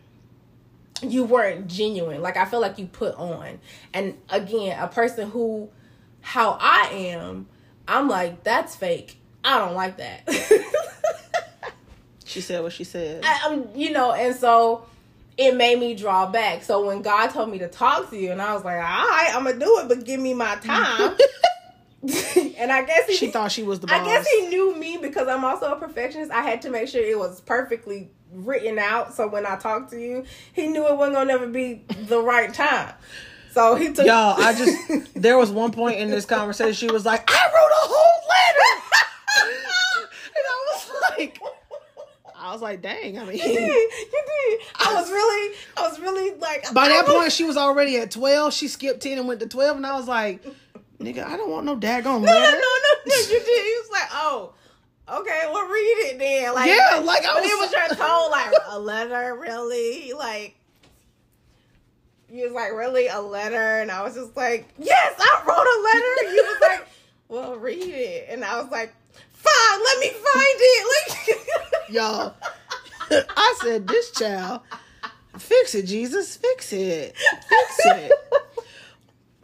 you 1.02 1.24
weren't 1.24 1.68
genuine. 1.68 2.22
Like 2.22 2.36
I 2.36 2.44
feel 2.44 2.60
like 2.60 2.78
you 2.78 2.86
put 2.86 3.14
on. 3.14 3.60
And 3.94 4.18
again, 4.30 4.82
a 4.82 4.88
person 4.88 5.30
who 5.30 5.70
how 6.20 6.58
I 6.60 6.88
am, 6.92 7.46
I'm 7.86 8.08
like, 8.08 8.42
that's 8.42 8.74
fake. 8.74 9.18
I 9.44 9.58
don't 9.58 9.74
like 9.74 9.98
that. 9.98 10.28
she 12.24 12.40
said 12.40 12.62
what 12.62 12.72
she 12.72 12.84
said. 12.84 13.22
I, 13.24 13.40
I'm 13.44 13.68
you 13.74 13.92
know, 13.92 14.12
and 14.12 14.34
so 14.34 14.86
it 15.38 15.54
made 15.54 15.78
me 15.78 15.94
draw 15.94 16.26
back. 16.26 16.64
So 16.64 16.84
when 16.84 17.00
God 17.00 17.28
told 17.28 17.48
me 17.48 17.60
to 17.60 17.68
talk 17.68 18.10
to 18.10 18.18
you 18.18 18.32
and 18.32 18.42
I 18.42 18.52
was 18.54 18.64
like, 18.64 18.76
all 18.76 18.80
right, 18.82 19.30
I'm 19.32 19.44
gonna 19.44 19.58
do 19.58 19.78
it, 19.78 19.88
but 19.88 20.04
give 20.04 20.20
me 20.20 20.34
my 20.34 20.56
time. 20.56 21.16
and 22.02 22.72
I 22.72 22.84
guess 22.84 23.06
he 23.06 23.14
she 23.14 23.30
thought 23.30 23.52
she 23.52 23.62
was 23.62 23.78
the 23.78 23.86
boss. 23.86 24.00
I 24.00 24.04
guess 24.04 24.28
he 24.28 24.48
knew 24.48 24.76
me 24.76 24.98
because 25.00 25.28
I'm 25.28 25.44
also 25.44 25.72
a 25.72 25.76
perfectionist. 25.76 26.32
I 26.32 26.42
had 26.42 26.60
to 26.62 26.70
make 26.70 26.88
sure 26.88 27.02
it 27.02 27.16
was 27.16 27.40
perfectly 27.40 28.10
written 28.32 28.80
out. 28.80 29.14
So 29.14 29.28
when 29.28 29.46
I 29.46 29.56
talked 29.56 29.90
to 29.92 30.00
you, 30.00 30.24
he 30.52 30.66
knew 30.66 30.86
it 30.88 30.96
wasn't 30.96 31.14
gonna 31.14 31.26
never 31.26 31.46
be 31.46 31.84
the 32.06 32.20
right 32.20 32.52
time. 32.52 32.92
So 33.52 33.76
he 33.76 33.92
took 33.92 34.06
Y'all, 34.06 34.40
I 34.40 34.52
just 34.54 35.14
there 35.14 35.38
was 35.38 35.52
one 35.52 35.70
point 35.70 35.98
in 35.98 36.10
this 36.10 36.24
conversation 36.24 36.74
she 36.74 36.92
was 36.92 37.06
like, 37.06 37.30
I 37.30 37.46
wrote 37.46 37.70
a 37.70 37.86
whole 37.86 38.28
letter. 38.28 38.82
and 40.34 40.44
I 40.48 40.66
was 40.72 40.90
like 41.16 41.40
I 42.48 42.52
was 42.52 42.62
like, 42.62 42.80
dang, 42.82 43.18
I 43.18 43.24
mean 43.24 43.36
you 43.36 43.42
did. 43.44 43.58
You 43.60 43.90
did. 44.26 44.60
I 44.80 44.94
was 44.94 45.10
really, 45.10 45.56
I 45.76 45.88
was 45.88 46.00
really 46.00 46.38
like. 46.38 46.72
By 46.74 46.88
that 46.88 47.06
was- 47.06 47.14
point 47.14 47.32
she 47.32 47.44
was 47.44 47.56
already 47.56 47.96
at 47.98 48.10
twelve. 48.10 48.52
She 48.52 48.68
skipped 48.68 49.02
ten 49.02 49.18
and 49.18 49.28
went 49.28 49.40
to 49.40 49.46
twelve 49.48 49.76
and 49.76 49.86
I 49.86 49.94
was 49.96 50.08
like, 50.08 50.42
nigga, 51.00 51.24
I 51.24 51.36
don't 51.36 51.50
want 51.50 51.66
no 51.66 51.76
daggone 51.76 52.04
no, 52.04 52.18
no, 52.20 52.24
letter. 52.24 52.50
no, 52.52 52.58
no, 52.58 53.00
no. 53.06 53.14
You 53.16 53.38
did. 53.38 53.64
He 53.64 53.74
was 53.80 53.88
like, 53.92 54.08
oh, 54.12 54.52
okay, 55.20 55.42
well, 55.52 55.66
read 55.68 55.96
it 56.10 56.18
then. 56.18 56.54
Like, 56.54 56.68
Yeah, 56.68 57.00
like, 57.04 57.24
I 57.24 57.34
was- 57.40 57.44
it 57.50 57.58
was 57.58 57.72
your 57.72 57.96
tone, 57.96 58.30
like 58.30 58.52
a 58.70 58.78
letter, 58.78 59.36
really, 59.40 60.12
like. 60.14 60.54
You 62.30 62.44
was 62.44 62.52
like, 62.52 62.72
really 62.72 63.08
a 63.08 63.20
letter, 63.20 63.80
and 63.80 63.90
I 63.90 64.02
was 64.02 64.14
just 64.14 64.36
like, 64.36 64.68
yes, 64.78 65.14
I 65.18 65.42
wrote 65.46 65.56
a 65.56 65.78
letter. 65.82 66.34
You 66.34 66.42
was 66.42 66.60
like, 66.60 66.88
well, 67.28 67.56
read 67.56 67.82
it, 67.82 68.26
and 68.28 68.44
I 68.44 68.60
was 68.60 68.70
like, 68.70 68.92
fine, 69.38 69.80
let 69.84 69.98
me 70.00 70.08
find 70.10 70.56
it. 70.58 70.86
Like, 71.10 71.88
Y'all. 71.90 72.34
I 73.36 73.54
said, 73.62 73.88
this 73.88 74.10
child, 74.10 74.60
fix 75.38 75.74
it, 75.74 75.86
Jesus, 75.86 76.36
fix 76.36 76.72
it. 76.72 77.16
Fix 77.48 77.78
it. 77.86 78.12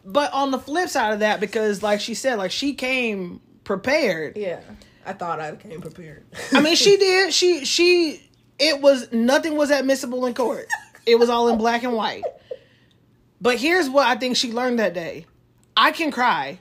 But 0.03 0.31
on 0.33 0.51
the 0.51 0.59
flip 0.59 0.89
side 0.89 1.13
of 1.13 1.19
that, 1.21 1.39
because 1.39 1.81
like 1.81 1.99
she 1.99 2.13
said, 2.13 2.35
like 2.37 2.51
she 2.51 2.75
came 2.75 3.41
prepared. 3.63 4.37
yeah, 4.37 4.59
I 5.03 5.13
thought 5.13 5.39
I 5.39 5.55
came 5.55 5.81
prepared. 5.81 6.25
I 6.51 6.61
mean, 6.61 6.75
she 6.75 6.97
did. 6.99 7.33
She 7.33 7.65
she 7.65 8.21
it 8.59 8.81
was 8.81 9.11
nothing 9.11 9.57
was 9.57 9.71
admissible 9.71 10.27
in 10.27 10.35
court. 10.35 10.67
It 11.07 11.15
was 11.17 11.29
all 11.29 11.47
in 11.47 11.57
black 11.57 11.81
and 11.83 11.93
white. 11.93 12.23
But 13.41 13.57
here's 13.57 13.89
what 13.89 14.05
I 14.05 14.15
think 14.15 14.37
she 14.37 14.51
learned 14.51 14.77
that 14.77 14.93
day. 14.93 15.25
I 15.75 15.91
can 15.91 16.11
cry. 16.11 16.59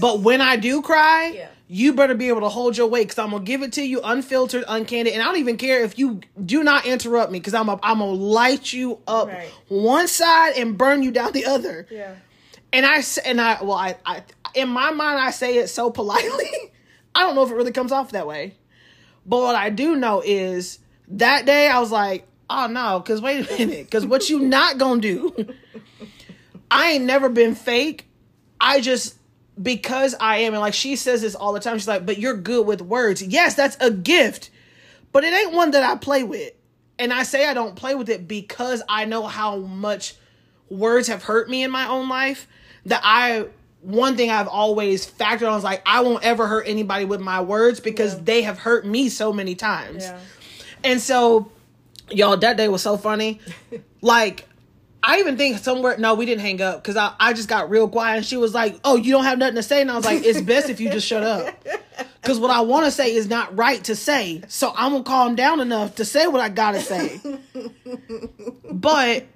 But 0.00 0.20
when 0.20 0.40
I 0.40 0.54
do 0.56 0.80
cry, 0.80 1.32
Yeah. 1.34 1.48
You 1.66 1.94
better 1.94 2.14
be 2.14 2.28
able 2.28 2.42
to 2.42 2.48
hold 2.48 2.76
your 2.76 2.86
weight 2.88 3.04
because 3.08 3.18
I'm 3.18 3.30
gonna 3.30 3.42
give 3.44 3.62
it 3.62 3.72
to 3.74 3.82
you 3.82 4.00
unfiltered, 4.02 4.64
uncandid, 4.66 5.12
and 5.14 5.22
I 5.22 5.24
don't 5.24 5.38
even 5.38 5.56
care 5.56 5.82
if 5.82 5.98
you 5.98 6.20
do 6.44 6.62
not 6.62 6.84
interrupt 6.86 7.32
me 7.32 7.38
because 7.40 7.54
I'm 7.54 7.68
a, 7.68 7.78
I'm 7.82 7.98
gonna 8.00 8.12
light 8.12 8.72
you 8.72 9.00
up 9.06 9.28
Right. 9.28 9.48
one 9.68 10.06
side 10.08 10.56
and 10.56 10.76
burn 10.76 11.02
you 11.02 11.10
down 11.10 11.32
the 11.32 11.46
other. 11.46 11.86
yeah. 11.90 12.14
And 12.72 12.84
I 12.84 13.02
and 13.24 13.40
I 13.40 13.62
well 13.62 13.78
I, 13.78 13.96
I 14.04 14.22
in 14.54 14.68
my 14.68 14.90
mind 14.90 15.18
I 15.20 15.30
say 15.30 15.56
it 15.58 15.68
so 15.68 15.90
politely. 15.90 16.50
I 17.14 17.20
don't 17.20 17.36
know 17.36 17.44
if 17.44 17.50
it 17.50 17.54
really 17.54 17.70
comes 17.72 17.92
off 17.92 18.10
that 18.12 18.26
way. 18.26 18.56
But 19.24 19.38
what 19.38 19.54
I 19.54 19.70
do 19.70 19.94
know 19.96 20.22
is 20.24 20.80
that 21.08 21.46
day 21.46 21.68
I 21.68 21.78
was 21.78 21.92
like, 21.92 22.26
oh 22.50 22.66
no, 22.66 22.98
because 23.00 23.20
wait 23.22 23.48
a 23.48 23.52
minute, 23.58 23.86
because 23.86 24.04
what 24.04 24.28
you 24.28 24.40
not 24.40 24.76
gonna 24.78 25.00
do? 25.00 25.54
I 26.70 26.92
ain't 26.92 27.04
never 27.04 27.28
been 27.28 27.54
fake. 27.54 28.06
I 28.60 28.80
just 28.80 29.16
because 29.60 30.14
I 30.20 30.38
am, 30.38 30.52
and 30.54 30.60
like 30.60 30.74
she 30.74 30.96
says 30.96 31.22
this 31.22 31.34
all 31.34 31.52
the 31.52 31.60
time. 31.60 31.78
She's 31.78 31.88
like, 31.88 32.04
but 32.06 32.18
you're 32.18 32.36
good 32.36 32.66
with 32.66 32.80
words. 32.82 33.22
Yes, 33.22 33.54
that's 33.54 33.76
a 33.80 33.90
gift, 33.90 34.50
but 35.12 35.24
it 35.24 35.32
ain't 35.32 35.52
one 35.52 35.70
that 35.72 35.82
I 35.82 35.96
play 35.96 36.22
with. 36.24 36.52
And 36.98 37.12
I 37.12 37.22
say 37.24 37.46
I 37.48 37.54
don't 37.54 37.74
play 37.76 37.94
with 37.94 38.08
it 38.08 38.28
because 38.28 38.82
I 38.88 39.04
know 39.04 39.26
how 39.26 39.56
much 39.58 40.14
words 40.70 41.08
have 41.08 41.22
hurt 41.24 41.48
me 41.48 41.62
in 41.62 41.70
my 41.70 41.88
own 41.88 42.08
life. 42.08 42.46
That 42.86 43.00
I 43.04 43.46
one 43.80 44.16
thing 44.16 44.30
I've 44.30 44.48
always 44.48 45.06
factored 45.06 45.50
on 45.50 45.58
is 45.58 45.64
like 45.64 45.82
I 45.86 46.00
won't 46.00 46.24
ever 46.24 46.46
hurt 46.46 46.66
anybody 46.66 47.04
with 47.04 47.20
my 47.20 47.40
words 47.40 47.80
because 47.80 48.14
Yeah. 48.14 48.20
they 48.24 48.42
have 48.42 48.58
hurt 48.58 48.86
me 48.86 49.08
so 49.08 49.32
many 49.32 49.54
times. 49.54 50.04
Yeah. 50.04 50.18
And 50.84 51.00
so, 51.00 51.50
y'all, 52.10 52.36
that 52.36 52.56
day 52.56 52.68
was 52.68 52.82
so 52.82 52.96
funny. 52.96 53.40
like, 54.02 54.46
I 55.06 55.18
even 55.18 55.36
think 55.36 55.58
somewhere, 55.58 55.98
no, 55.98 56.14
we 56.14 56.24
didn't 56.24 56.40
hang 56.40 56.62
up 56.62 56.82
because 56.82 56.96
I, 56.96 57.12
I 57.20 57.34
just 57.34 57.46
got 57.46 57.68
real 57.68 57.88
quiet. 57.88 58.16
And 58.16 58.26
she 58.26 58.38
was 58.38 58.54
like, 58.54 58.80
Oh, 58.84 58.96
you 58.96 59.12
don't 59.12 59.24
have 59.24 59.36
nothing 59.36 59.56
to 59.56 59.62
say? 59.62 59.82
And 59.82 59.90
I 59.90 59.96
was 59.96 60.06
like, 60.06 60.24
It's 60.24 60.40
best 60.40 60.70
if 60.70 60.80
you 60.80 60.90
just 60.90 61.06
shut 61.06 61.22
up. 61.22 61.54
Because 62.20 62.40
what 62.40 62.50
I 62.50 62.62
want 62.62 62.86
to 62.86 62.90
say 62.90 63.14
is 63.14 63.28
not 63.28 63.54
right 63.54 63.84
to 63.84 63.94
say. 63.94 64.40
So 64.48 64.72
I'm 64.74 64.92
going 64.92 65.04
to 65.04 65.10
calm 65.10 65.34
down 65.34 65.60
enough 65.60 65.96
to 65.96 66.06
say 66.06 66.26
what 66.26 66.40
I 66.40 66.48
got 66.48 66.72
to 66.72 66.80
say. 66.80 67.20
but 68.72 69.26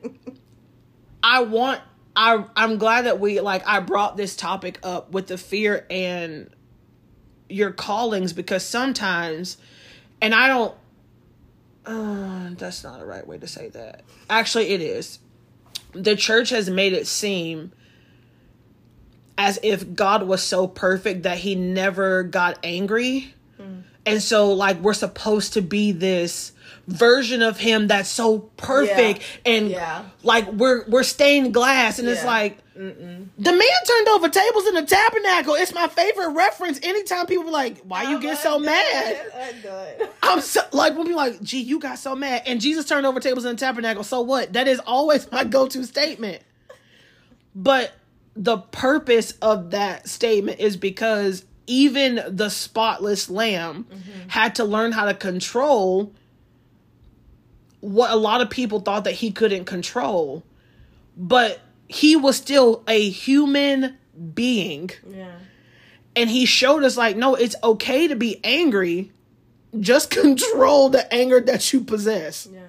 I 1.22 1.42
want. 1.42 1.83
I, 2.16 2.46
I'm 2.57 2.78
glad 2.78 3.04
that 3.04 3.20
we 3.20 3.40
like 3.42 3.62
I 3.66 3.81
brought 3.81 4.16
this 4.16 4.35
topic 4.37 4.81
up 4.83 5.12
with 5.12 5.26
the 5.26 5.37
fear 5.37 5.87
and 5.90 6.48
your 7.50 7.72
callings 7.72 8.33
because 8.33 8.64
sometimes 8.64 9.59
and 10.22 10.35
I 10.35 10.48
don't 10.48 10.74
uh, 11.85 12.50
that's 12.54 12.83
not 12.85 13.00
the 13.00 13.07
right 13.07 13.26
way 13.26 13.38
to 13.38 13.46
say 13.46 13.68
that. 13.68 14.02
Actually, 14.28 14.68
it 14.68 14.81
is. 14.81 15.18
The 15.92 16.16
church 16.16 16.51
has 16.51 16.68
made 16.68 16.92
it 16.92 17.07
seem 17.07 17.72
as 19.37 19.59
if 19.62 19.94
God 19.94 20.24
was 20.24 20.42
so 20.42 20.66
perfect 20.66 21.22
that 21.22 21.38
he 21.38 21.55
never 21.55 22.24
got 22.24 22.59
angry. 22.62 23.35
And 24.08 24.22
so, 24.22 24.52
like, 24.52 24.78
we're 24.80 24.94
supposed 24.94 25.52
to 25.54 25.62
be 25.62 25.92
this 25.92 26.52
version 26.86 27.42
of 27.42 27.58
him 27.58 27.86
that's 27.88 28.08
so 28.08 28.38
perfect 28.56 29.20
and 29.44 29.68
Yeah. 29.68 30.04
like 30.22 30.50
we're 30.52 30.86
we're 30.88 31.02
stained 31.02 31.52
glass 31.52 31.98
and 31.98 32.08
it's 32.08 32.22
Yeah. 32.22 32.26
like 32.26 32.58
the 32.74 32.82
man 33.52 33.84
turned 33.86 34.08
over 34.08 34.30
tables 34.30 34.66
in 34.66 34.74
the 34.74 34.84
tabernacle 34.86 35.54
it's 35.54 35.74
my 35.74 35.86
favorite 35.88 36.30
reference 36.30 36.80
anytime 36.82 37.26
people 37.26 37.44
be 37.44 37.50
like 37.50 37.82
why 37.82 38.10
you 38.10 38.18
get 38.22 38.38
so 38.38 38.58
mad 38.58 39.20
I'm. 40.22 40.38
I'm 40.38 40.40
so 40.40 40.62
like 40.72 40.94
when 40.96 41.04
people 41.06 41.18
like, 41.18 41.42
gee, 41.42 41.60
you 41.60 41.78
got 41.78 41.98
so 41.98 42.14
mad, 42.16 42.42
and 42.46 42.58
Jesus 42.58 42.86
turned 42.86 43.04
over 43.04 43.20
tables 43.20 43.44
in 43.44 43.54
the 43.56 43.60
tabernacle. 43.60 44.02
So 44.02 44.22
what? 44.22 44.54
That 44.54 44.66
is 44.68 44.78
always 44.80 45.30
my 45.30 45.44
go-to 45.44 45.84
statement. 45.84 46.42
But 47.54 47.92
the 48.36 48.58
purpose 48.58 49.32
of 49.42 49.72
that 49.72 50.08
statement 50.08 50.60
is 50.60 50.76
because 50.76 51.44
even 51.68 52.20
the 52.28 52.48
spotless 52.48 53.31
lamb 53.31 53.85
mm-hmm. 53.85 54.28
had 54.28 54.57
to 54.57 54.64
learn 54.64 54.90
how 54.90 55.04
to 55.04 55.14
control 55.14 56.12
what 57.81 58.11
a 58.11 58.16
lot 58.16 58.40
of 58.40 58.50
people 58.50 58.81
thought 58.81 59.04
that 59.04 59.14
he 59.14 59.31
couldn't 59.31 59.66
control. 59.66 60.42
But 61.16 61.61
he 61.88 62.16
was 62.16 62.37
still 62.37 62.83
a 62.88 63.09
human 63.09 63.96
being 64.35 64.90
Yeah. 65.09 65.31
and 66.16 66.28
he 66.28 66.44
showed 66.44 66.83
us 66.83 66.96
like 66.96 67.16
no 67.16 67.37
it's 67.37 67.54
okay 67.62 68.09
to 68.09 68.16
be 68.16 68.40
angry 68.42 69.12
just 69.78 70.11
control 70.22 70.88
the 70.88 71.12
anger 71.14 71.40
that 71.40 71.72
you 71.72 71.83
possess 71.85 72.48
Yeah. 72.52 72.61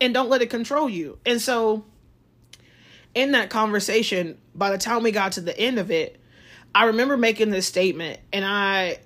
and 0.00 0.14
don't 0.14 0.30
let 0.30 0.40
it 0.40 0.48
control 0.48 0.88
you 0.88 1.18
and 1.26 1.42
so 1.42 1.84
in 3.14 3.32
that 3.32 3.50
conversation 3.50 4.38
by 4.54 4.70
the 4.70 4.78
time 4.78 5.02
we 5.02 5.10
got 5.10 5.32
to 5.32 5.42
the 5.42 5.58
end 5.58 5.78
of 5.78 5.90
it 5.90 6.17
i 6.78 6.84
remember 6.84 7.16
making 7.16 7.50
this 7.50 7.66
statement 7.66 8.20
and 8.32 8.44
i 8.44 8.98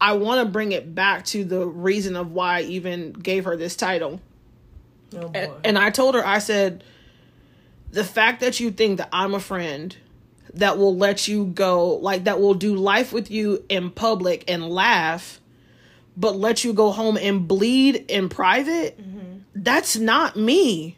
i 0.00 0.12
want 0.12 0.44
to 0.44 0.50
bring 0.50 0.72
it 0.72 0.94
back 0.94 1.24
to 1.24 1.44
the 1.44 1.66
reason 1.66 2.16
of 2.16 2.32
why 2.32 2.58
i 2.58 2.62
even 2.62 3.12
gave 3.12 3.44
her 3.44 3.56
this 3.56 3.76
title 3.76 4.20
Oh 5.14 5.30
and, 5.34 5.52
and 5.64 5.78
I 5.78 5.90
told 5.90 6.14
her, 6.14 6.26
I 6.26 6.38
said, 6.38 6.82
the 7.90 8.04
fact 8.04 8.40
that 8.40 8.60
you 8.60 8.70
think 8.70 8.98
that 8.98 9.08
I'm 9.12 9.34
a 9.34 9.40
friend 9.40 9.96
that 10.54 10.78
will 10.78 10.96
let 10.96 11.28
you 11.28 11.46
go, 11.46 11.94
like 11.96 12.24
that 12.24 12.40
will 12.40 12.54
do 12.54 12.74
life 12.74 13.12
with 13.12 13.30
you 13.30 13.64
in 13.68 13.90
public 13.90 14.44
and 14.48 14.68
laugh, 14.68 15.40
but 16.16 16.36
let 16.36 16.64
you 16.64 16.72
go 16.72 16.90
home 16.90 17.16
and 17.16 17.46
bleed 17.46 18.04
in 18.08 18.28
private, 18.28 18.98
mm-hmm. 18.98 19.38
that's 19.54 19.96
not 19.96 20.36
me. 20.36 20.96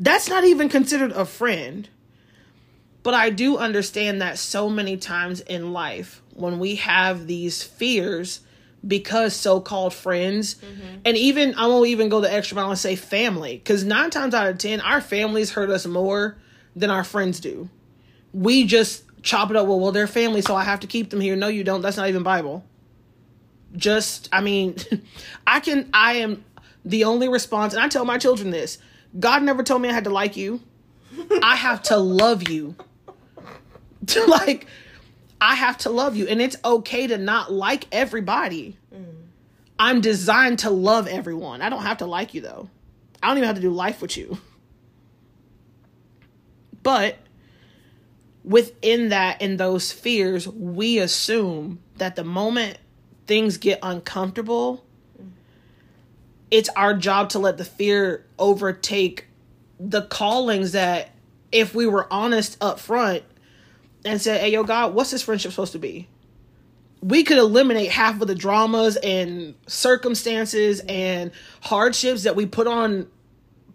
That's 0.00 0.28
not 0.28 0.44
even 0.44 0.68
considered 0.68 1.12
a 1.12 1.24
friend. 1.24 1.88
But 3.02 3.14
I 3.14 3.30
do 3.30 3.56
understand 3.56 4.20
that 4.20 4.38
so 4.38 4.68
many 4.68 4.96
times 4.96 5.40
in 5.40 5.72
life, 5.72 6.22
when 6.34 6.58
we 6.58 6.76
have 6.76 7.26
these 7.26 7.62
fears, 7.62 8.40
because 8.86 9.34
so-called 9.34 9.92
friends 9.92 10.54
mm-hmm. 10.54 10.98
and 11.04 11.16
even 11.16 11.52
i 11.56 11.66
won't 11.66 11.88
even 11.88 12.08
go 12.08 12.20
the 12.20 12.32
extra 12.32 12.54
mile 12.54 12.70
and 12.70 12.78
say 12.78 12.94
family 12.94 13.56
because 13.56 13.82
nine 13.82 14.08
times 14.08 14.32
out 14.32 14.46
of 14.46 14.56
ten 14.56 14.80
our 14.80 15.00
families 15.00 15.50
hurt 15.50 15.68
us 15.68 15.84
more 15.84 16.38
than 16.78 16.90
our 16.90 17.04
friends 17.04 17.40
do. 17.40 17.68
We 18.32 18.66
just 18.66 19.04
chop 19.22 19.50
it 19.50 19.56
up 19.56 19.66
well 19.66 19.80
well 19.80 19.92
they're 19.92 20.06
family 20.06 20.42
so 20.42 20.54
i 20.54 20.64
have 20.64 20.80
to 20.80 20.86
keep 20.86 21.10
them 21.10 21.20
here. 21.20 21.36
No 21.36 21.48
you 21.48 21.64
don't. 21.64 21.82
That's 21.82 21.96
not 21.96 22.08
even 22.08 22.22
bible. 22.22 22.64
Just 23.76 24.28
i 24.32 24.40
mean 24.40 24.76
i 25.46 25.60
can 25.60 25.88
i 25.92 26.14
am 26.14 26.44
the 26.84 27.04
only 27.04 27.28
response 27.28 27.74
and 27.74 27.82
i 27.82 27.88
tell 27.88 28.04
my 28.04 28.18
children 28.18 28.50
this 28.50 28.78
god 29.18 29.42
never 29.42 29.62
told 29.62 29.82
me 29.82 29.88
i 29.88 29.92
had 29.92 30.04
to 30.04 30.10
like 30.10 30.36
you. 30.36 30.60
I 31.42 31.56
have 31.56 31.82
to 31.84 31.96
love 31.96 32.48
you 32.48 32.76
like 34.28 34.66
I 35.40 35.54
have 35.54 35.78
to 35.78 35.90
love 35.90 36.16
you, 36.16 36.26
and 36.26 36.40
it's 36.40 36.56
okay 36.64 37.06
to 37.06 37.18
not 37.18 37.52
like 37.52 37.86
everybody. 37.92 38.76
Mm. 38.94 39.04
I'm 39.78 40.00
designed 40.00 40.60
to 40.60 40.70
love 40.70 41.06
everyone. 41.06 41.62
I 41.62 41.68
don't 41.68 41.82
have 41.82 41.98
to 41.98 42.06
like 42.06 42.34
you 42.34 42.40
though. 42.40 42.68
I 43.22 43.28
don't 43.28 43.38
even 43.38 43.46
have 43.46 43.56
to 43.56 43.62
do 43.62 43.70
life 43.70 44.02
with 44.02 44.16
you. 44.16 44.38
But 46.82 47.18
within 48.44 49.10
that, 49.10 49.42
in 49.42 49.56
those 49.56 49.92
fears, 49.92 50.48
we 50.48 50.98
assume 50.98 51.80
that 51.96 52.16
the 52.16 52.24
moment 52.24 52.78
things 53.26 53.58
get 53.58 53.78
uncomfortable, 53.82 54.84
mm. 55.20 55.30
it's 56.50 56.68
our 56.70 56.94
job 56.94 57.30
to 57.30 57.38
let 57.38 57.58
the 57.58 57.64
fear 57.64 58.24
overtake 58.38 59.26
the 59.78 60.02
callings 60.02 60.72
that 60.72 61.10
if 61.52 61.74
we 61.74 61.86
were 61.86 62.12
honest 62.12 62.56
up 62.60 62.80
front 62.80 63.22
and 64.04 64.20
said, 64.20 64.40
"Hey, 64.40 64.50
yo, 64.50 64.64
God, 64.64 64.94
what's 64.94 65.10
this 65.10 65.22
friendship 65.22 65.52
supposed 65.52 65.72
to 65.72 65.78
be?" 65.78 66.08
We 67.00 67.22
could 67.22 67.38
eliminate 67.38 67.90
half 67.90 68.20
of 68.20 68.26
the 68.26 68.34
dramas 68.34 68.96
and 68.96 69.54
circumstances 69.66 70.80
and 70.88 71.30
hardships 71.60 72.24
that 72.24 72.34
we 72.34 72.46
put 72.46 72.66
on 72.66 73.06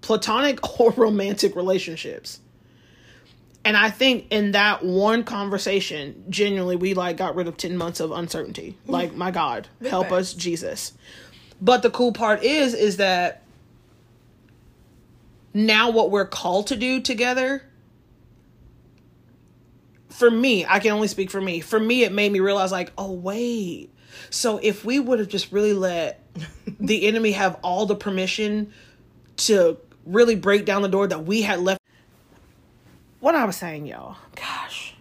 platonic 0.01 0.79
or 0.79 0.91
romantic 0.91 1.55
relationships. 1.55 2.39
And 3.65 3.77
I 3.77 3.89
think 3.89 4.27
in 4.29 4.51
that 4.51 4.83
one 4.83 5.23
conversation, 5.23 6.25
genuinely, 6.29 6.75
we 6.75 6.93
like 6.93 7.15
got 7.15 7.35
rid 7.35 7.47
of 7.47 7.55
10 7.55 7.77
months 7.77 8.01
of 8.01 8.11
uncertainty. 8.11 8.77
Like, 8.87 9.15
my 9.15 9.31
God, 9.31 9.69
help 9.87 10.11
us, 10.11 10.33
Jesus. 10.33 10.93
But 11.61 11.81
the 11.81 11.89
cool 11.89 12.11
part 12.11 12.43
is, 12.43 12.73
is 12.73 12.97
that 12.97 13.43
now 15.53 15.91
what 15.91 16.11
we're 16.11 16.27
called 16.27 16.67
to 16.67 16.75
do 16.75 16.99
together, 16.99 17.63
for 20.23 20.31
me, 20.31 20.65
I 20.65 20.79
can 20.79 20.91
only 20.91 21.09
speak 21.09 21.29
for 21.29 21.41
me. 21.41 21.59
For 21.59 21.77
me, 21.77 22.05
it 22.05 22.13
made 22.13 22.31
me 22.31 22.39
realize, 22.39 22.71
like, 22.71 22.93
oh, 22.97 23.11
wait. 23.11 23.89
So 24.29 24.57
if 24.63 24.85
we 24.85 24.97
would 24.97 25.19
have 25.19 25.27
just 25.27 25.51
really 25.51 25.73
let 25.73 26.23
the 26.79 27.05
enemy 27.07 27.33
have 27.33 27.59
all 27.61 27.85
the 27.85 27.95
permission 27.95 28.71
to 29.35 29.77
really 30.05 30.35
break 30.35 30.63
down 30.63 30.81
the 30.81 30.87
door 30.87 31.07
that 31.07 31.25
we 31.25 31.41
had 31.41 31.59
left. 31.59 31.81
What 33.19 33.35
I 33.35 33.43
was 33.43 33.57
saying, 33.57 33.85
y'all, 33.85 34.15
gosh, 34.37 34.95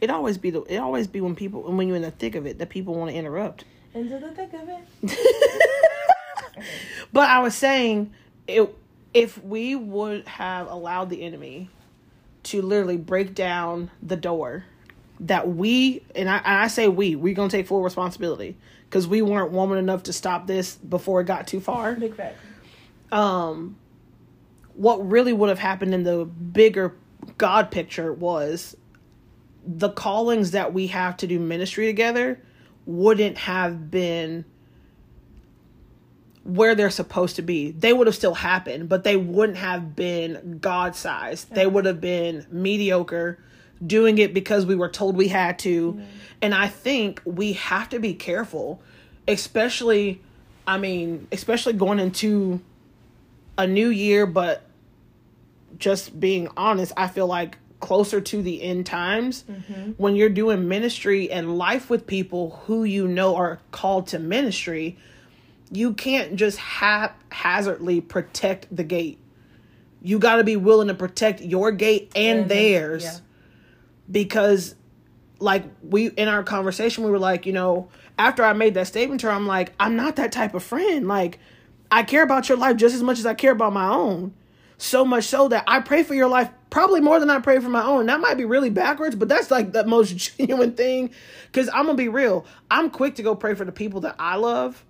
it 0.00 0.10
always 0.10 0.38
be 0.38 0.50
the 0.50 0.62
it 0.62 0.76
always 0.76 1.08
be 1.08 1.20
when 1.20 1.34
people 1.34 1.62
when 1.62 1.88
you're 1.88 1.96
in 1.96 2.02
the 2.02 2.12
thick 2.12 2.36
of 2.36 2.46
it 2.46 2.58
that 2.58 2.68
people 2.68 2.94
want 2.94 3.10
to 3.10 3.16
interrupt. 3.16 3.64
Into 3.94 4.20
the 4.20 4.30
thick 4.30 4.52
of 4.52 4.68
it. 4.68 5.18
But 7.12 7.28
I 7.28 7.40
was 7.40 7.54
saying, 7.56 8.12
it, 8.46 8.72
if 9.12 9.42
we 9.42 9.74
would 9.74 10.26
have 10.28 10.68
allowed 10.68 11.10
the 11.10 11.22
enemy 11.22 11.68
to 12.44 12.62
literally 12.62 12.96
break 12.96 13.34
down 13.34 13.90
the 14.02 14.16
door 14.16 14.64
that 15.20 15.48
we 15.48 16.02
and 16.16 16.28
I, 16.28 16.38
and 16.38 16.58
I 16.58 16.66
say 16.68 16.88
we 16.88 17.14
we're 17.16 17.34
gonna 17.34 17.48
take 17.48 17.66
full 17.66 17.82
responsibility 17.82 18.56
because 18.88 19.06
we 19.06 19.22
weren't 19.22 19.52
woman 19.52 19.78
enough 19.78 20.02
to 20.04 20.12
stop 20.12 20.46
this 20.46 20.74
before 20.76 21.20
it 21.20 21.24
got 21.24 21.46
too 21.46 21.60
far. 21.60 21.94
Big 21.94 22.14
fact. 22.16 22.36
um 23.12 23.76
what 24.74 25.08
really 25.08 25.32
would 25.32 25.48
have 25.48 25.58
happened 25.58 25.94
in 25.94 26.02
the 26.02 26.24
bigger 26.24 26.96
god 27.38 27.70
picture 27.70 28.12
was 28.12 28.76
the 29.64 29.90
callings 29.90 30.50
that 30.52 30.72
we 30.74 30.88
have 30.88 31.16
to 31.18 31.26
do 31.26 31.38
ministry 31.38 31.86
together 31.86 32.40
wouldn't 32.84 33.38
have 33.38 33.90
been 33.90 34.44
where 36.44 36.74
they're 36.74 36.90
supposed 36.90 37.36
to 37.36 37.42
be. 37.42 37.70
They 37.70 37.92
would 37.92 38.06
have 38.06 38.16
still 38.16 38.34
happened, 38.34 38.88
but 38.88 39.04
they 39.04 39.16
wouldn't 39.16 39.58
have 39.58 39.94
been 39.94 40.58
God 40.60 40.96
sized. 40.96 41.54
They 41.54 41.66
would 41.66 41.84
have 41.84 42.00
been 42.00 42.46
mediocre, 42.50 43.38
doing 43.84 44.18
it 44.18 44.34
because 44.34 44.66
we 44.66 44.74
were 44.74 44.88
told 44.88 45.16
we 45.16 45.28
had 45.28 45.58
to. 45.60 46.02
And 46.40 46.54
I 46.54 46.68
think 46.68 47.22
we 47.24 47.52
have 47.54 47.88
to 47.90 48.00
be 48.00 48.14
careful, 48.14 48.82
especially, 49.28 50.20
I 50.66 50.78
mean, 50.78 51.28
especially 51.30 51.74
going 51.74 52.00
into 52.00 52.60
a 53.56 53.66
new 53.66 53.88
year, 53.88 54.26
but 54.26 54.64
just 55.78 56.18
being 56.18 56.48
honest, 56.56 56.92
I 56.96 57.08
feel 57.08 57.26
like 57.26 57.58
closer 57.80 58.20
to 58.20 58.42
the 58.42 58.62
end 58.62 58.86
times 58.86 59.44
mm-hmm. 59.50 59.90
when 59.92 60.14
you're 60.14 60.28
doing 60.28 60.68
ministry 60.68 61.30
and 61.30 61.58
life 61.58 61.90
with 61.90 62.06
people 62.06 62.62
who 62.66 62.84
you 62.84 63.08
know 63.08 63.36
are 63.36 63.60
called 63.72 64.06
to 64.08 64.18
ministry, 64.18 64.96
you 65.72 65.94
can't 65.94 66.36
just 66.36 66.58
haphazardly 66.58 68.00
protect 68.00 68.74
the 68.74 68.84
gate. 68.84 69.18
You 70.02 70.18
got 70.18 70.36
to 70.36 70.44
be 70.44 70.56
willing 70.56 70.88
to 70.88 70.94
protect 70.94 71.40
your 71.40 71.72
gate 71.72 72.12
and, 72.14 72.40
And- 72.40 72.50
theirs. 72.50 73.04
yeah. 73.04 73.18
because 74.10 74.74
like 75.38 75.64
we 75.82 76.06
in 76.08 76.28
our 76.28 76.44
conversation 76.44 77.02
we 77.02 77.10
were 77.10 77.18
like 77.18 77.46
you 77.46 77.52
know 77.52 77.88
after 78.16 78.44
i 78.44 78.52
made 78.52 78.74
that 78.74 78.86
statement 78.86 79.20
to 79.20 79.26
her 79.26 79.32
i'm 79.32 79.44
like 79.48 79.72
i'm 79.80 79.96
not 79.96 80.14
that 80.16 80.30
type 80.30 80.54
of 80.54 80.62
friend. 80.62 81.08
Like 81.08 81.40
i 81.90 82.02
care 82.04 82.22
about 82.22 82.48
your 82.48 82.58
life 82.58 82.76
just 82.76 82.94
as 82.94 83.02
much 83.02 83.18
as 83.18 83.26
i 83.26 83.34
care 83.34 83.50
about 83.52 83.72
my 83.72 83.88
own. 83.88 84.34
So 84.78 85.04
much 85.04 85.24
so 85.24 85.48
that 85.48 85.64
i 85.66 85.80
pray 85.80 86.02
for 86.04 86.14
your 86.14 86.28
life 86.28 86.48
probably 86.70 87.00
more 87.00 87.18
than 87.18 87.28
i 87.30 87.40
pray 87.40 87.58
for 87.58 87.68
my 87.70 87.82
own. 87.84 88.06
That 88.06 88.20
might 88.20 88.34
be 88.36 88.44
really 88.44 88.70
backwards 88.70 89.16
but 89.16 89.28
that's 89.28 89.50
like 89.50 89.72
the 89.72 89.84
most 89.84 90.16
genuine 90.38 90.72
thing. 90.74 91.10
Because 91.46 91.68
i'm 91.70 91.86
gonna 91.86 91.94
be 91.94 92.08
real. 92.08 92.44
I'm 92.70 92.90
quick 92.90 93.16
to 93.16 93.22
go 93.24 93.34
pray 93.34 93.54
for 93.54 93.64
the 93.64 93.72
people 93.72 94.00
that 94.02 94.14
i 94.20 94.36
love 94.36 94.84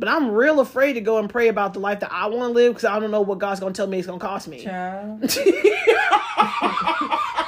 but 0.00 0.08
i'm 0.08 0.30
real 0.32 0.58
afraid 0.58 0.94
to 0.94 1.00
go 1.00 1.18
and 1.18 1.30
pray 1.30 1.46
about 1.48 1.74
the 1.74 1.78
life 1.78 2.00
that 2.00 2.10
i 2.12 2.26
want 2.26 2.42
to 2.42 2.54
live 2.54 2.72
because 2.72 2.84
i 2.84 2.98
don't 2.98 3.12
know 3.12 3.20
what 3.20 3.38
god's 3.38 3.60
gonna 3.60 3.72
tell 3.72 3.86
me 3.86 3.98
it's 3.98 4.06
gonna 4.06 4.18
cost 4.18 4.48
me 4.48 4.64
Child. 4.64 5.20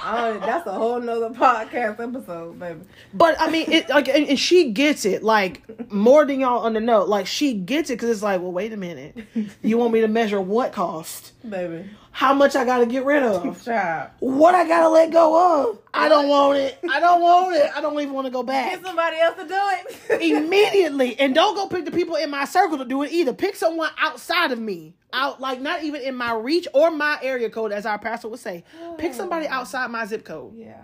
Oh, 0.04 0.38
that's 0.44 0.66
a 0.66 0.72
whole 0.72 1.00
nother 1.00 1.30
podcast 1.30 2.00
episode, 2.00 2.58
baby. 2.58 2.80
But 3.14 3.40
I 3.40 3.50
mean, 3.50 3.70
it 3.70 3.88
like, 3.88 4.08
and, 4.08 4.26
and 4.28 4.38
she 4.38 4.70
gets 4.72 5.04
it 5.04 5.22
like 5.22 5.62
more 5.90 6.24
than 6.26 6.40
y'all 6.40 6.60
on 6.64 6.74
the 6.74 6.80
note. 6.80 7.08
Like 7.08 7.26
she 7.26 7.54
gets 7.54 7.90
it 7.90 7.94
because 7.94 8.10
it's 8.10 8.22
like, 8.22 8.40
well, 8.40 8.52
wait 8.52 8.72
a 8.72 8.76
minute, 8.76 9.16
you 9.62 9.78
want 9.78 9.92
me 9.92 10.00
to 10.02 10.08
measure 10.08 10.40
what 10.40 10.72
cost, 10.72 11.31
Baby. 11.48 11.90
how 12.12 12.34
much 12.34 12.54
I 12.54 12.64
got 12.64 12.78
to 12.78 12.86
get 12.86 13.04
rid 13.04 13.22
of, 13.22 13.64
Child. 13.64 14.10
what 14.20 14.54
I 14.54 14.66
got 14.66 14.82
to 14.82 14.88
let 14.88 15.10
go 15.10 15.70
of. 15.70 15.78
I 15.92 16.08
don't 16.08 16.28
want 16.28 16.58
it. 16.58 16.78
I 16.88 17.00
don't 17.00 17.20
want 17.20 17.56
it. 17.56 17.70
I 17.74 17.80
don't 17.80 17.98
even 18.00 18.12
want 18.12 18.26
to 18.26 18.30
go 18.30 18.42
back 18.42 18.70
Get 18.70 18.84
somebody 18.84 19.18
else 19.18 19.36
to 19.36 19.48
do 19.48 19.54
it. 19.54 20.22
immediately. 20.36 21.18
And 21.18 21.34
don't 21.34 21.54
go 21.54 21.66
pick 21.66 21.84
the 21.84 21.90
people 21.90 22.16
in 22.16 22.30
my 22.30 22.44
circle 22.44 22.78
to 22.78 22.84
do 22.84 23.02
it 23.02 23.12
either. 23.12 23.32
Pick 23.32 23.56
someone 23.56 23.90
outside 23.98 24.52
of 24.52 24.58
me. 24.58 24.94
Out 25.14 25.40
like 25.40 25.60
not 25.60 25.82
even 25.84 26.00
in 26.00 26.14
my 26.14 26.32
reach 26.32 26.66
or 26.72 26.90
my 26.90 27.18
area 27.22 27.50
code, 27.50 27.70
as 27.70 27.84
our 27.84 27.98
pastor 27.98 28.28
would 28.28 28.40
say. 28.40 28.64
Pick 28.96 29.12
somebody 29.12 29.46
oh. 29.46 29.52
outside 29.52 29.90
my 29.90 30.06
zip 30.06 30.24
code 30.24 30.54
yeah. 30.56 30.80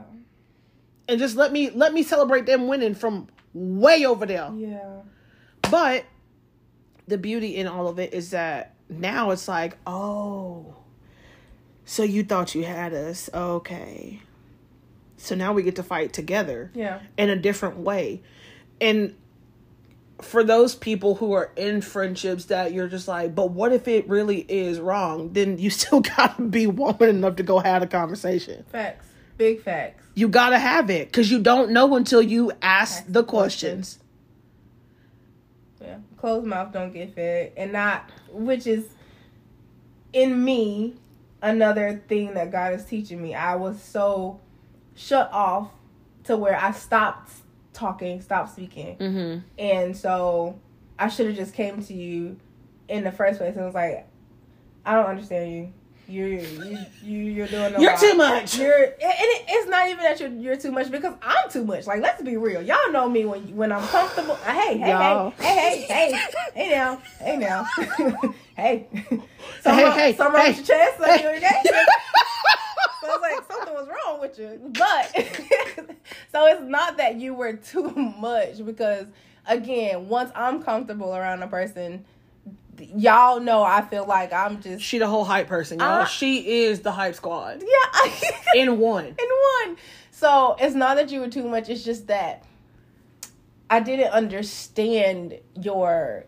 and 1.08 1.18
just 1.18 1.34
let 1.34 1.50
me 1.50 1.70
let 1.70 1.94
me 1.94 2.02
celebrate 2.02 2.44
them 2.44 2.68
winning 2.68 2.94
from 2.94 3.28
way 3.54 4.04
over 4.04 4.26
there. 4.26 4.52
Yeah. 4.54 5.00
But 5.70 6.04
the 7.06 7.16
beauty 7.16 7.56
in 7.56 7.66
all 7.66 7.88
of 7.88 7.98
it 7.98 8.12
is 8.12 8.30
that 8.30 8.74
now 8.88 9.30
it's 9.30 9.48
like, 9.48 9.76
oh, 9.86 10.74
so 11.84 12.02
you 12.02 12.22
thought 12.24 12.54
you 12.54 12.64
had 12.64 12.92
us. 12.92 13.30
Okay. 13.32 14.20
So 15.16 15.34
now 15.34 15.52
we 15.52 15.62
get 15.62 15.76
to 15.76 15.82
fight 15.82 16.12
together 16.12 16.70
Yeah. 16.74 17.00
in 17.16 17.30
a 17.30 17.36
different 17.36 17.78
way. 17.78 18.22
And 18.80 19.14
for 20.20 20.42
those 20.44 20.74
people 20.74 21.16
who 21.16 21.32
are 21.32 21.50
in 21.56 21.80
friendships 21.80 22.46
that 22.46 22.72
you're 22.72 22.88
just 22.88 23.08
like, 23.08 23.34
but 23.34 23.50
what 23.50 23.72
if 23.72 23.86
it 23.88 24.08
really 24.08 24.40
is 24.48 24.80
wrong? 24.80 25.32
Then 25.32 25.58
you 25.58 25.70
still 25.80 26.00
gotta 26.00 26.42
be 26.42 26.66
woman 26.66 27.08
enough 27.08 27.36
to 27.36 27.42
go 27.42 27.58
have 27.58 27.82
a 27.82 27.86
conversation. 27.86 28.64
Facts. 28.70 29.06
Big 29.36 29.62
facts. 29.62 30.04
You 30.14 30.28
gotta 30.28 30.58
have 30.58 30.90
it 30.90 31.08
because 31.08 31.30
you 31.30 31.38
don't 31.38 31.70
know 31.70 31.94
until 31.94 32.20
you 32.20 32.50
ask 32.60 33.06
the 33.06 33.12
the 33.12 33.24
questions. 33.24 33.98
Yeah. 35.88 35.98
Closed 36.18 36.46
mouth 36.46 36.72
don't 36.72 36.92
get 36.92 37.14
fed. 37.14 37.52
And 37.56 37.72
not 37.72 38.10
which 38.30 38.66
is 38.66 38.86
in 40.12 40.44
me 40.44 40.96
another 41.40 42.02
thing 42.08 42.34
that 42.34 42.50
God 42.50 42.74
is 42.74 42.84
teaching 42.84 43.22
me. 43.22 43.34
I 43.34 43.54
was 43.54 43.80
so 43.82 44.40
shut 44.94 45.30
off 45.32 45.70
to 46.24 46.36
where 46.36 46.56
I 46.56 46.72
stopped 46.72 47.30
talking, 47.72 48.20
stopped 48.20 48.52
speaking. 48.52 48.96
Mm-hmm. 48.98 49.38
And 49.58 49.96
so 49.96 50.58
I 50.98 51.08
should 51.08 51.26
have 51.26 51.36
just 51.36 51.54
came 51.54 51.82
to 51.84 51.94
you 51.94 52.36
in 52.88 53.04
the 53.04 53.12
first 53.12 53.38
place 53.38 53.56
and 53.56 53.64
was 53.64 53.74
like, 53.74 54.06
I 54.84 54.94
don't 54.94 55.06
understand 55.06 55.52
you. 55.52 55.72
You're 56.10 56.28
you, 56.28 56.78
you 57.04 57.18
you're 57.18 57.46
doing 57.48 57.74
a 57.74 57.80
You're 57.80 57.90
lot. 57.92 58.00
too 58.00 58.14
much. 58.14 58.56
You're 58.58 58.82
and 58.82 58.92
it, 58.98 59.44
it's 59.48 59.68
not 59.68 59.88
even 59.88 60.04
that 60.04 60.18
you're 60.20 60.30
you're 60.30 60.56
too 60.56 60.72
much 60.72 60.90
because 60.90 61.14
I'm 61.22 61.50
too 61.50 61.64
much. 61.64 61.86
Like 61.86 62.00
let's 62.00 62.22
be 62.22 62.36
real. 62.38 62.62
Y'all 62.62 62.90
know 62.90 63.08
me 63.10 63.26
when 63.26 63.54
when 63.54 63.72
I'm 63.72 63.86
comfortable. 63.88 64.32
uh, 64.32 64.52
Hey 64.52 64.78
hey 64.78 64.90
Y'all. 64.90 65.30
hey 65.32 65.84
hey 65.86 65.86
hey 65.88 66.12
hey 66.12 66.20
hey 66.54 66.70
now 66.70 67.02
hey 67.20 67.36
now 67.36 67.64
hey. 68.56 68.88
So 69.62 69.70
Hey, 69.74 69.84
hey 69.90 69.90
hey, 70.12 70.16
so 70.16 70.30
hey. 70.30 70.52
your 70.54 70.64
chest 70.64 71.00
like 71.00 71.20
Hey. 71.20 71.22
you 71.22 71.28
okay? 71.36 71.62
So 73.00 73.08
I 73.08 73.16
was 73.16 73.20
like, 73.20 73.46
something 73.50 73.74
was 73.74 73.88
wrong 73.88 74.20
with 74.20 74.38
you. 74.38 74.60
But 74.78 75.12
so 76.32 76.46
it's 76.46 76.62
not 76.62 76.96
that 76.96 77.16
you 77.16 77.34
were 77.34 77.52
too 77.54 77.90
much 77.90 78.64
because 78.64 79.06
again, 79.46 80.08
once 80.08 80.30
I'm 80.34 80.62
comfortable 80.62 81.14
around 81.14 81.42
a 81.42 81.48
person, 81.48 82.04
y'all 82.80 83.40
know 83.40 83.62
I 83.62 83.82
feel 83.82 84.06
like 84.06 84.32
I'm 84.32 84.60
just 84.60 84.82
She 84.84 84.98
the 84.98 85.06
whole 85.06 85.24
hype 85.24 85.48
person, 85.48 85.78
y'all. 85.78 86.02
Uh, 86.02 86.04
she 86.04 86.64
is 86.64 86.80
the 86.80 86.92
hype 86.92 87.14
squad 87.14 87.62
yeah 87.62 88.12
in 88.54 88.78
one. 88.78 89.04
in 89.06 89.14
one. 89.14 89.76
So 90.10 90.56
it's 90.58 90.74
not 90.74 90.96
that 90.96 91.10
you 91.10 91.20
were 91.20 91.28
too 91.28 91.46
much, 91.46 91.68
it's 91.68 91.84
just 91.84 92.08
that 92.08 92.44
I 93.70 93.80
didn't 93.80 94.10
understand 94.10 95.38
your 95.60 96.24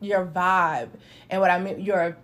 your 0.00 0.26
vibe 0.26 0.88
and 1.30 1.40
what 1.40 1.50
I 1.50 1.58
mean 1.58 1.80
your 1.80 2.16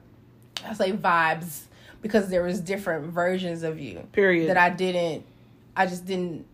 I 0.64 0.74
say 0.74 0.92
vibes 0.92 1.62
because 2.02 2.28
there 2.28 2.42
was 2.42 2.60
different 2.60 3.12
versions 3.12 3.62
of 3.62 3.78
you. 3.78 4.06
Period. 4.12 4.48
that 4.48 4.56
I 4.56 4.70
didn't 4.70 5.24
I 5.76 5.86
just 5.86 6.06
didn't 6.06 6.46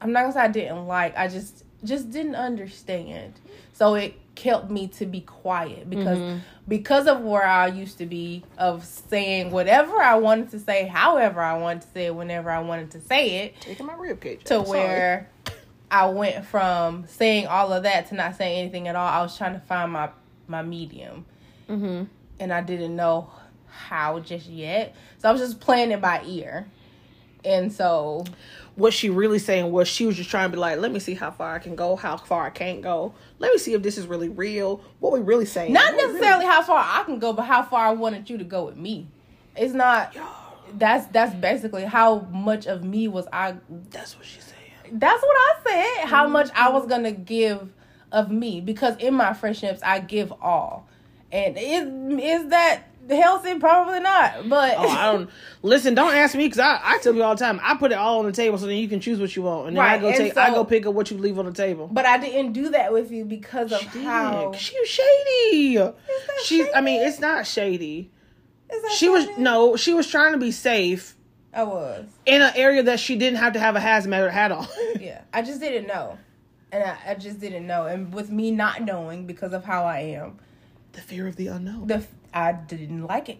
I'm 0.00 0.12
not 0.12 0.22
gonna 0.22 0.32
say 0.32 0.40
I 0.40 0.48
didn't 0.48 0.86
like. 0.86 1.16
I 1.16 1.28
just 1.28 1.64
just 1.84 2.10
didn't 2.10 2.34
understand. 2.36 3.34
So 3.72 3.94
it 3.94 4.14
kept 4.34 4.70
me 4.70 4.86
to 4.88 5.06
be 5.06 5.20
quiet 5.20 5.88
because 5.90 6.40
because 6.66 7.06
of 7.06 7.20
where 7.22 7.44
I 7.46 7.66
used 7.68 7.98
to 7.98 8.06
be 8.06 8.44
of 8.56 8.84
saying 8.84 9.50
whatever 9.50 9.96
I 10.00 10.16
wanted 10.16 10.50
to 10.50 10.58
say, 10.60 10.86
however 10.86 11.40
I 11.40 11.56
wanted 11.58 11.82
to 11.82 11.88
say 11.88 12.06
it, 12.06 12.14
whenever 12.14 12.50
I 12.50 12.60
wanted 12.60 12.90
to 12.92 13.00
say 13.00 13.44
it, 13.46 13.60
Taking 13.60 13.86
my 13.86 13.94
rib 13.94 14.20
cage. 14.20 14.44
to 14.44 14.58
I'm 14.60 14.66
sorry. 14.66 14.78
where 14.78 15.30
I 15.90 16.06
went 16.10 16.44
from 16.44 17.06
saying 17.06 17.46
all 17.46 17.72
of 17.72 17.84
that 17.84 18.08
to 18.08 18.14
not 18.14 18.36
saying 18.36 18.58
anything 18.60 18.88
at 18.88 18.96
all. 18.96 19.06
I 19.08 19.22
was 19.22 19.36
trying 19.36 19.54
to 19.54 19.60
find 19.60 19.92
my 19.92 20.10
my 20.46 20.62
medium, 20.62 21.24
Mm-hmm. 21.68 22.04
and 22.40 22.52
I 22.52 22.60
didn't 22.62 22.94
know 22.96 23.30
how 23.68 24.18
just 24.20 24.46
yet. 24.46 24.94
So 25.18 25.28
I 25.28 25.32
was 25.32 25.40
just 25.40 25.60
playing 25.60 25.90
it 25.92 26.00
by 26.00 26.22
ear, 26.24 26.66
and 27.44 27.72
so 27.72 28.24
what 28.78 28.94
she 28.94 29.10
really 29.10 29.40
saying 29.40 29.72
was 29.72 29.88
she 29.88 30.06
was 30.06 30.16
just 30.16 30.30
trying 30.30 30.48
to 30.48 30.56
be 30.56 30.60
like, 30.60 30.78
let 30.78 30.92
me 30.92 31.00
see 31.00 31.14
how 31.14 31.32
far 31.32 31.52
I 31.52 31.58
can 31.58 31.74
go, 31.74 31.96
how 31.96 32.16
far 32.16 32.46
I 32.46 32.50
can't 32.50 32.80
go. 32.80 33.12
Let 33.40 33.52
me 33.52 33.58
see 33.58 33.74
if 33.74 33.82
this 33.82 33.98
is 33.98 34.06
really 34.06 34.28
real. 34.28 34.80
What 35.00 35.12
we 35.12 35.18
really 35.18 35.46
saying? 35.46 35.72
not 35.72 35.94
What 35.94 36.06
necessarily 36.06 36.46
how 36.46 36.62
far 36.62 36.78
I 36.78 37.02
can 37.02 37.18
go, 37.18 37.32
but 37.32 37.42
how 37.42 37.64
far 37.64 37.86
I 37.86 37.90
wanted 37.90 38.30
you 38.30 38.38
to 38.38 38.44
go 38.44 38.64
with 38.64 38.76
me. 38.76 39.08
It's 39.56 39.74
not. 39.74 40.14
Really, 40.14 40.26
That's 40.74 41.06
that's 41.06 41.34
basically 41.34 41.84
how 41.84 42.20
much 42.30 42.66
of 42.66 42.84
me 42.84 43.08
was 43.08 43.26
I. 43.32 43.56
that's 43.90 44.16
what 44.16 44.26
she's 44.26 44.44
saying. 44.44 44.98
That's 44.98 45.22
what 45.22 45.36
I 45.36 45.54
said. 45.64 46.08
How 46.08 46.24
mm-hmm. 46.24 46.32
much 46.34 46.50
I 46.54 46.70
was 46.70 46.86
gonna 46.86 47.12
give 47.12 47.72
of 48.12 48.30
me 48.30 48.60
because 48.60 48.96
in 48.98 49.14
my 49.14 49.34
friendships 49.34 49.80
I 49.82 49.98
give 49.98 50.32
all, 50.40 50.86
and 51.32 51.58
is 51.58 51.82
is 52.22 52.50
that 52.50 52.84
healthy? 53.16 53.58
Probably 53.58 54.00
not. 54.00 54.48
But 54.48 54.74
Oh, 54.78 54.88
I 54.88 55.12
don't 55.12 55.30
listen. 55.62 55.94
Don't 55.94 56.14
ask 56.14 56.34
me 56.34 56.44
because 56.46 56.58
I, 56.58 56.80
I 56.82 56.98
tell 56.98 57.14
you 57.14 57.22
all 57.22 57.34
the 57.34 57.44
time. 57.44 57.60
I 57.62 57.76
put 57.76 57.92
it 57.92 57.98
all 57.98 58.18
on 58.20 58.26
the 58.26 58.32
table 58.32 58.58
so 58.58 58.66
then 58.66 58.76
you 58.76 58.88
can 58.88 59.00
choose 59.00 59.18
what 59.20 59.34
you 59.34 59.42
want, 59.42 59.68
and 59.68 59.76
then 59.76 59.84
I 59.84 59.98
go 59.98 60.08
and 60.08 60.16
take. 60.16 60.36
I 60.36 60.50
go 60.50 60.64
pick 60.64 60.86
up 60.86 60.94
what 60.94 61.10
you 61.10 61.18
leave 61.18 61.38
on 61.38 61.46
the 61.46 61.52
table. 61.52 61.88
but 61.92 62.06
I 62.06 62.18
didn't 62.18 62.52
do 62.52 62.70
that 62.70 62.92
with 62.92 63.10
you 63.10 63.24
because 63.24 63.72
of 63.72 63.80
She 63.92 64.02
how. 64.04 64.52
She 64.52 64.78
was 64.78 64.88
shady. 64.88 65.92
She's. 66.44 66.66
I 66.74 66.80
mean, 66.80 67.02
it's 67.06 67.18
not 67.20 67.46
shady. 67.46 68.10
She 68.96 69.08
was 69.08 69.26
no. 69.38 69.76
She 69.76 69.94
was 69.94 70.06
trying 70.06 70.32
to 70.32 70.38
be 70.38 70.52
safe 70.52 71.16
I 71.54 71.62
was. 71.62 72.06
in 72.26 72.42
an 72.42 72.52
area 72.54 72.82
that 72.82 73.00
she 73.00 73.16
didn't 73.16 73.38
have 73.38 73.54
to 73.54 73.58
have 73.58 73.76
a 73.76 73.80
hazmat 73.80 74.30
hat 74.30 74.52
on. 74.52 74.66
Yeah, 75.00 75.22
I 75.32 75.40
just 75.42 75.60
didn't 75.60 75.86
know, 75.86 76.18
and 76.70 76.84
I, 76.84 76.98
I 77.08 77.14
just 77.14 77.40
didn't 77.40 77.66
know. 77.66 77.86
And 77.86 78.12
with 78.12 78.30
me 78.30 78.50
not 78.50 78.82
knowing 78.82 79.26
because 79.26 79.52
of 79.54 79.64
how 79.64 79.84
I 79.84 80.00
am, 80.00 80.38
the 80.92 81.00
fear 81.00 81.26
of 81.26 81.36
the 81.36 81.46
unknown. 81.46 81.86
the 81.86 82.04
I 82.32 82.52
didn't 82.52 83.06
like 83.06 83.28
it. 83.28 83.38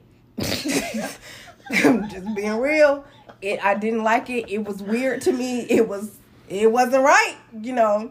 I'm 1.71 2.09
just 2.11 2.35
being 2.35 2.59
real. 2.59 3.05
It 3.41 3.65
I 3.65 3.75
didn't 3.75 4.03
like 4.03 4.31
it. 4.31 4.51
It 4.51 4.65
was 4.65 4.83
weird 4.83 5.23
to 5.23 5.33
me. 5.33 5.61
It 5.61 5.89
was 5.89 6.17
it 6.49 6.71
wasn't 6.71 7.05
right, 7.05 7.37
you 7.61 7.73
know. 7.73 8.11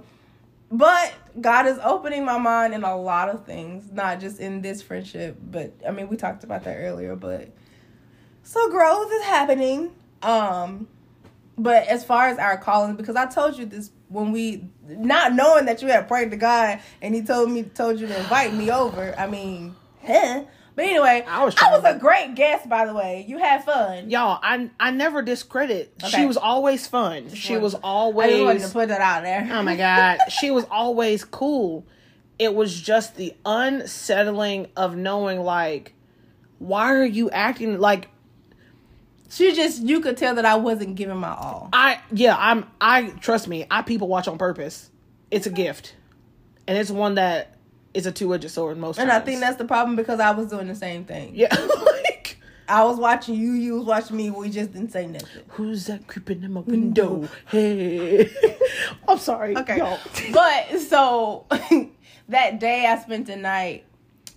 But 0.70 1.14
God 1.40 1.66
is 1.66 1.80
opening 1.82 2.26
my 2.26 2.38
mind 2.38 2.74
in 2.74 2.84
a 2.84 2.96
lot 2.96 3.30
of 3.30 3.46
things, 3.46 3.90
not 3.92 4.20
just 4.20 4.40
in 4.40 4.62
this 4.62 4.82
friendship, 4.82 5.38
but 5.42 5.74
I 5.88 5.92
mean 5.92 6.10
we 6.10 6.18
talked 6.18 6.44
about 6.44 6.64
that 6.66 6.76
earlier, 6.76 7.16
but 7.16 7.50
so 8.44 8.70
growth 8.70 9.12
is 9.12 9.24
happening. 9.24 9.92
Um 10.22 10.88
but 11.58 11.88
as 11.88 12.04
far 12.04 12.28
as 12.28 12.38
our 12.38 12.58
calling, 12.58 12.96
because 12.96 13.16
I 13.16 13.26
told 13.26 13.58
you 13.58 13.66
this 13.66 13.90
when 14.10 14.32
we 14.32 14.70
not 14.88 15.34
knowing 15.34 15.66
that 15.66 15.82
you 15.82 15.88
had 15.88 16.08
prayed 16.08 16.32
to 16.32 16.38
God 16.38 16.80
and 17.02 17.16
he 17.16 17.24
told 17.24 17.50
me 17.50 17.64
told 17.64 18.00
you 18.00 18.08
to 18.08 18.18
invite 18.18 18.54
me 18.54 18.70
over. 18.72 19.16
I 19.18 19.28
mean, 19.28 19.76
huh? 20.06 20.44
But 20.78 20.86
anyway, 20.86 21.26
I 21.28 21.44
was 21.44 21.56
I 21.60 21.72
was 21.76 21.84
a 21.84 21.98
great 21.98 22.36
guest, 22.36 22.70
by 22.70 22.86
the 22.86 22.94
way. 22.94 23.26
You 23.28 23.40
had 23.40 23.64
fun. 23.66 24.12
Y'all, 24.12 24.40
I 24.44 24.70
I 24.80 24.92
never 24.92 25.24
discredit. 25.24 25.92
She 26.08 26.28
was 26.28 26.38
always 26.38 26.86
fun. 26.86 27.34
she 27.34 27.54
wanted- 27.54 27.64
was 27.64 27.74
I 27.74 27.78
just 27.78 27.84
wanted 27.84 28.40
always. 28.42 28.68
to 28.68 28.74
put 28.74 28.90
that 28.90 29.02
out 29.02 29.24
there. 29.24 29.50
Oh 29.52 29.64
my 29.64 29.76
god, 29.76 30.20
she 30.30 30.52
was 30.52 30.66
always 30.70 31.26
cool. 31.26 31.84
It 32.38 32.54
was 32.54 32.80
just 32.80 33.16
the 33.16 33.34
unsettling 33.44 34.68
of 34.78 34.96
knowing 34.96 35.40
like, 35.42 35.94
why 36.60 36.94
are 36.94 37.04
you 37.04 37.32
acting 37.32 37.80
like 37.80 38.10
She 39.32 39.54
just 39.56 39.82
you 39.82 40.00
could 40.02 40.16
tell 40.16 40.36
that 40.36 40.46
I 40.46 40.58
wasn't 40.58 40.94
giving 40.96 41.18
my 41.18 41.30
all. 41.34 41.70
I? 41.74 42.00
Yeah, 42.12 42.36
I'm. 42.38 42.66
I 42.80 43.10
trust 43.20 43.48
me. 43.48 43.66
I 43.72 43.82
people 43.82 44.08
watch 44.08 44.28
on 44.28 44.38
purpose. 44.38 44.92
It's 45.32 45.48
a 45.48 45.50
gift, 45.50 45.96
and 46.68 46.78
it's 46.78 46.92
one 46.92 47.16
that 47.16 47.57
is 47.98 48.06
a 48.06 48.12
two 48.12 48.34
edged 48.34 48.50
sword 48.52 48.78
most 48.78 49.00
And 49.00 49.10
times. 49.10 49.22
I 49.22 49.26
think 49.26 49.40
that's 49.42 49.58
the 49.58 49.66
problem 49.66 49.96
because 49.96 50.20
I 50.20 50.32
was 50.32 50.48
doing 50.50 50.68
the 50.68 50.76
same 50.76 51.04
thing. 51.04 51.32
yeah. 51.36 51.54
like, 51.86 52.38
I 52.70 52.84
was 52.84 52.98
watching 52.98 53.36
you, 53.36 53.54
you 53.54 53.76
was 53.78 53.86
watching 53.86 54.18
me, 54.18 54.30
we 54.30 54.50
just 54.50 54.74
didn't 54.74 54.92
say 54.92 55.08
nothing. 55.08 55.44
who's 55.50 55.88
that 55.88 56.06
creeping 56.08 56.44
in 56.44 56.54
my 56.54 56.60
window? 56.62 57.28
Hey, 57.48 58.30
I'm 59.08 59.18
sorry. 59.18 59.58
Okay. 59.58 59.78
y'all. 59.78 60.00
But 60.34 60.80
so 60.82 61.46
that 62.30 62.60
day 62.60 62.86
I 62.86 62.98
spent 63.00 63.28
the 63.28 63.36
night, 63.38 63.86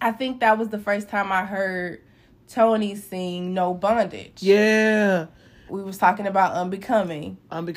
I 0.01 0.13
think 0.13 0.41
that 0.41 0.59
was 0.59 0.69
the 0.69 0.79
first 0.79 1.09
time 1.09 1.31
I 1.33 1.45
heard 1.45 2.01
Tony 2.49 2.95
sing 2.97 3.53
No 3.53 3.75
Bondage. 3.75 4.43
Yeah, 4.43 5.27
We 5.71 5.83
was 5.83 5.99
talking 5.99 6.27
about 6.27 6.55
Unbecoming. 6.55 7.39
I'm. 7.51 7.69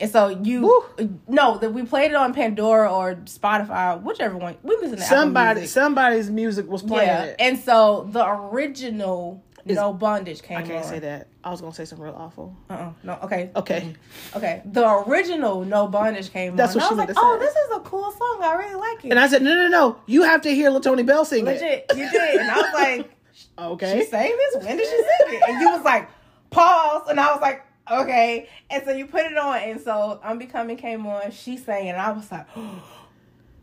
And 0.00 0.10
so 0.10 0.28
you 0.28 0.62
Woo. 0.62 1.18
no, 1.28 1.58
that 1.58 1.72
we 1.72 1.84
played 1.84 2.10
it 2.10 2.16
on 2.16 2.32
Pandora 2.34 2.92
or 2.92 3.14
Spotify, 3.24 4.00
whichever 4.02 4.36
one. 4.36 4.56
We 4.62 4.76
listen 4.76 4.96
to 4.98 5.02
Somebody, 5.04 5.60
Music. 5.60 5.74
somebody's 5.74 6.30
music 6.30 6.68
was 6.68 6.82
playing 6.82 7.08
Yeah. 7.08 7.22
it. 7.24 7.36
And 7.38 7.58
so 7.58 8.08
the 8.10 8.26
original 8.28 9.42
No 9.64 9.92
Bondage 9.92 10.42
came 10.42 10.58
I 10.58 10.62
can't 10.62 10.84
on. 10.84 10.90
say 10.90 10.98
that. 11.00 11.28
I 11.44 11.50
was 11.50 11.60
gonna 11.60 11.74
say 11.74 11.84
something 11.84 12.04
real 12.04 12.14
awful. 12.16 12.56
Uh-uh. 12.68 12.90
No, 13.02 13.18
okay. 13.22 13.50
Okay. 13.54 13.94
Okay. 14.34 14.62
The 14.64 14.88
original 15.06 15.64
No 15.64 15.86
Bondage 15.88 16.32
came 16.32 16.56
That's 16.56 16.74
on. 16.74 16.80
what 16.82 16.90
and 16.92 17.00
I 17.00 17.04
was 17.06 17.16
like, 17.16 17.24
oh, 17.24 17.38
this 17.38 17.54
is 17.54 17.76
a 17.76 17.80
cool 17.80 18.10
song. 18.12 18.40
I 18.42 18.54
really 18.54 18.74
like 18.74 19.04
it. 19.04 19.10
And 19.10 19.18
I 19.20 19.28
said, 19.28 19.42
no, 19.42 19.54
no, 19.54 19.68
no. 19.68 20.00
You 20.06 20.22
have 20.22 20.42
to 20.42 20.54
hear 20.54 20.70
Latoni 20.70 21.04
Bell 21.06 21.24
sing 21.24 21.46
it. 21.46 21.50
Legit, 21.60 21.86
you 21.96 22.10
did. 22.10 22.40
And 22.40 22.50
I 22.50 22.56
was 22.56 22.72
like, 22.74 23.10
Okay. 23.58 24.00
she 24.00 24.06
sang 24.06 24.36
this? 24.36 24.64
When 24.64 24.76
did 24.76 24.86
she 24.86 24.96
sing 24.96 25.34
it? 25.36 25.42
And 25.48 25.60
you 25.60 25.70
was 25.70 25.84
like, 25.84 26.08
pause. 26.50 27.08
And 27.08 27.18
I 27.20 27.32
was 27.32 27.40
like, 27.40 27.64
okay. 27.90 28.48
And 28.70 28.82
so 28.84 28.92
you 28.92 29.06
put 29.06 29.22
it 29.24 29.36
on. 29.36 29.56
And 29.58 29.80
so 29.80 30.20
Unbecoming 30.22 30.76
came 30.76 31.06
on. 31.06 31.30
She 31.30 31.56
sang. 31.56 31.88
And 31.88 31.98
I 32.00 32.12
was 32.12 32.30
like, 32.30 32.46
oh. 32.56 32.84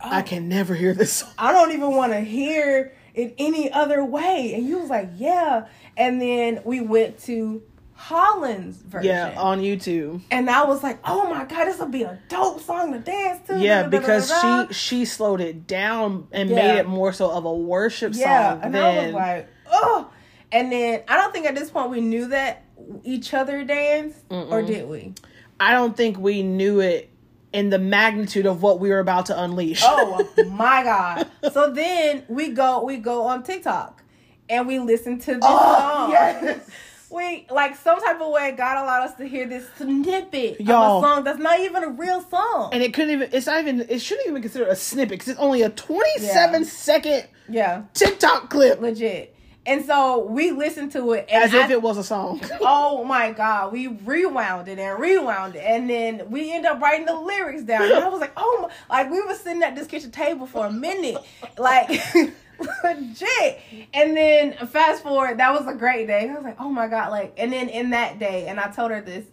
I 0.01 0.21
can 0.21 0.49
never 0.49 0.75
hear 0.75 0.93
this 0.93 1.13
song. 1.13 1.31
I 1.37 1.51
don't 1.51 1.71
even 1.71 1.95
want 1.95 2.11
to 2.13 2.19
hear 2.19 2.93
it 3.13 3.33
any 3.37 3.71
other 3.71 4.03
way. 4.03 4.53
And 4.53 4.67
you 4.67 4.79
was 4.79 4.89
like, 4.89 5.09
yeah. 5.15 5.67
And 5.97 6.21
then 6.21 6.61
we 6.65 6.81
went 6.81 7.17
to 7.23 7.63
Holland's 7.93 8.75
version. 8.77 9.09
Yeah, 9.09 9.33
on 9.37 9.61
YouTube. 9.61 10.21
and 10.29 10.49
I 10.49 10.65
was 10.65 10.83
like, 10.83 10.99
oh 11.05 11.29
my 11.29 11.45
God, 11.45 11.65
this 11.65 11.79
will 11.79 11.87
be 11.87 12.03
a 12.03 12.19
dope 12.27 12.59
song 12.61 12.91
to 12.91 12.99
dance 12.99 13.47
to. 13.47 13.57
Yeah, 13.57 13.87
because 13.87 14.29
she 14.41 14.73
she 14.73 15.05
slowed 15.05 15.39
it 15.39 15.65
down 15.65 16.27
and 16.33 16.49
Yeah. 16.49 16.55
made 16.57 16.75
it 16.79 16.87
more 16.87 17.13
so 17.13 17.31
of 17.31 17.45
a 17.45 17.53
worship 17.55 18.11
Yeah, 18.13 18.55
song 18.55 18.63
and 18.63 18.77
I 18.77 19.05
was 19.05 19.13
like, 19.13 19.47
oh. 19.71 20.09
And 20.51 20.71
then 20.73 21.03
I 21.07 21.15
don't 21.15 21.31
think 21.31 21.45
at 21.47 21.55
this 21.55 21.69
point 21.71 21.89
we 21.89 22.01
knew 22.01 22.27
that 22.27 22.64
each 23.03 23.33
other 23.33 23.63
danced, 23.63 24.19
or 24.29 24.61
did 24.61 24.87
we? 24.87 25.13
I 25.59 25.71
don't 25.71 25.95
think 25.95 26.17
we 26.17 26.43
knew 26.43 26.79
it 26.81 27.09
in 27.53 27.69
the 27.69 27.79
magnitude 27.79 28.45
of 28.45 28.61
what 28.61 28.79
we 28.79 28.89
were 28.89 28.99
about 28.99 29.27
to 29.27 29.41
unleash. 29.41 29.81
Oh 29.83 30.27
my 30.51 30.83
god! 30.83 31.27
So 31.53 31.71
then 31.71 32.23
we 32.27 32.49
go, 32.49 32.83
we 32.83 32.97
go 32.97 33.23
on 33.23 33.43
TikTok, 33.43 34.03
and 34.49 34.67
we 34.67 34.79
listen 34.79 35.19
to 35.19 35.35
this 35.35 35.39
oh, 35.43 35.57
song. 35.75 36.09
Oh, 36.09 36.11
yes. 36.11 36.69
We 37.11 37.45
like 37.49 37.77
some 37.77 38.01
type 38.01 38.19
of 38.19 38.31
way 38.31 38.53
God 38.57 38.83
allowed 38.83 39.03
us 39.03 39.15
to 39.17 39.25
hear 39.27 39.47
this 39.47 39.65
snippet 39.77 40.59
Y'all. 40.59 40.97
of 40.97 41.03
a 41.03 41.07
song 41.07 41.23
that's 41.23 41.39
not 41.39 41.59
even 41.61 41.83
a 41.83 41.89
real 41.89 42.19
song. 42.19 42.71
and 42.73 42.83
it 42.83 42.93
couldn't 42.93 43.11
even 43.11 43.29
it's 43.31 43.45
not 43.45 43.61
even 43.61 43.85
it 43.87 43.99
shouldn't 43.99 44.25
even 44.27 44.35
be 44.35 44.41
considered 44.41 44.67
a 44.67 44.75
snippet 44.75 45.11
because 45.11 45.29
it's 45.29 45.39
only 45.39 45.61
a 45.61 45.69
27 45.69 46.61
Yeah. 46.63 46.67
second 46.67 47.27
yeah, 47.47 47.83
TikTok 47.93 48.49
clip 48.49 48.81
legit. 48.81 49.34
And 49.67 49.83
so 49.83 50.19
we 50.25 50.51
listened 50.51 50.91
to 50.91 51.13
it 51.13 51.27
as 51.29 51.53
if 51.53 51.65
I- 51.69 51.71
it 51.71 51.81
was 51.81 51.97
a 51.97 52.03
song. 52.03 52.39
Oh 52.61 53.03
my 53.03 53.31
god, 53.31 53.71
we 53.73 53.87
rewound 53.87 54.67
it 54.67 54.77
and 54.79 54.99
rewound 54.99 55.55
it, 55.55 55.63
and 55.65 55.89
then 55.89 56.29
we 56.29 56.53
end 56.53 56.65
up 56.65 56.79
writing 56.81 57.05
the 57.05 57.15
lyrics 57.15 57.63
down. 57.63 57.83
And 57.83 57.93
I 58.03 58.07
was 58.09 58.19
like, 58.21 58.33
oh 58.37 58.69
my, 58.89 58.95
like 58.95 59.11
we 59.11 59.21
were 59.21 59.33
sitting 59.33 59.63
at 59.63 59.75
this 59.75 59.87
kitchen 59.87 60.11
table 60.11 60.45
for 60.45 60.67
a 60.67 60.71
minute, 60.71 61.17
like 61.57 61.89
legit. 62.83 63.59
And 63.93 64.15
then 64.15 64.53
fast 64.67 65.03
forward, 65.03 65.39
that 65.39 65.51
was 65.53 65.67
a 65.67 65.75
great 65.77 66.07
day. 66.07 66.29
I 66.29 66.33
was 66.35 66.43
like, 66.43 66.59
oh 66.59 66.69
my 66.69 66.87
god, 66.87 67.09
like, 67.11 67.33
and 67.37 67.51
then 67.51 67.69
in 67.69 67.89
that 67.91 68.19
day, 68.19 68.47
and 68.47 68.59
I 68.59 68.69
told 68.71 68.91
her 68.91 69.01
this 69.01 69.25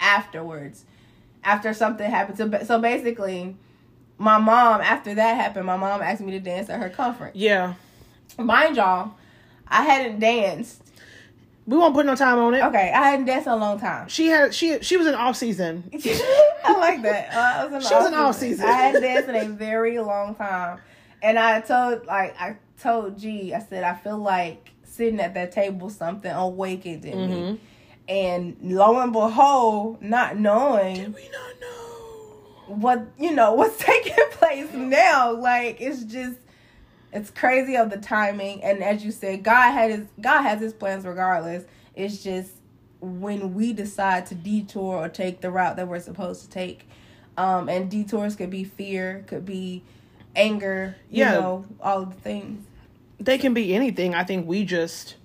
afterwards, 0.00 0.84
after 1.44 1.74
something 1.74 2.08
happened. 2.08 2.38
So, 2.38 2.50
so 2.64 2.80
basically, 2.80 3.56
my 4.18 4.38
mom, 4.38 4.80
after 4.80 5.14
that 5.14 5.34
happened, 5.36 5.66
my 5.66 5.76
mom 5.76 6.02
asked 6.02 6.20
me 6.20 6.32
to 6.32 6.40
dance 6.40 6.68
at 6.70 6.80
her 6.80 6.90
conference. 6.90 7.36
yeah. 7.36 7.74
Mind 8.38 8.76
y'all, 8.76 9.12
I 9.72 9.82
hadn't 9.84 10.20
danced. 10.20 10.80
We 11.66 11.76
won't 11.76 11.94
put 11.94 12.06
no 12.06 12.16
time 12.16 12.38
on 12.40 12.54
it. 12.54 12.62
Okay, 12.64 12.92
I 12.92 13.10
hadn't 13.10 13.26
danced 13.26 13.46
in 13.46 13.52
a 13.52 13.56
long 13.56 13.78
time. 13.78 14.08
She 14.08 14.26
had 14.26 14.52
she 14.54 14.80
she 14.82 14.96
was 14.96 15.06
in 15.06 15.14
off 15.14 15.36
season. 15.36 15.84
I 16.64 16.76
like 16.78 17.02
that. 17.02 17.32
Uh, 17.34 17.62
I 17.62 17.66
was 17.66 17.86
She 17.88 17.94
was 17.94 18.06
in 18.08 18.14
off 18.14 18.36
season. 18.36 18.66
I 18.66 18.72
hadn't 18.72 19.02
danced 19.02 19.28
in 19.28 19.36
a 19.36 19.48
very 19.48 19.98
long 20.00 20.34
time, 20.34 20.80
and 21.22 21.38
I 21.38 21.60
told 21.60 22.04
like 22.06 22.34
I 22.40 22.56
told 22.80 23.18
G, 23.18 23.54
I 23.54 23.60
said 23.60 23.84
I 23.84 23.94
feel 23.94 24.18
like 24.18 24.70
sitting 24.84 25.20
at 25.20 25.34
that 25.34 25.52
table 25.52 25.88
something 25.88 26.30
awakened 26.32 27.04
in 27.04 27.16
Mm-hmm. 27.18 27.52
me, 27.52 27.60
and 28.08 28.56
lo 28.62 28.98
and 28.98 29.12
behold, 29.12 30.02
not 30.02 30.36
knowing, 30.36 30.96
Did 30.96 31.14
We 31.14 31.28
not 31.30 31.60
know. 31.60 32.74
what 32.74 33.06
you 33.18 33.30
know 33.32 33.52
what's 33.58 33.78
taking 33.78 34.14
place 34.32 34.72
now. 34.74 35.32
Like 35.32 35.80
it's 35.80 36.02
just 36.02 36.38
it's 37.12 37.30
crazy 37.30 37.76
of 37.76 37.90
the 37.90 37.98
timing. 37.98 38.62
And 38.62 38.82
as 38.82 39.04
you 39.04 39.10
said, 39.10 39.42
God 39.42 39.72
had 39.72 39.90
his 39.90 40.06
God 40.20 40.42
has 40.42 40.60
his 40.60 40.72
plans 40.72 41.04
regardless. 41.04 41.64
It's 41.94 42.22
just 42.22 42.52
when 43.00 43.54
we 43.54 43.72
decide 43.72 44.26
to 44.26 44.34
detour 44.34 44.96
or 44.96 45.08
take 45.08 45.40
the 45.40 45.50
route 45.50 45.76
that 45.76 45.88
we're 45.88 46.00
supposed 46.00 46.42
to 46.44 46.48
take. 46.48 46.88
Um, 47.36 47.68
and 47.68 47.90
detours 47.90 48.36
could 48.36 48.50
be 48.50 48.64
fear, 48.64 49.24
could 49.26 49.44
be 49.44 49.82
anger, 50.36 50.96
you 51.10 51.24
Yeah. 51.24 51.32
know, 51.32 51.64
all 51.80 52.02
of 52.02 52.14
the 52.14 52.20
things. 52.20 52.64
They 53.18 53.38
can 53.38 53.54
be 53.54 53.74
anything. 53.74 54.14
I 54.14 54.24
think 54.24 54.46
we 54.46 54.64
just 54.64 55.16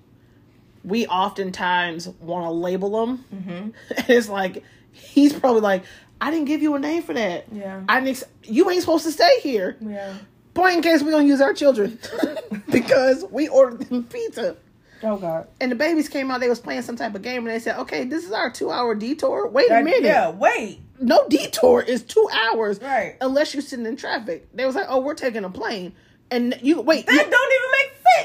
we 0.84 1.06
oftentimes 1.06 2.08
want 2.20 2.46
to 2.46 2.50
label 2.50 3.06
them. 3.06 3.24
Mm-hmm. 3.34 3.68
It's 4.12 4.28
like 4.28 4.62
he's 4.92 5.32
probably 5.32 5.60
like, 5.60 5.84
I 6.20 6.30
didn't 6.30 6.46
give 6.46 6.62
you 6.62 6.74
a 6.74 6.78
name 6.78 7.02
for 7.02 7.12
that. 7.14 7.46
Yeah. 7.52 7.82
I 7.88 7.96
didn't. 8.00 8.08
Ex- 8.10 8.24
you 8.44 8.68
ain't 8.70 8.80
supposed 8.80 9.04
to 9.04 9.12
stay 9.12 9.40
here. 9.40 9.76
Yeah. 9.80 10.14
Point 10.58 10.76
in 10.76 10.82
case 10.82 11.02
we 11.02 11.10
gonna 11.12 11.24
use 11.24 11.40
our 11.40 11.54
children 11.54 11.98
because 12.70 13.24
we 13.30 13.46
ordered 13.48 13.82
them 13.88 14.02
pizza. 14.04 14.56
Oh 15.04 15.16
God. 15.16 15.46
And 15.60 15.70
the 15.70 15.76
babies 15.76 16.08
came 16.08 16.30
out. 16.32 16.40
They 16.40 16.48
was 16.48 16.58
playing 16.58 16.82
some 16.82 16.96
type 16.96 17.14
of 17.14 17.22
game, 17.22 17.46
and 17.46 17.54
they 17.54 17.60
said, 17.60 17.76
"Okay, 17.78 18.02
this 18.04 18.24
is 18.24 18.32
our 18.32 18.50
two-hour 18.50 18.96
detour. 18.96 19.46
Wait 19.48 19.70
a 19.70 19.80
minute, 19.82 20.02
yeah. 20.02 20.30
Wait. 20.30 20.80
no 21.00 21.26
detour 21.28 21.80
is 21.82 22.02
two 22.02 22.28
hours, 22.32 22.80
Right. 22.82 23.16
Unless 23.20 23.54
you're 23.54 23.62
sitting 23.62 23.86
in 23.86 23.94
traffic." 23.96 24.48
They 24.52 24.66
was 24.66 24.74
like, 24.74 24.86
"Oh, 24.88 25.00
we're 25.00 25.14
taking 25.14 25.44
a 25.44 25.50
plane," 25.50 25.92
and 26.32 26.58
you 26.60 26.80
wait. 26.80 27.06
That 27.06 27.12
you- 27.26 27.30
don't 27.30 27.52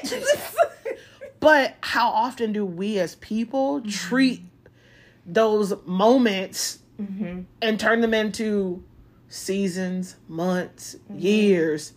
even 0.10 0.12
make 0.18 0.20
sense. 0.26 0.56
but 1.40 1.76
how 1.82 2.10
often 2.10 2.52
do 2.54 2.66
we 2.66 2.98
as 2.98 3.14
people 3.16 3.80
Mm-hmm. 3.82 3.90
treat 3.90 4.42
those 5.28 5.74
moments 5.86 6.80
Mm-hmm. 7.00 7.42
and 7.62 7.80
turn 7.80 8.02
them 8.02 8.14
into 8.16 8.84
seasons, 9.30 10.16
months, 10.28 10.96
Mm-hmm. 10.96 11.20
years, 11.20 11.94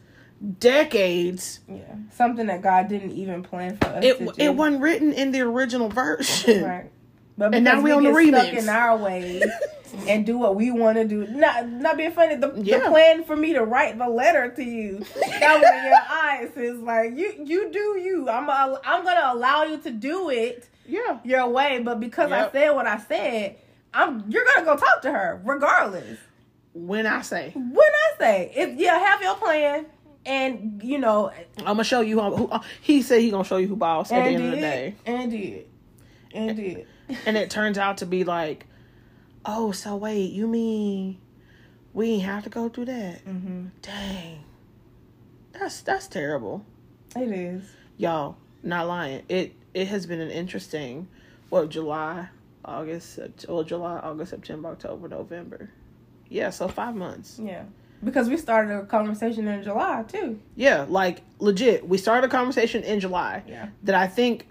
decades? 0.58 1.60
yeah. 1.68 1.82
Something 2.12 2.46
that 2.46 2.62
God 2.62 2.88
didn't 2.88 3.12
even 3.12 3.42
plan 3.42 3.76
for 3.76 3.86
us 3.88 4.04
It 4.04 4.20
it 4.38 4.54
wasn't 4.54 4.82
written 4.82 5.12
in 5.12 5.32
the 5.32 5.40
original 5.42 5.88
version. 5.88 6.64
Right. 6.64 6.90
But 7.38 7.54
And 7.54 7.64
now 7.64 7.82
because 7.82 7.84
we 7.84 7.92
on 7.92 8.02
the 8.04 8.10
get 8.32 8.44
stuck 8.52 8.62
in 8.62 8.68
our 8.70 8.96
ways 8.96 9.44
and 10.08 10.24
do 10.24 10.38
what 10.38 10.56
we 10.56 10.70
want 10.70 10.96
to 10.96 11.04
do. 11.06 11.26
Not 11.26 11.68
not 11.68 11.96
being 11.98 12.12
funny. 12.12 12.36
The, 12.36 12.52
Yeah. 12.56 12.78
the 12.78 12.84
plan 12.88 13.24
for 13.24 13.36
me 13.36 13.52
to 13.52 13.62
write 13.64 13.98
the 13.98 14.08
letter 14.08 14.50
to 14.50 14.62
you 14.64 14.98
that 15.14 15.60
was 15.60 15.70
in 15.70 15.84
your 15.84 16.00
eyes 16.10 16.50
is 16.56 16.80
like 16.82 17.16
you 17.16 17.34
you 17.44 17.70
do 17.70 17.98
you. 18.02 18.28
I'm 18.30 18.48
a, 18.48 18.80
I'm 18.84 19.04
gonna 19.04 19.32
allow 19.34 19.64
you 19.64 19.76
to 19.78 19.90
do 19.90 20.30
it 20.30 20.66
Yeah. 20.86 21.18
your 21.24 21.48
way. 21.48 21.80
But 21.84 22.00
because 22.00 22.30
Yep. 22.30 22.48
I 22.48 22.52
said 22.52 22.70
what 22.70 22.86
I 22.86 22.98
said, 22.98 23.56
I'm 23.92 24.24
you're 24.30 24.44
gonna 24.54 24.64
go 24.64 24.76
talk 24.76 25.02
to 25.02 25.12
her 25.12 25.42
regardless. 25.44 26.18
When 26.72 27.06
I 27.06 27.20
say 27.22 27.52
When 27.54 27.76
I 27.78 28.18
say 28.18 28.52
if 28.54 28.78
yeah, 28.78 28.98
have 28.98 29.20
your 29.22 29.34
plan 29.36 29.86
and 30.26 30.82
you 30.84 30.98
know 30.98 31.30
I'm 31.58 31.64
gonna 31.64 31.84
show 31.84 32.00
you 32.02 32.20
who, 32.20 32.48
uh, 32.48 32.60
he 32.82 33.00
said 33.02 33.20
he 33.22 33.30
gonna 33.30 33.44
show 33.44 33.56
you 33.56 33.68
who 33.68 33.76
boss 33.76 34.10
at 34.12 34.24
the 34.24 34.30
end 34.30 34.44
of 34.44 34.50
the 34.50 34.56
day, 34.56 34.94
and 35.06 35.30
did 35.30 35.66
and 36.34 36.56
did. 36.56 36.86
and 37.24 37.36
it 37.36 37.48
turns 37.50 37.78
out 37.78 37.98
to 37.98 38.06
be 38.06 38.24
like, 38.24 38.66
oh, 39.44 39.72
so 39.72 39.96
wait, 39.96 40.32
you 40.32 40.46
mean 40.46 41.18
we 41.94 42.10
ain't 42.12 42.24
have 42.24 42.44
to 42.44 42.50
go 42.50 42.68
through 42.68 42.86
that? 42.86 43.24
Mm-hmm. 43.24 43.66
Dang, 43.82 44.44
that's 45.52 45.80
that's 45.82 46.06
terrible. 46.08 46.64
It 47.14 47.30
is. 47.32 47.62
y'all 47.96 48.36
not 48.62 48.86
lying 48.88 49.22
it 49.28 49.54
it 49.72 49.86
has 49.88 50.04
been 50.06 50.20
an 50.20 50.30
interesting 50.30 51.06
what 51.48 51.68
july 51.70 52.28
august 52.64 53.18
well 53.48 53.62
july 53.62 53.98
august 54.00 54.30
september 54.30 54.68
october 54.70 55.08
november 55.08 55.70
yeah 56.28 56.50
so 56.50 56.66
five 56.68 56.94
months 56.96 57.38
Yeah. 57.42 57.62
Because 58.04 58.28
we 58.28 58.36
started 58.36 58.74
a 58.76 58.84
conversation 58.86 59.48
in 59.48 59.62
July 59.62 60.04
too. 60.06 60.38
yeah 60.54 60.84
like 60.88 61.22
legit 61.38 61.86
we 61.88 61.98
started 61.98 62.26
a 62.26 62.30
conversation 62.30 62.82
in 62.82 62.98
july 63.00 63.42
Yeah. 63.46 63.68
that 63.82 63.94
i 63.94 64.06
think 64.06 64.46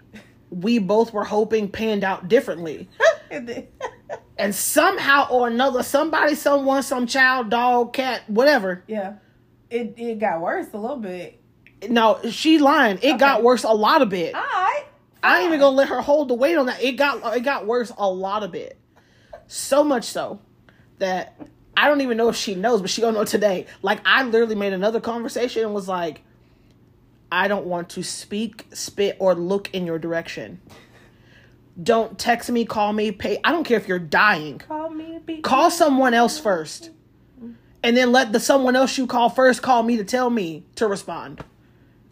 we 0.50 0.78
both 0.78 1.12
were 1.12 1.24
hoping 1.24 1.68
panned 1.68 2.04
out 2.04 2.28
differently 2.28 2.88
and 4.38 4.54
somehow 4.54 5.28
or 5.30 5.48
another 5.48 5.82
somebody 5.82 6.34
someone 6.34 6.82
some 6.82 7.06
child 7.06 7.50
dog 7.50 7.92
cat 7.92 8.22
whatever 8.28 8.82
yeah. 8.86 9.14
It 9.68 9.94
it 9.96 10.18
got 10.20 10.40
worse 10.40 10.66
a 10.74 10.78
little 10.78 10.96
bit. 10.98 11.42
no 11.88 12.20
she 12.30 12.58
lying 12.58 12.98
it 13.02 13.18
got 13.18 13.42
worse 13.42 13.64
a 13.64 13.72
lot 13.72 14.00
of 14.02 14.10
bit 14.10 14.32
All 14.34 14.40
right. 14.42 14.84
I 15.24 15.38
ain't 15.40 15.48
even 15.48 15.58
gonna 15.58 15.74
let 15.76 15.88
her 15.88 16.00
hold 16.00 16.28
the 16.28 16.34
weight 16.34 16.56
on 16.56 16.66
that. 16.66 16.80
It 16.80 16.92
got 16.92 17.36
it 17.36 17.40
got 17.40 17.66
worse 17.66 17.90
a 17.98 18.08
lot 18.08 18.44
of 18.44 18.54
it. 18.54 18.78
So 19.48 19.82
much 19.82 20.04
so 20.04 20.38
that 20.98 21.36
I 21.76 21.88
don't 21.88 22.00
even 22.00 22.16
know 22.16 22.28
if 22.28 22.36
she 22.36 22.54
knows, 22.54 22.80
but 22.80 22.90
she 22.90 23.00
gonna 23.00 23.18
know 23.18 23.24
today. 23.24 23.66
Like 23.82 24.00
I 24.04 24.22
literally 24.22 24.54
made 24.54 24.72
another 24.72 25.00
conversation 25.00 25.62
and 25.62 25.74
was 25.74 25.88
like, 25.88 26.22
I 27.30 27.48
don't 27.48 27.66
want 27.66 27.90
to 27.90 28.02
speak, 28.02 28.66
spit, 28.72 29.16
or 29.18 29.34
look 29.34 29.74
in 29.74 29.84
your 29.86 29.98
direction. 29.98 30.60
Don't 31.82 32.18
text 32.18 32.50
me, 32.50 32.64
call 32.64 32.92
me, 32.92 33.12
pay. 33.12 33.38
I 33.44 33.52
don't 33.52 33.64
care 33.64 33.76
if 33.76 33.86
you're 33.86 33.98
dying. 33.98 34.58
Call 34.58 34.88
me. 34.90 35.20
Call 35.42 35.70
someone 35.70 36.14
else 36.14 36.38
first. 36.38 36.90
And 37.82 37.96
then 37.96 38.10
let 38.10 38.32
the 38.32 38.40
someone 38.40 38.74
else 38.74 38.96
you 38.96 39.06
call 39.06 39.28
first 39.28 39.62
call 39.62 39.82
me 39.82 39.98
to 39.98 40.04
tell 40.04 40.30
me 40.30 40.64
to 40.76 40.88
respond. 40.88 41.44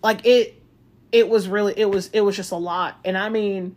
Like 0.02 0.26
it 0.26 0.62
it 1.10 1.28
was 1.28 1.48
really 1.48 1.72
it 1.76 1.88
was 1.88 2.10
it 2.12 2.20
was 2.20 2.36
just 2.36 2.52
a 2.52 2.56
lot. 2.56 2.98
And 3.04 3.16
I 3.16 3.30
mean 3.30 3.76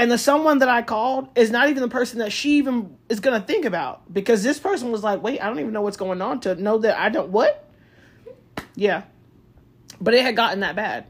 and 0.00 0.10
the 0.10 0.16
someone 0.16 0.60
that 0.60 0.68
I 0.70 0.80
called 0.80 1.28
is 1.34 1.50
not 1.50 1.68
even 1.68 1.82
the 1.82 1.88
person 1.88 2.20
that 2.20 2.32
she 2.32 2.56
even 2.56 2.96
is 3.10 3.20
gonna 3.20 3.42
think 3.42 3.66
about. 3.66 4.10
Because 4.10 4.42
this 4.42 4.58
person 4.58 4.90
was 4.90 5.02
like, 5.02 5.22
wait, 5.22 5.42
I 5.42 5.46
don't 5.46 5.60
even 5.60 5.74
know 5.74 5.82
what's 5.82 5.98
going 5.98 6.22
on 6.22 6.40
to 6.40 6.54
know 6.54 6.78
that 6.78 6.98
I 6.98 7.10
don't 7.10 7.28
what? 7.28 7.68
Yeah. 8.74 9.02
But 10.00 10.14
it 10.14 10.22
had 10.22 10.36
gotten 10.36 10.60
that 10.60 10.74
bad. 10.74 11.04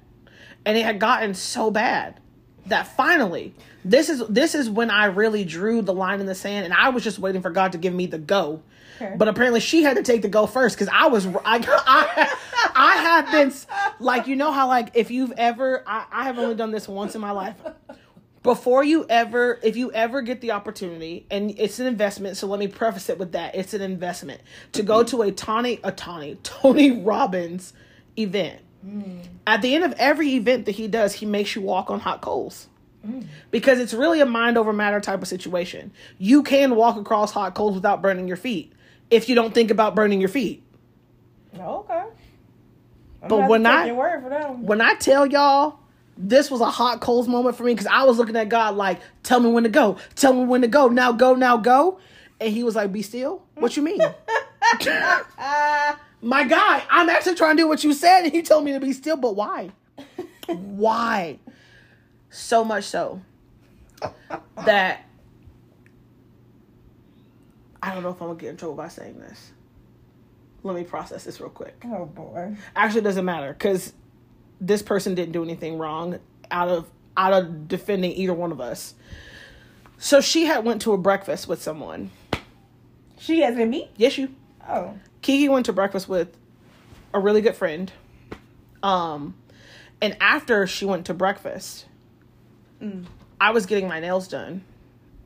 And 0.66 0.76
it 0.76 0.84
had 0.84 0.98
gotten 0.98 1.34
so 1.34 1.70
bad 1.70 2.18
that 2.66 2.88
finally 2.88 3.54
this 3.84 4.08
is 4.08 4.26
this 4.28 4.56
is 4.56 4.68
when 4.68 4.90
I 4.90 5.04
really 5.04 5.44
drew 5.44 5.82
the 5.82 5.94
line 5.94 6.18
in 6.18 6.26
the 6.26 6.34
sand 6.34 6.64
and 6.64 6.74
I 6.74 6.88
was 6.88 7.04
just 7.04 7.20
waiting 7.20 7.42
for 7.42 7.50
God 7.50 7.70
to 7.72 7.78
give 7.78 7.94
me 7.94 8.06
the 8.06 8.18
go. 8.18 8.60
But 9.16 9.28
apparently 9.28 9.60
she 9.60 9.84
had 9.84 9.98
to 9.98 10.02
take 10.02 10.22
the 10.22 10.28
go 10.28 10.46
first 10.46 10.76
because 10.76 10.92
I 10.92 11.06
was 11.06 11.26
I, 11.26 11.38
I 11.44 12.36
I 12.74 12.96
have 12.96 13.30
been 13.30 13.52
like 14.00 14.26
you 14.26 14.34
know 14.34 14.50
how 14.50 14.66
like 14.66 14.90
if 14.94 15.12
you've 15.12 15.32
ever 15.36 15.84
I, 15.86 16.06
I 16.10 16.24
have 16.24 16.40
only 16.40 16.56
done 16.56 16.72
this 16.72 16.88
once 16.88 17.14
in 17.14 17.20
my 17.20 17.30
life. 17.30 17.54
Before 18.42 18.82
you 18.82 19.04
ever 19.10 19.58
if 19.62 19.76
you 19.76 19.92
ever 19.92 20.22
get 20.22 20.40
the 20.40 20.52
opportunity 20.52 21.26
and 21.30 21.54
it's 21.58 21.78
an 21.78 21.86
investment, 21.86 22.38
so 22.38 22.46
let 22.46 22.58
me 22.58 22.68
preface 22.68 23.10
it 23.10 23.18
with 23.18 23.32
that. 23.32 23.54
It's 23.54 23.74
an 23.74 23.82
investment 23.82 24.40
to 24.72 24.82
go 24.82 25.02
to 25.04 25.22
a 25.22 25.30
Tony 25.32 25.78
a 25.84 25.92
Tony 25.92 26.38
Tony 26.42 27.02
Robbins 27.02 27.74
event. 28.18 28.60
Hmm. 28.82 29.18
At 29.46 29.60
the 29.60 29.74
end 29.74 29.84
of 29.84 29.92
every 29.98 30.30
event 30.36 30.64
that 30.64 30.72
he 30.72 30.88
does, 30.88 31.12
he 31.14 31.26
makes 31.26 31.54
you 31.54 31.60
walk 31.60 31.90
on 31.90 32.00
hot 32.00 32.22
coals. 32.22 32.68
Hmm. 33.04 33.20
Because 33.50 33.78
it's 33.78 33.92
really 33.92 34.20
a 34.20 34.26
mind 34.26 34.56
over 34.56 34.72
matter 34.72 35.00
type 35.00 35.20
of 35.20 35.28
situation. 35.28 35.92
You 36.16 36.42
can 36.42 36.76
walk 36.76 36.96
across 36.96 37.32
hot 37.32 37.54
coals 37.54 37.74
without 37.74 38.00
burning 38.00 38.26
your 38.26 38.38
feet 38.38 38.72
if 39.10 39.28
you 39.28 39.34
don't 39.34 39.52
think 39.52 39.70
about 39.70 39.94
burning 39.94 40.18
your 40.20 40.28
feet. 40.30 40.62
Oh, 41.58 41.80
okay. 41.80 42.04
I'm 43.22 43.28
But 43.28 43.48
when 43.50 43.66
I- 43.66 43.86
your 43.86 43.96
word 43.96 44.22
for. 44.22 44.30
When 44.54 44.80
I 44.80 44.94
tell 44.94 45.26
y'all 45.26 45.79
this 46.22 46.50
was 46.50 46.60
a 46.60 46.70
hot 46.70 47.00
coals 47.00 47.26
moment 47.26 47.56
for 47.56 47.64
me 47.64 47.72
because 47.72 47.86
I 47.86 48.04
was 48.04 48.18
looking 48.18 48.36
at 48.36 48.48
God 48.48 48.76
like, 48.76 49.00
tell 49.22 49.40
me 49.40 49.50
when 49.50 49.62
to 49.62 49.70
go, 49.70 49.96
tell 50.14 50.34
me 50.34 50.44
when 50.44 50.60
to 50.60 50.68
go, 50.68 50.88
now 50.88 51.12
go, 51.12 51.34
now 51.34 51.56
go. 51.56 51.98
And 52.40 52.52
he 52.52 52.62
was 52.62 52.76
like, 52.76 52.92
be 52.92 53.02
still? 53.02 53.42
What 53.54 53.76
you 53.76 53.82
mean? 53.82 54.00
My 56.22 56.44
guy, 56.44 56.82
I'm 56.90 57.08
actually 57.08 57.36
trying 57.36 57.56
to 57.56 57.62
do 57.62 57.68
what 57.68 57.82
you 57.82 57.94
said, 57.94 58.24
and 58.24 58.34
you 58.34 58.42
told 58.42 58.64
me 58.64 58.72
to 58.72 58.80
be 58.80 58.92
still, 58.92 59.16
but 59.16 59.34
why? 59.34 59.70
why? 60.46 61.38
So 62.28 62.64
much 62.64 62.84
so 62.84 63.22
that 64.64 65.06
I 67.82 67.94
don't 67.94 68.02
know 68.02 68.10
if 68.10 68.20
I'm 68.20 68.28
gonna 68.28 68.38
get 68.38 68.50
in 68.50 68.56
trouble 68.56 68.76
by 68.76 68.88
saying 68.88 69.18
this. 69.18 69.52
Let 70.62 70.76
me 70.76 70.84
process 70.84 71.24
this 71.24 71.40
real 71.40 71.50
quick. 71.50 71.82
Oh 71.86 72.04
boy. 72.04 72.56
Actually, 72.76 73.00
it 73.00 73.04
doesn't 73.04 73.24
matter 73.24 73.52
because 73.52 73.94
this 74.60 74.82
person 74.82 75.14
didn't 75.14 75.32
do 75.32 75.42
anything 75.42 75.78
wrong 75.78 76.18
out 76.50 76.68
of 76.68 76.86
out 77.16 77.32
of 77.32 77.68
defending 77.68 78.12
either 78.12 78.34
one 78.34 78.52
of 78.52 78.60
us. 78.60 78.94
So 79.98 80.20
she 80.20 80.46
had 80.46 80.64
went 80.64 80.82
to 80.82 80.92
a 80.92 80.98
breakfast 80.98 81.48
with 81.48 81.62
someone. 81.62 82.10
She 83.18 83.42
as 83.42 83.58
in 83.58 83.68
me? 83.68 83.90
Yes, 83.96 84.16
you. 84.16 84.34
Oh. 84.66 84.94
Kiki 85.20 85.48
went 85.48 85.66
to 85.66 85.72
breakfast 85.72 86.08
with 86.08 86.34
a 87.12 87.20
really 87.20 87.42
good 87.42 87.54
friend. 87.54 87.92
Um, 88.82 89.34
and 90.00 90.16
after 90.20 90.66
she 90.66 90.86
went 90.86 91.06
to 91.06 91.14
breakfast, 91.14 91.84
I 93.40 93.50
was 93.50 93.66
getting 93.66 93.88
my 93.88 94.00
nails 94.00 94.26
done, 94.28 94.64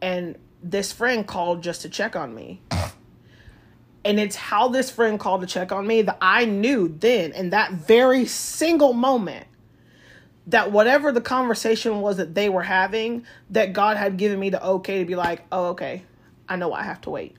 and 0.02 0.36
this 0.62 0.90
friend 0.90 1.24
called 1.24 1.62
just 1.62 1.82
to 1.82 1.88
check 1.88 2.16
on 2.16 2.34
me. 2.34 2.60
And 4.04 4.20
it's 4.20 4.36
how 4.36 4.68
this 4.68 4.90
friend 4.90 5.18
called 5.18 5.40
to 5.40 5.46
check 5.46 5.72
on 5.72 5.86
me 5.86 6.02
that 6.02 6.18
I 6.20 6.44
knew 6.44 6.88
then, 6.88 7.32
in 7.32 7.50
that 7.50 7.72
very 7.72 8.26
single 8.26 8.92
moment, 8.92 9.46
that 10.46 10.72
whatever 10.72 11.10
the 11.10 11.22
conversation 11.22 12.00
was 12.00 12.18
that 12.18 12.34
they 12.34 12.48
were 12.48 12.62
having, 12.62 13.24
that 13.50 13.72
God 13.72 13.96
had 13.96 14.18
given 14.18 14.38
me 14.38 14.50
the 14.50 14.62
okay 14.62 14.98
to 14.98 15.04
be 15.04 15.16
like, 15.16 15.44
oh, 15.50 15.68
okay, 15.68 16.02
I 16.48 16.56
know 16.56 16.72
I 16.72 16.82
have 16.82 17.00
to 17.02 17.10
wait. 17.10 17.36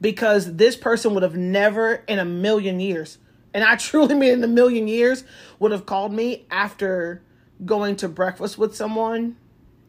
Because 0.00 0.56
this 0.56 0.76
person 0.76 1.14
would 1.14 1.22
have 1.22 1.36
never 1.36 1.94
in 2.06 2.18
a 2.18 2.24
million 2.24 2.80
years, 2.80 3.18
and 3.54 3.64
I 3.64 3.76
truly 3.76 4.14
mean 4.14 4.32
in 4.32 4.44
a 4.44 4.48
million 4.48 4.88
years, 4.88 5.24
would 5.58 5.72
have 5.72 5.86
called 5.86 6.12
me 6.12 6.44
after 6.50 7.22
going 7.64 7.96
to 7.96 8.08
breakfast 8.08 8.58
with 8.58 8.76
someone 8.76 9.36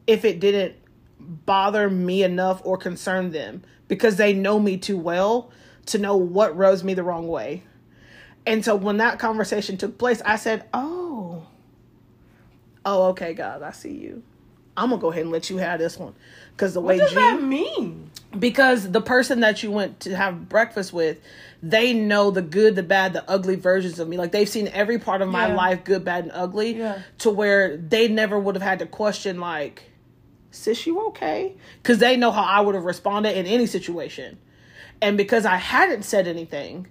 if 0.07 0.23
it 0.23 0.39
didn't 0.39 0.75
bother 1.19 1.89
me 1.89 2.23
enough 2.23 2.61
or 2.63 2.77
concern 2.77 3.31
them 3.31 3.63
because 3.87 4.17
they 4.17 4.33
know 4.33 4.59
me 4.59 4.77
too 4.77 4.97
well 4.97 5.51
to 5.87 5.97
know 5.97 6.15
what 6.17 6.55
rubs 6.57 6.83
me 6.83 6.93
the 6.93 7.03
wrong 7.03 7.27
way. 7.27 7.63
And 8.45 8.63
so 8.63 8.75
when 8.75 8.97
that 8.97 9.19
conversation 9.19 9.77
took 9.77 9.97
place, 9.97 10.21
I 10.25 10.35
said, 10.35 10.65
Oh, 10.73 11.47
oh, 12.85 13.03
okay, 13.09 13.33
God, 13.33 13.61
I 13.61 13.71
see 13.71 13.93
you. 13.93 14.23
I'm 14.75 14.89
gonna 14.89 15.01
go 15.01 15.11
ahead 15.11 15.23
and 15.23 15.31
let 15.31 15.49
you 15.49 15.57
have 15.57 15.79
this 15.79 15.97
one. 15.97 16.15
Cause 16.57 16.73
the 16.73 16.81
What 16.81 16.89
way 16.89 16.97
does 16.99 17.09
G, 17.09 17.15
that 17.15 17.41
mean? 17.41 18.11
because 18.37 18.89
the 18.91 19.01
person 19.01 19.41
that 19.41 19.61
you 19.61 19.71
went 19.71 19.99
to 20.01 20.15
have 20.15 20.49
breakfast 20.49 20.91
with, 20.91 21.19
they 21.61 21.93
know 21.93 22.31
the 22.31 22.41
good, 22.41 22.75
the 22.75 22.81
bad, 22.83 23.13
the 23.13 23.27
ugly 23.29 23.55
versions 23.55 23.99
of 23.99 24.07
me. 24.07 24.17
Like 24.17 24.31
they've 24.31 24.49
seen 24.49 24.67
every 24.69 24.97
part 24.97 25.21
of 25.21 25.29
my 25.29 25.47
Yeah. 25.47 25.55
life, 25.55 25.83
good, 25.83 26.03
bad, 26.03 26.23
and 26.23 26.31
ugly, 26.33 26.77
Yeah. 26.77 26.99
to 27.19 27.29
where 27.29 27.77
they 27.77 28.07
never 28.07 28.39
would 28.39 28.55
have 28.55 28.63
had 28.63 28.79
to 28.79 28.87
question 28.87 29.39
like, 29.39 29.83
"Sis, 30.49 30.85
you 30.87 30.99
okay?" 31.09 31.53
Because 31.81 31.99
they 31.99 32.17
know 32.17 32.31
how 32.31 32.43
I 32.43 32.59
would 32.61 32.73
have 32.75 32.85
responded 32.85 33.37
in 33.37 33.45
any 33.45 33.67
situation, 33.67 34.39
and 35.03 35.17
because 35.17 35.45
I 35.45 35.57
hadn't 35.57 36.03
said 36.03 36.27
anything, 36.27 36.87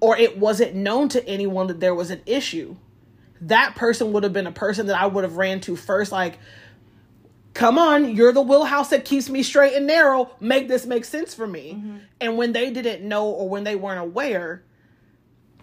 or 0.00 0.16
it 0.18 0.38
wasn't 0.38 0.74
known 0.74 1.08
to 1.08 1.26
anyone 1.26 1.66
that 1.68 1.80
there 1.80 1.94
was 1.94 2.10
an 2.10 2.20
issue, 2.26 2.76
that 3.40 3.74
person 3.74 4.12
would 4.12 4.22
have 4.22 4.34
been 4.34 4.46
a 4.46 4.52
person 4.52 4.86
that 4.88 5.00
I 5.00 5.06
would 5.06 5.24
have 5.24 5.36
ran 5.36 5.60
to 5.62 5.74
first, 5.74 6.12
like. 6.12 6.38
Come 7.54 7.76
on, 7.76 8.14
you're 8.14 8.32
the 8.32 8.42
wheelhouse 8.42 8.90
that 8.90 9.04
keeps 9.04 9.28
me 9.28 9.42
straight 9.42 9.74
and 9.74 9.84
narrow. 9.84 10.30
Make 10.38 10.68
this 10.68 10.86
make 10.86 11.04
sense 11.04 11.34
for 11.34 11.46
me. 11.46 11.72
Mm-hmm. 11.72 11.96
And 12.20 12.36
when 12.36 12.52
they 12.52 12.70
didn't 12.70 13.02
know 13.02 13.26
or 13.26 13.48
when 13.48 13.64
they 13.64 13.74
weren't 13.74 13.98
aware, 13.98 14.62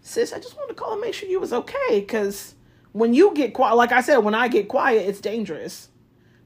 sis, 0.02 0.34
I 0.34 0.40
just 0.40 0.58
wanted 0.58 0.74
to 0.74 0.82
call 0.82 0.94
and 0.94 1.02
make 1.02 1.14
sure 1.14 1.30
you 1.30 1.40
was 1.40 1.54
okay. 1.54 2.02
Cause 2.02 2.56
when 2.92 3.14
you 3.14 3.34
get 3.34 3.54
quiet, 3.54 3.76
like 3.76 3.94
I 3.94 4.02
said, 4.02 4.18
when 4.18 4.36
I 4.36 4.50
get 4.50 4.68
quiet, 4.68 5.08
it's 5.08 5.22
dangerous. 5.22 5.88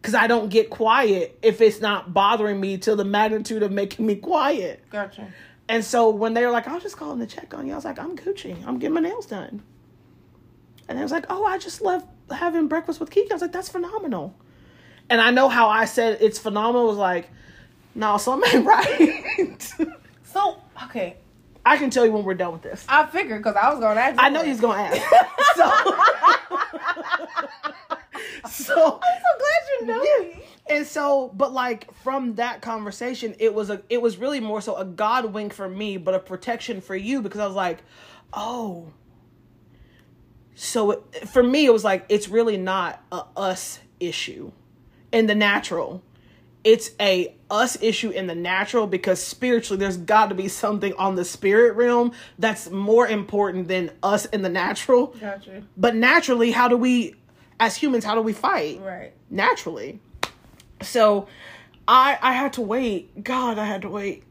Cause 0.02 0.16
I 0.16 0.28
don't 0.28 0.50
get 0.50 0.70
quiet 0.70 1.38
if 1.41 1.60
it's 1.60 1.82
not 1.82 2.14
bothering 2.14 2.60
me 2.60 2.78
to 2.80 2.95
the 2.95 3.04
magnitude 3.04 3.64
of 3.64 3.72
making 3.72 4.06
me 4.06 4.16
quiet. 4.16 4.82
Gotcha. 4.89 5.28
And 5.68 5.84
so 5.84 6.10
when 6.10 6.34
they 6.34 6.45
were 6.45 6.52
like, 6.52 6.68
I'll 6.68 6.80
just 6.80 6.95
call 6.95 7.12
in 7.12 7.20
to 7.20 7.28
check 7.28 7.54
on 7.54 7.68
you, 7.68 7.74
I 7.74 7.76
was 7.76 7.84
like, 7.86 8.00
I'm 8.00 8.16
Gucci. 8.16 8.56
I'm 8.66 8.80
getting 8.80 8.93
my 8.93 9.02
nails 9.02 9.26
done. 9.26 9.62
And 10.88 10.97
they 10.97 11.04
was 11.04 11.12
like, 11.12 11.26
Oh, 11.30 11.43
I 11.43 11.58
just 11.58 11.82
left 11.82 12.08
having 12.32 12.68
breakfast 12.68 13.00
with 13.00 13.12
Kiki. 13.12 13.30
I 13.30 13.36
was 13.36 13.41
like, 13.41 13.52
That's 13.52 13.70
phenomenal. 13.70 14.36
And 15.10 15.20
I 15.20 15.32
know 15.32 15.50
how 15.50 15.70
I 15.70 15.86
said 15.86 16.20
it's 16.22 16.38
phenomenal 16.38 16.88
was 16.88 16.97
like, 16.97 17.30
no, 17.95 18.18
something 18.18 18.50
ain't 18.56 18.66
right. 18.66 19.74
So 20.24 20.62
okay, 20.86 21.18
I 21.66 21.78
can 21.78 21.89
tell 21.89 22.06
you 22.06 22.12
when 22.12 22.24
we're 22.24 22.36
done 22.36 22.54
with 22.54 22.62
this. 22.62 22.86
I 22.88 23.06
figured 23.08 23.39
because 23.39 23.56
I 23.56 23.72
was 23.72 23.80
gonna 23.80 24.00
ask. 24.00 24.16
I 24.20 24.30
know 24.30 24.43
he's 24.43 24.62
gonna 24.62 24.82
ask. 24.82 25.02
so, 25.56 25.72
so 28.50 29.00
I'm 29.04 29.20
so 29.20 29.38
glad 29.38 29.80
you 29.80 29.86
know 29.88 30.02
me. 30.34 30.44
and 30.70 30.86
so 30.86 31.32
but 31.36 31.54
like 31.54 31.94
from 31.96 32.36
that 32.36 32.62
conversation 32.62 33.36
it 33.40 33.54
was 33.54 33.70
a 33.70 33.82
it 33.90 34.02
was 34.02 34.18
really 34.18 34.40
more 34.40 34.62
so 34.62 34.76
a 34.76 34.86
god 34.86 35.26
wink 35.34 35.54
for 35.54 35.70
me 35.70 35.98
but 35.98 36.14
a 36.14 36.20
protection 36.20 36.82
for 36.82 36.96
you 36.96 37.22
because 37.22 37.40
i 37.40 37.46
was 37.46 37.56
like 37.56 37.84
oh 38.34 38.88
so 40.56 40.92
it, 40.92 41.30
for 41.30 41.42
me 41.44 41.66
it 41.66 41.74
was 41.74 41.84
like 41.84 42.06
it's 42.10 42.28
really 42.30 42.58
not 42.58 43.02
a 43.12 43.24
us 43.38 43.80
issue 44.00 44.52
in 45.12 45.28
the 45.28 45.36
natural 45.36 46.02
it's 46.64 46.92
a 47.00 47.34
us 47.50 47.82
issue 47.82 48.10
in 48.10 48.28
the 48.28 48.36
natural 48.36 48.86
because 48.86 49.24
spiritually 49.24 49.80
there's 49.80 49.98
got 49.98 50.28
to 50.28 50.36
be 50.36 50.48
something 50.48 50.94
on 50.96 51.16
the 51.16 51.24
spirit 51.26 51.74
realm 51.76 52.12
that's 52.38 52.70
more 52.70 53.08
important 53.08 53.68
than 53.68 53.90
us 54.04 54.26
in 54.26 54.42
the 54.42 54.50
natural 54.50 55.08
Gotcha. 55.20 55.64
but 55.78 55.96
naturally 55.96 56.52
how 56.52 56.68
do 56.68 56.76
we 56.78 57.16
as 57.60 57.76
humans 57.76 58.03
how 58.05 58.16
do 58.16 58.22
we 58.22 58.34
fight 58.34 58.80
Right. 58.82 59.12
naturally. 59.30 59.99
So 60.82 61.28
I 61.88 62.18
I 62.22 62.34
had 62.34 62.53
to 62.53 62.62
wait. 62.62 63.24
God, 63.24 63.57
I 63.57 63.66
had 63.66 63.82
to 63.82 63.89
wait 63.89 64.24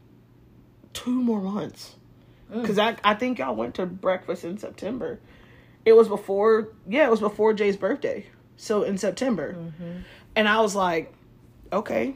two 0.93 1.21
more 1.21 1.41
months. 1.41 1.95
Mm. 2.51 2.65
Cuz 2.65 2.77
I 2.79 2.95
I 3.03 3.13
think 3.13 3.39
y'all 3.39 3.55
went 3.55 3.75
to 3.75 3.85
breakfast 3.85 4.43
in 4.43 4.57
September. 4.57 5.19
It 5.85 5.93
was 5.93 6.07
before 6.07 6.69
yeah, 6.87 7.05
it 7.07 7.11
was 7.11 7.19
before 7.19 7.53
Jay's 7.53 7.77
birthday. 7.77 8.25
So 8.57 8.83
in 8.83 8.97
September. 8.97 9.53
Mm-hmm. 9.53 9.99
And 10.35 10.47
I 10.47 10.61
was 10.61 10.75
like, 10.75 11.13
okay. 11.71 12.15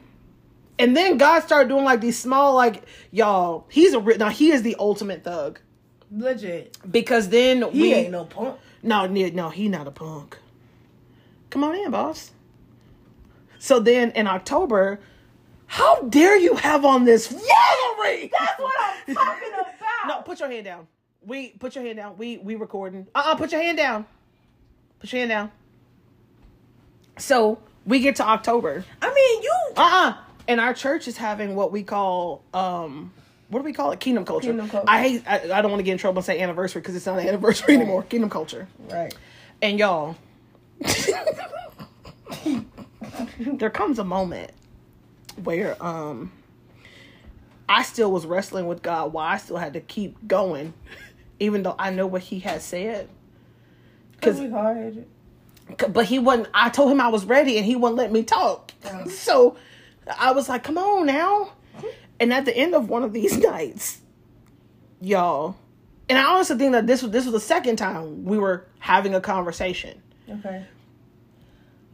And 0.78 0.96
then 0.96 1.18
God 1.18 1.40
started 1.44 1.68
doing 1.68 1.84
like 1.84 2.00
these 2.00 2.18
small 2.18 2.54
like 2.54 2.82
y'all, 3.12 3.66
he's 3.70 3.94
a 3.94 4.00
now 4.18 4.28
he 4.30 4.50
is 4.50 4.62
the 4.62 4.74
ultimate 4.78 5.22
thug 5.22 5.60
Legit. 6.10 6.76
because 6.90 7.28
then 7.28 7.62
He 7.70 7.80
we 7.82 7.94
ain't 7.94 8.10
no 8.12 8.24
punk. 8.24 8.56
no, 8.82 9.06
no, 9.06 9.50
he 9.50 9.68
not 9.68 9.86
a 9.86 9.90
punk. 9.92 10.38
Come 11.54 11.62
on 11.62 11.76
in, 11.76 11.88
boss. 11.92 12.32
So 13.60 13.78
then 13.78 14.10
in 14.10 14.26
October, 14.26 14.98
how 15.66 16.00
dare 16.00 16.36
you 16.36 16.56
have 16.56 16.84
on 16.84 17.04
this 17.04 17.28
foolery? 17.28 18.28
That's 18.36 18.58
what 18.58 18.74
I'm 18.76 19.14
talking 19.14 19.48
about. 19.54 20.08
No, 20.08 20.22
put 20.22 20.40
your 20.40 20.50
hand 20.50 20.64
down. 20.64 20.88
We 21.24 21.50
put 21.50 21.76
your 21.76 21.84
hand 21.84 21.98
down. 21.98 22.18
We 22.18 22.38
we 22.38 22.56
recording. 22.56 23.06
Uh 23.14 23.22
uh 23.26 23.34
put 23.36 23.52
your 23.52 23.62
hand 23.62 23.78
down. 23.78 24.04
Put 24.98 25.12
your 25.12 25.20
hand 25.20 25.28
down. 25.28 25.52
So 27.18 27.60
we 27.86 28.00
get 28.00 28.16
to 28.16 28.24
October. 28.24 28.84
I 29.00 29.14
mean, 29.14 29.42
you. 29.44 29.54
Uh 29.76 29.80
uh 29.80 30.16
And 30.48 30.60
our 30.60 30.74
church 30.74 31.06
is 31.06 31.16
having 31.16 31.54
what 31.54 31.70
we 31.70 31.84
call 31.84 32.42
um 32.52 33.12
what 33.46 33.60
do 33.60 33.64
we 33.64 33.72
call 33.72 33.92
it? 33.92 34.00
Kingdom 34.00 34.24
culture. 34.24 34.48
Kingdom 34.48 34.68
culture. 34.68 34.90
I 34.90 35.00
hate 35.00 35.22
I, 35.24 35.52
I 35.56 35.62
don't 35.62 35.70
want 35.70 35.78
to 35.78 35.84
get 35.84 35.92
in 35.92 35.98
trouble 35.98 36.18
and 36.18 36.26
say 36.26 36.40
anniversary 36.40 36.82
because 36.82 36.96
it's 36.96 37.06
not 37.06 37.20
an 37.20 37.28
anniversary 37.28 37.74
anymore. 37.76 38.02
Kingdom 38.02 38.28
culture. 38.28 38.66
Right. 38.90 39.14
And 39.62 39.78
y'all, 39.78 40.16
there 43.38 43.70
comes 43.70 43.98
a 43.98 44.04
moment 44.04 44.52
where 45.42 45.82
um 45.84 46.32
I 47.68 47.82
still 47.82 48.12
was 48.12 48.26
wrestling 48.26 48.66
with 48.66 48.82
God 48.82 49.12
why 49.12 49.32
I 49.32 49.36
still 49.38 49.56
had 49.56 49.72
to 49.74 49.80
keep 49.80 50.16
going, 50.28 50.74
even 51.40 51.62
though 51.62 51.74
I 51.78 51.90
know 51.90 52.06
what 52.06 52.22
he 52.22 52.40
had 52.40 52.62
said. 52.62 53.08
We 54.22 54.48
hard 54.48 55.06
but 55.88 56.06
he 56.06 56.18
wasn't 56.18 56.48
I 56.54 56.68
told 56.68 56.90
him 56.90 57.00
I 57.00 57.08
was 57.08 57.24
ready 57.24 57.56
and 57.56 57.66
he 57.66 57.76
wouldn't 57.76 57.96
let 57.96 58.12
me 58.12 58.22
talk. 58.22 58.72
Yeah. 58.84 59.04
So 59.08 59.56
I 60.18 60.32
was 60.32 60.48
like, 60.48 60.64
come 60.64 60.78
on 60.78 61.06
now. 61.06 61.52
And 62.20 62.32
at 62.32 62.44
the 62.44 62.56
end 62.56 62.74
of 62.74 62.88
one 62.88 63.02
of 63.02 63.12
these 63.12 63.36
nights, 63.42 64.00
y'all, 65.00 65.56
and 66.08 66.18
I 66.18 66.24
honestly 66.24 66.56
think 66.56 66.72
that 66.72 66.86
this 66.86 67.02
was 67.02 67.10
this 67.10 67.24
was 67.24 67.32
the 67.32 67.40
second 67.40 67.76
time 67.76 68.24
we 68.24 68.38
were 68.38 68.66
having 68.78 69.14
a 69.14 69.20
conversation. 69.20 70.00
Okay. 70.28 70.64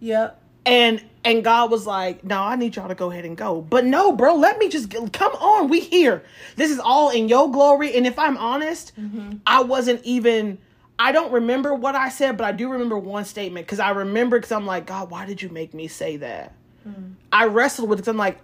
Yep. 0.01 0.41
And 0.67 1.05
and 1.25 1.45
God 1.45 1.71
was 1.71 1.87
like, 1.87 2.25
"No, 2.25 2.41
I 2.43 2.57
need 2.57 2.77
y'all 2.77 2.89
to 2.89 2.95
go 2.95 3.11
ahead 3.11 3.25
and 3.25 3.37
go." 3.37 3.61
But 3.61 3.85
no, 3.85 4.13
bro, 4.13 4.35
let 4.35 4.59
me 4.59 4.69
just 4.69 4.91
come 4.91 5.33
on. 5.33 5.69
We 5.69 5.81
here. 5.81 6.23
This 6.57 6.71
is 6.71 6.79
all 6.79 7.11
in 7.11 7.29
your 7.29 7.51
glory. 7.51 7.95
And 7.95 8.07
if 8.07 8.19
I'm 8.19 8.37
honest, 8.37 8.93
mm-hmm. 8.99 9.39
I 9.47 9.63
wasn't 9.63 10.03
even. 10.05 10.59
I 10.99 11.13
don't 11.13 11.33
remember 11.33 11.75
what 11.75 11.95
I 11.95 12.11
said, 12.11 12.37
but 12.37 12.45
I 12.45 12.53
do 12.53 12.69
remember 12.69 12.99
one 12.99 13.25
statement 13.25 13.67
because 13.67 13.81
I 13.81 13.91
remember 13.91 14.39
because 14.39 14.53
I'm 14.53 14.67
like, 14.67 14.85
God, 14.85 15.11
why 15.11 15.25
did 15.25 15.41
you 15.41 15.49
make 15.49 15.73
me 15.73 15.89
say 15.89 16.19
that? 16.19 16.53
Mm. 16.87 17.15
I 17.33 17.47
wrestled 17.47 17.89
with 17.89 18.01
it. 18.01 18.09
I'm 18.09 18.19
like, 18.19 18.39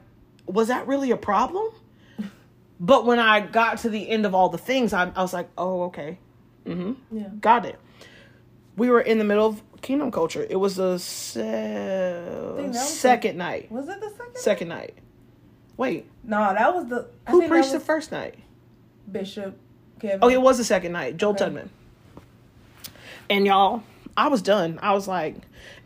was 0.46 0.68
that 0.68 0.86
really 0.86 1.10
a 1.10 1.18
problem? 1.18 1.70
but 2.80 3.04
when 3.04 3.18
I 3.18 3.40
got 3.40 3.78
to 3.80 3.90
the 3.90 4.08
end 4.08 4.24
of 4.24 4.34
all 4.34 4.48
the 4.48 4.56
things, 4.56 4.94
I, 4.94 5.12
I 5.14 5.20
was 5.20 5.34
like, 5.34 5.50
oh, 5.58 5.82
okay. 5.84 6.18
Mm-hmm. 6.64 7.18
Yeah. 7.18 7.28
Got 7.40 7.66
it. 7.66 7.78
We 8.74 8.88
were 8.88 9.02
in 9.02 9.18
the 9.18 9.24
middle 9.24 9.46
of 9.46 9.62
Kingdom 9.82 10.10
Culture. 10.10 10.46
It 10.48 10.56
was 10.56 10.76
the 10.76 10.98
se- 10.98 11.40
think 12.56 12.72
that 12.72 12.78
was 12.78 12.88
second 12.98 13.36
night. 13.36 13.70
Was 13.70 13.88
it 13.88 14.00
the 14.00 14.10
second? 14.10 14.36
Second 14.36 14.68
night. 14.68 14.94
Wait, 15.76 16.06
No, 16.24 16.38
that 16.54 16.74
was 16.74 16.86
the. 16.88 17.06
I 17.26 17.30
who 17.32 17.46
preached 17.48 17.72
the 17.72 17.80
first 17.80 18.10
night? 18.10 18.36
Bishop 19.10 19.58
Kevin. 20.00 20.20
Oh, 20.22 20.28
it 20.28 20.40
was 20.40 20.58
the 20.58 20.64
second 20.64 20.92
night. 20.92 21.16
Joel 21.16 21.32
Okay. 21.32 21.44
Tudman. 21.44 21.68
And 23.28 23.44
y'all, 23.46 23.82
I 24.16 24.28
was 24.28 24.40
done. 24.42 24.78
I 24.82 24.94
was 24.94 25.06
like, 25.06 25.36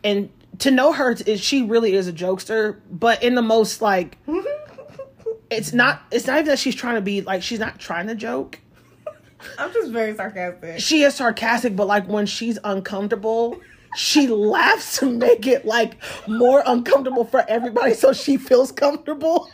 and 0.05 0.31
to 0.59 0.71
know 0.71 0.93
her, 0.93 1.13
is 1.27 1.41
she 1.41 1.63
really 1.63 1.95
is 1.95 2.07
a 2.07 2.13
jokester, 2.13 2.79
but 2.91 3.23
in 3.23 3.35
the 3.35 3.43
most 3.43 3.81
like, 3.83 4.17
it's 5.51 5.73
not. 5.73 6.03
It's 6.11 6.27
not 6.27 6.37
even 6.37 6.47
that 6.47 6.59
she's 6.59 6.75
trying 6.75 6.97
to 6.97 7.01
be 7.01 7.23
like 7.23 7.43
she's 7.43 7.59
not 7.59 7.79
trying 7.79 8.07
to 8.09 8.15
joke. 8.15 8.59
I'm 9.59 9.73
just 9.73 9.91
very 9.91 10.15
sarcastic. 10.15 10.81
she 10.81 11.03
is 11.03 11.15
sarcastic, 11.15 11.75
but 11.75 11.87
like 11.87 12.07
when 12.07 12.27
she's 12.27 12.59
uncomfortable, 12.63 13.59
she 13.97 14.27
laughs 14.29 14.99
to 14.99 15.11
make 15.11 15.47
it 15.47 15.65
like 15.65 15.97
more 16.29 16.63
uncomfortable 16.67 17.25
for 17.25 17.45
everybody 17.49 17.95
so 17.95 18.13
she 18.13 18.37
feels 18.37 18.71
comfortable. 18.73 19.51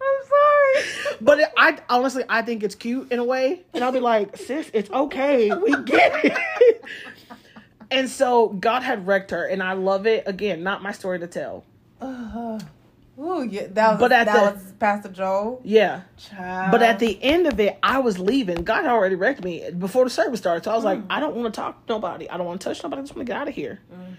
I'm 0.00 0.26
sorry. 0.28 1.16
But 1.20 1.40
it, 1.40 1.48
I 1.56 1.78
honestly, 1.88 2.24
I 2.28 2.42
think 2.42 2.62
it's 2.62 2.74
cute 2.74 3.10
in 3.12 3.18
a 3.18 3.24
way, 3.24 3.62
and 3.74 3.82
I'll 3.84 3.92
be 3.92 4.00
like, 4.00 4.36
"Sis, 4.36 4.70
it's 4.72 4.90
okay. 4.90 5.52
We 5.54 5.70
get 5.84 6.24
it." 6.24 6.82
and 7.90 8.08
so 8.08 8.48
God 8.48 8.82
had 8.82 9.06
wrecked 9.06 9.30
her, 9.32 9.44
and 9.44 9.62
I 9.62 9.72
love 9.72 10.06
it. 10.06 10.24
Again, 10.26 10.62
not 10.62 10.82
my 10.82 10.92
story 10.92 11.18
to 11.18 11.26
tell, 11.26 11.64
Uh, 12.00 12.58
Ooh, 13.20 13.42
yeah, 13.42 13.66
that 13.72 13.90
was 13.92 13.98
But 14.00 14.12
at 14.12 14.26
that 14.26 14.54
the- 14.54 14.60
was 14.62 14.72
Pastor 14.78 15.08
Joel. 15.08 15.60
Yeah. 15.64 16.02
Child. 16.16 16.70
But 16.70 16.82
at 16.82 16.98
the 17.00 17.20
end 17.22 17.46
of 17.48 17.58
it, 17.58 17.76
I 17.82 17.98
was 17.98 18.18
leaving. 18.18 18.62
God 18.62 18.82
had 18.84 18.92
already 18.92 19.16
wrecked 19.16 19.42
me 19.42 19.70
before 19.76 20.04
the 20.04 20.10
service 20.10 20.38
started. 20.38 20.62
So 20.64 20.70
I 20.70 20.76
was 20.76 20.84
like, 20.84 21.00
mm. 21.00 21.06
I 21.10 21.18
don't 21.18 21.34
want 21.34 21.52
to 21.52 21.60
talk 21.60 21.84
to 21.86 21.92
nobody. 21.92 22.30
I 22.30 22.36
don't 22.36 22.46
want 22.46 22.60
to 22.60 22.68
touch 22.68 22.82
nobody. 22.82 23.00
I 23.00 23.02
just 23.02 23.16
want 23.16 23.26
to 23.26 23.32
get 23.32 23.40
out 23.40 23.48
of 23.48 23.54
here. 23.54 23.80
Mm. 23.92 24.14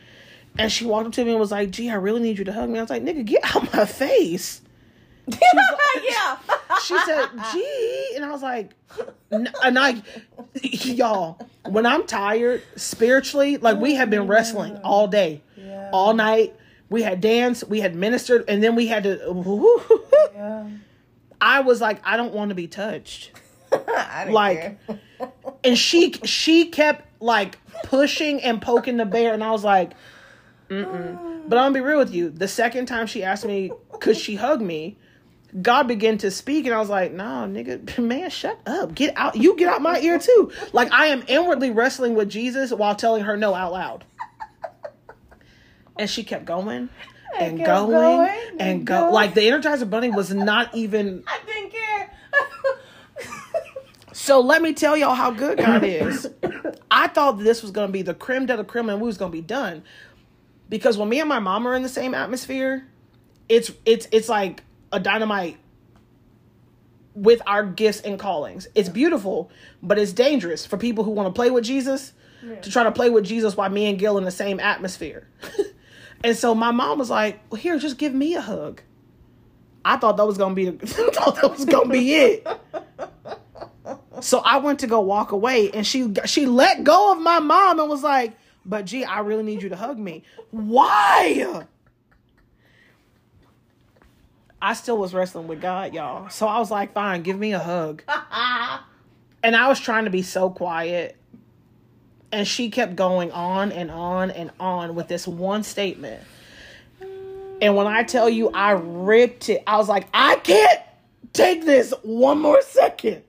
And 0.57 0.71
she 0.71 0.85
walked 0.85 1.07
up 1.07 1.13
to 1.13 1.23
me 1.23 1.31
and 1.31 1.39
was 1.39 1.51
like, 1.51 1.71
gee, 1.71 1.89
I 1.89 1.93
really 1.95 2.19
need 2.21 2.37
you 2.37 2.43
to 2.43 2.51
hug 2.51 2.69
me. 2.69 2.77
I 2.79 2.81
was 2.81 2.89
like, 2.89 3.03
nigga, 3.03 3.23
get 3.23 3.43
out 3.55 3.63
of 3.67 3.73
my 3.73 3.85
face. 3.85 4.61
yeah. 5.29 6.37
She 6.83 6.97
said, 6.99 7.29
gee. 7.53 8.13
And 8.15 8.25
I 8.25 8.31
was 8.31 8.41
like, 8.41 8.71
and 9.31 9.49
I, 9.79 10.01
y'all, 10.63 11.39
when 11.69 11.85
I'm 11.85 12.05
tired 12.07 12.63
spiritually, 12.75 13.57
like 13.57 13.77
we 13.77 13.93
have 13.95 14.09
been 14.09 14.27
wrestling 14.27 14.77
all 14.83 15.07
day, 15.07 15.41
Yeah. 15.55 15.91
all 15.93 16.13
night. 16.13 16.55
We 16.89 17.03
had 17.03 17.21
danced, 17.21 17.67
we 17.67 17.81
had 17.81 17.95
ministered, 17.95 18.45
and 18.47 18.63
then 18.63 18.75
we 18.75 18.87
had 18.87 19.03
to. 19.03 19.93
yeah. 20.33 20.69
I 21.41 21.61
was 21.61 21.79
like, 21.79 22.01
I 22.03 22.17
don't 22.17 22.33
want 22.33 22.49
to 22.49 22.55
be 22.55 22.67
touched. 22.67 23.31
Like, 24.29 24.79
and 25.63 25.77
she 25.77 26.13
she 26.23 26.65
kept 26.69 27.21
like 27.21 27.57
pushing 27.83 28.41
and 28.41 28.61
poking 28.61 28.97
the 28.97 29.05
bear 29.05 29.33
and 29.33 29.43
i 29.43 29.51
was 29.51 29.63
like 29.63 29.91
Mm-mm. 30.69 31.49
but 31.49 31.57
i'm 31.57 31.65
gonna 31.65 31.73
be 31.73 31.81
real 31.81 31.97
with 31.97 32.13
you 32.13 32.29
the 32.29 32.47
second 32.47 32.85
time 32.85 33.07
she 33.07 33.23
asked 33.23 33.45
me 33.45 33.71
could 33.99 34.17
she 34.17 34.35
hug 34.35 34.61
me 34.61 34.97
god 35.61 35.87
began 35.87 36.17
to 36.19 36.31
speak 36.31 36.65
and 36.65 36.73
i 36.73 36.79
was 36.79 36.89
like 36.89 37.11
no 37.11 37.23
nigga 37.49 37.97
man 37.99 38.29
shut 38.29 38.59
up 38.65 38.93
get 38.95 39.15
out 39.17 39.35
you 39.35 39.55
get 39.57 39.67
out 39.67 39.81
my 39.81 39.99
ear 39.99 40.19
too 40.19 40.51
like 40.73 40.91
i 40.91 41.07
am 41.07 41.23
inwardly 41.27 41.71
wrestling 41.71 42.15
with 42.15 42.29
jesus 42.29 42.71
while 42.71 42.95
telling 42.95 43.23
her 43.23 43.35
no 43.35 43.53
out 43.53 43.71
loud 43.73 44.05
and 45.99 46.09
she 46.09 46.23
kept 46.23 46.45
going 46.45 46.89
and 47.37 47.57
kept 47.57 47.67
going, 47.67 47.91
going 47.91 48.29
and 48.51 48.61
and 48.61 48.87
go 48.87 49.01
going. 49.01 49.13
like 49.13 49.33
the 49.35 49.41
energizer 49.41 49.87
bunny 49.87 50.09
was 50.09 50.33
not 50.33 50.73
even 50.73 51.23
I 51.27 51.39
didn't 51.45 51.71
care. 51.71 52.13
So 54.11 54.41
let 54.41 54.61
me 54.61 54.73
tell 54.73 54.97
y'all 54.97 55.15
how 55.15 55.31
good 55.31 55.57
God 55.57 55.83
is. 55.85 56.29
I 56.91 57.07
thought 57.07 57.39
this 57.39 57.61
was 57.61 57.71
gonna 57.71 57.91
be 57.91 58.01
the 58.01 58.13
creme 58.13 58.45
de 58.45 58.57
la 58.57 58.63
creme 58.63 58.89
and 58.89 58.99
we 58.99 59.07
was 59.07 59.17
gonna 59.17 59.31
be 59.31 59.41
done. 59.41 59.81
Because 60.67 60.97
when 60.97 61.07
me 61.09 61.19
and 61.19 61.29
my 61.29 61.39
mom 61.39 61.65
are 61.67 61.73
in 61.73 61.83
the 61.83 61.89
same 61.89 62.13
atmosphere, 62.13 62.85
it's 63.47 63.71
it's 63.85 64.07
it's 64.11 64.27
like 64.27 64.61
a 64.91 64.99
dynamite 64.99 65.57
with 67.15 67.41
our 67.47 67.63
gifts 67.65 68.01
and 68.01 68.19
callings. 68.19 68.67
It's 68.75 68.89
beautiful, 68.89 69.49
but 69.81 69.97
it's 69.97 70.11
dangerous 70.11 70.65
for 70.65 70.77
people 70.77 71.05
who 71.05 71.11
want 71.11 71.27
to 71.27 71.33
play 71.33 71.49
with 71.49 71.63
Jesus 71.63 72.13
to 72.61 72.69
try 72.71 72.83
to 72.83 72.91
play 72.91 73.09
with 73.09 73.25
Jesus 73.25 73.57
while 73.57 73.69
me 73.69 73.87
and 73.87 73.97
Gil 73.97 74.17
in 74.17 74.25
the 74.25 74.31
same 74.31 74.59
atmosphere. 74.59 75.27
and 76.23 76.35
so 76.35 76.53
my 76.53 76.71
mom 76.71 76.99
was 76.99 77.09
like, 77.09 77.39
Well, 77.49 77.61
here, 77.61 77.77
just 77.77 77.97
give 77.97 78.13
me 78.13 78.35
a 78.35 78.41
hug. 78.41 78.81
I 79.83 79.97
thought 79.97 80.17
that 80.17 80.27
was 80.27 80.37
gonna 80.37 80.55
be 80.55 80.69
the, 80.69 80.87
thought 80.87 81.35
that 81.41 81.51
was 81.51 81.65
gonna 81.65 81.89
be 81.89 82.13
it. 82.13 82.47
So 84.21 84.39
I 84.39 84.57
went 84.57 84.79
to 84.79 84.87
go 84.87 84.99
walk 84.99 85.31
away, 85.31 85.71
and 85.71 85.85
she 85.87 86.13
she 86.25 86.45
let 86.45 86.83
go 86.83 87.13
of 87.13 87.19
my 87.19 87.39
mom 87.39 87.79
and 87.79 87.89
was 87.89 88.03
like, 88.03 88.37
"But 88.65 88.85
gee, 88.85 89.05
I 89.05 89.19
really 89.19 89.43
need 89.43 89.63
you 89.63 89.69
to 89.69 89.75
hug 89.75 89.97
me." 89.97 90.23
Why? 90.51 91.65
I 94.61 94.73
still 94.73 94.97
was 94.97 95.13
wrestling 95.13 95.47
with 95.47 95.61
God, 95.61 95.93
y'all. 95.93 96.29
So 96.29 96.47
I 96.47 96.59
was 96.59 96.69
like, 96.69 96.93
"Fine, 96.93 97.23
give 97.23 97.39
me 97.39 97.53
a 97.53 97.59
hug." 97.59 98.03
And 99.41 99.55
I 99.55 99.69
was 99.69 99.79
trying 99.79 100.03
to 100.03 100.11
be 100.11 100.21
so 100.21 100.49
quiet, 100.49 101.15
and 102.31 102.47
she 102.47 102.69
kept 102.69 102.95
going 102.95 103.31
on 103.31 103.71
and 103.71 103.89
on 103.89 104.31
and 104.31 104.51
on 104.59 104.95
with 104.95 105.07
this 105.07 105.27
one 105.27 105.63
statement. 105.63 106.21
And 107.61 107.75
when 107.75 107.87
I 107.87 108.03
tell 108.03 108.29
you, 108.29 108.49
I 108.49 108.71
ripped 108.71 109.49
it. 109.49 109.63
I 109.67 109.77
was 109.77 109.89
like, 109.89 110.07
"I 110.13 110.35
can't 110.37 110.79
take 111.33 111.65
this 111.65 111.93
one 112.03 112.39
more 112.39 112.61
second 112.61 113.23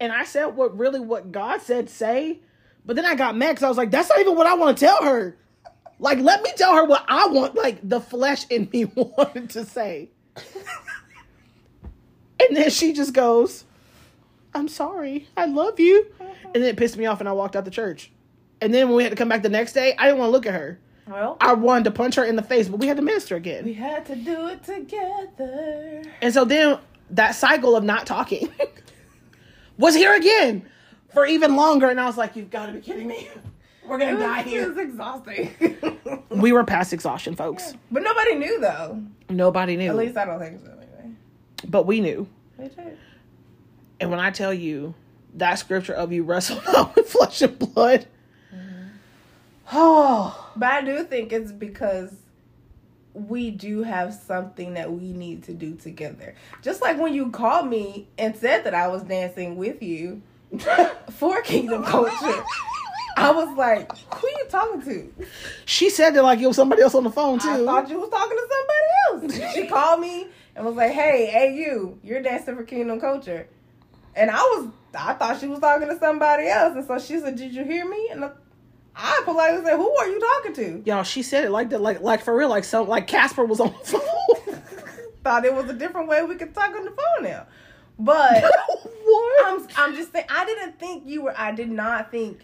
and 0.00 0.12
I 0.12 0.24
said 0.24 0.46
what 0.46 0.76
really 0.78 1.00
what 1.00 1.32
God 1.32 1.60
said 1.60 1.90
say, 1.90 2.38
but 2.84 2.96
then 2.96 3.04
I 3.04 3.14
got 3.14 3.36
mad 3.36 3.50
because 3.50 3.64
I 3.64 3.68
was 3.68 3.76
like, 3.76 3.90
that's 3.90 4.08
not 4.08 4.18
even 4.20 4.36
what 4.36 4.46
I 4.46 4.54
want 4.54 4.78
to 4.78 4.84
tell 4.84 5.02
her. 5.02 5.36
Like, 5.98 6.18
let 6.20 6.42
me 6.42 6.52
tell 6.56 6.74
her 6.74 6.84
what 6.84 7.04
I 7.08 7.26
want, 7.26 7.54
like 7.56 7.86
the 7.86 8.00
flesh 8.00 8.46
in 8.48 8.68
me 8.72 8.84
wanted 8.94 9.50
to 9.50 9.64
say. 9.64 10.10
and 12.40 12.56
then 12.56 12.70
she 12.70 12.92
just 12.92 13.12
goes, 13.12 13.64
I'm 14.54 14.68
sorry, 14.68 15.28
I 15.36 15.46
love 15.46 15.80
you. 15.80 16.06
And 16.54 16.62
then 16.62 16.70
it 16.70 16.76
pissed 16.76 16.96
me 16.96 17.06
off 17.06 17.20
and 17.20 17.28
I 17.28 17.32
walked 17.32 17.56
out 17.56 17.64
the 17.64 17.70
church. 17.70 18.10
And 18.60 18.72
then 18.74 18.88
when 18.88 18.96
we 18.96 19.02
had 19.02 19.10
to 19.10 19.16
come 19.16 19.28
back 19.28 19.42
the 19.42 19.48
next 19.48 19.72
day, 19.72 19.94
I 19.98 20.06
didn't 20.06 20.18
want 20.18 20.28
to 20.28 20.32
look 20.32 20.46
at 20.46 20.54
her. 20.54 20.78
well, 21.06 21.36
I 21.40 21.52
wanted 21.52 21.84
to 21.84 21.90
punch 21.92 22.16
her 22.16 22.24
in 22.24 22.36
the 22.36 22.42
face, 22.42 22.68
but 22.68 22.80
we 22.80 22.86
had 22.86 22.96
to 22.96 23.02
minister 23.02 23.36
again. 23.36 23.64
we 23.64 23.74
had 23.74 24.04
to 24.06 24.16
do 24.16 24.48
it 24.48 24.64
together. 24.64 26.02
And 26.20 26.34
so 26.34 26.44
then 26.44 26.78
that 27.10 27.34
cycle 27.34 27.76
of 27.76 27.84
not 27.84 28.06
talking 28.06 28.50
was 29.78 29.94
here 29.94 30.14
again 30.14 30.68
for 31.12 31.24
even 31.26 31.56
longer. 31.56 31.88
And 31.88 32.00
I 32.00 32.06
was 32.06 32.16
like, 32.16 32.36
you've 32.36 32.50
got 32.50 32.66
to 32.66 32.72
be 32.72 32.80
kidding 32.80 33.06
me. 33.08 33.28
We're 33.86 33.96
gonna 33.98 34.18
die 34.18 34.42
was, 34.42 34.52
here. 34.52 34.68
was 34.68 34.76
exhausting. 34.76 35.54
We 36.30 36.52
were 36.52 36.62
past 36.62 36.92
exhaustion, 36.92 37.34
folks. 37.34 37.72
but 37.90 38.02
nobody 38.02 38.34
knew 38.34 38.60
though. 38.60 39.02
Nobody 39.30 39.78
knew. 39.78 39.88
At 39.88 39.96
least 39.96 40.16
I 40.18 40.26
don't 40.26 40.38
think 40.38 40.60
so. 40.62 40.72
Anyway, 40.72 41.14
but 41.66 41.86
we 41.86 42.00
knew. 42.00 42.28
they 42.58 42.68
did. 42.68 42.98
And 43.98 44.10
when 44.10 44.20
I 44.20 44.30
tell 44.30 44.52
you 44.52 44.94
that 45.38 45.58
scripture 45.58 45.94
of 45.94 46.12
you 46.12 46.22
wrestle 46.22 46.60
not 46.72 46.94
with 46.94 47.08
flesh 47.08 47.42
and 47.42 47.58
blood, 47.58 48.06
oh, 49.72 50.50
But 50.56 50.68
I 50.70 50.82
do 50.82 51.04
think 51.04 51.32
it's 51.32 51.52
because 51.52 52.12
we 53.14 53.50
do 53.50 53.82
have 53.82 54.14
something 54.14 54.74
that 54.74 54.92
we 54.92 55.12
need 55.12 55.42
to 55.44 55.52
do 55.54 55.74
together. 55.74 56.34
Just 56.62 56.80
like 56.82 56.98
when 56.98 57.12
you 57.14 57.30
called 57.30 57.68
me 57.68 58.06
and 58.16 58.36
said 58.36 58.64
that 58.64 58.74
I 58.74 58.88
was 58.88 59.02
dancing 59.02 59.56
with 59.56 59.82
you 59.82 60.22
for 61.10 61.42
Kingdom 61.42 61.82
Culture. 61.84 62.44
I 63.16 63.32
was 63.32 63.56
like, 63.56 63.90
who 64.14 64.26
are 64.28 64.30
you 64.30 64.46
talking 64.48 64.82
to? 64.82 65.26
she 65.64 65.90
said 65.90 66.10
that 66.14 66.22
like 66.22 66.38
it 66.38 66.46
was 66.46 66.54
somebody 66.54 66.82
else 66.82 66.94
on 66.94 67.02
the 67.02 67.10
phone 67.10 67.40
too. 67.40 67.48
I 67.48 67.56
thought 67.64 67.90
you 67.90 67.98
was 67.98 68.10
talking 68.10 68.36
to 68.38 68.48
somebody 69.18 69.40
else. 69.42 69.54
She 69.54 69.66
called 69.66 70.00
me 70.00 70.28
and 70.54 70.64
was 70.64 70.76
like, 70.76 70.92
"Hey, 70.92 71.26
hey, 71.26 71.52
you, 71.54 71.98
you're 72.04 72.22
dancing 72.22 72.54
for 72.54 72.62
Kingdom 72.62 73.00
Culture," 73.00 73.48
and 74.14 74.30
I 74.30 74.36
was, 74.38 74.68
I 74.94 75.14
thought 75.14 75.40
she 75.40 75.46
was 75.46 75.60
talking 75.60 75.88
to 75.88 75.98
somebody 75.98 76.48
else, 76.48 76.74
and 76.74 76.86
so 76.86 76.98
she 76.98 77.20
said, 77.20 77.36
"Did 77.36 77.52
you 77.52 77.64
hear 77.64 77.88
me?" 77.88 78.08
And 78.10 78.30
I 78.96 79.22
politely 79.24 79.64
said, 79.64 79.76
"Who 79.76 79.96
are 79.96 80.08
you 80.08 80.20
talking 80.20 80.54
to?" 80.54 80.82
Y'all, 80.86 81.02
she 81.02 81.22
said 81.22 81.44
it 81.44 81.50
like 81.50 81.70
that, 81.70 81.80
like 81.80 82.00
like 82.00 82.22
for 82.22 82.36
real, 82.36 82.48
like 82.48 82.64
some 82.64 82.88
like 82.88 83.06
Casper 83.06 83.44
was 83.44 83.60
on 83.60 83.72
the 83.72 83.86
phone. 83.86 84.62
Thought 85.24 85.44
it 85.44 85.54
was 85.54 85.68
a 85.68 85.74
different 85.74 86.08
way 86.08 86.22
we 86.22 86.36
could 86.36 86.54
talk 86.54 86.74
on 86.74 86.84
the 86.84 86.90
phone 86.90 87.24
now, 87.24 87.46
but. 87.98 88.44
what? 89.08 89.46
I'm 89.46 89.68
I'm 89.76 89.94
just 89.94 90.12
saying 90.12 90.26
I 90.28 90.44
didn't 90.44 90.78
think 90.78 91.04
you 91.06 91.22
were 91.22 91.34
I 91.36 91.52
did 91.52 91.70
not 91.70 92.10
think 92.10 92.40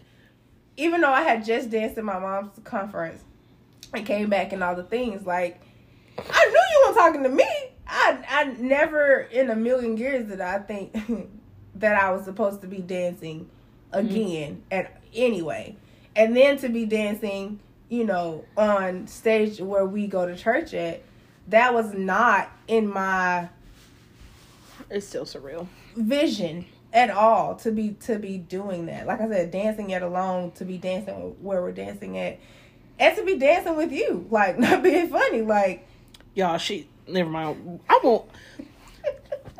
even 0.77 1.01
though 1.01 1.11
I 1.11 1.21
had 1.21 1.45
just 1.45 1.69
danced 1.69 1.97
at 1.97 2.03
my 2.03 2.19
mom's 2.19 2.59
conference 2.63 3.23
and 3.93 4.05
came 4.05 4.29
back 4.29 4.51
and 4.51 4.63
all 4.63 4.75
the 4.75 4.83
things, 4.83 5.25
like 5.25 5.61
I 6.17 6.45
knew 6.45 6.53
you 6.53 6.81
weren't 6.85 6.97
talking 6.97 7.23
to 7.23 7.29
me. 7.29 7.47
I 7.87 8.19
I 8.27 8.43
never 8.59 9.21
in 9.31 9.49
a 9.49 9.55
million 9.55 9.97
years 9.97 10.27
did 10.27 10.41
I 10.41 10.59
think 10.59 10.95
that 11.75 12.01
I 12.01 12.11
was 12.11 12.23
supposed 12.23 12.61
to 12.61 12.67
be 12.67 12.79
dancing 12.79 13.49
mm-hmm. 13.93 14.07
again 14.07 14.63
at 14.71 15.01
anyway. 15.13 15.75
And 16.15 16.35
then 16.35 16.57
to 16.59 16.69
be 16.69 16.85
dancing, 16.85 17.59
you 17.89 18.05
know, 18.05 18.45
on 18.55 19.07
stage 19.07 19.59
where 19.59 19.85
we 19.85 20.07
go 20.07 20.25
to 20.25 20.35
church 20.35 20.73
at, 20.73 21.01
that 21.49 21.73
was 21.73 21.93
not 21.93 22.49
in 22.67 22.87
my 22.87 23.49
It's 24.89 25.07
still 25.07 25.25
surreal. 25.25 25.67
vision 25.95 26.65
at 26.93 27.09
all 27.09 27.55
to 27.55 27.71
be 27.71 27.91
to 28.01 28.17
be 28.17 28.37
doing 28.37 28.85
that. 28.85 29.05
Like 29.05 29.19
I 29.19 29.27
said, 29.27 29.51
dancing 29.51 29.89
yet 29.89 30.01
alone 30.01 30.51
to 30.51 30.65
be 30.65 30.77
dancing 30.77 31.35
where 31.41 31.61
we're 31.61 31.73
dancing 31.73 32.17
at, 32.17 32.39
and 32.97 33.15
to 33.17 33.25
be 33.25 33.37
dancing 33.37 33.75
with 33.75 33.91
you, 33.91 34.25
like 34.31 34.57
not 34.59 34.81
being 34.81 35.09
funny, 35.09 35.41
like 35.41 35.85
Y'all, 36.35 36.57
she 36.57 36.89
never 37.07 37.29
mind. 37.29 37.79
I 37.87 37.99
won't. 38.03 38.25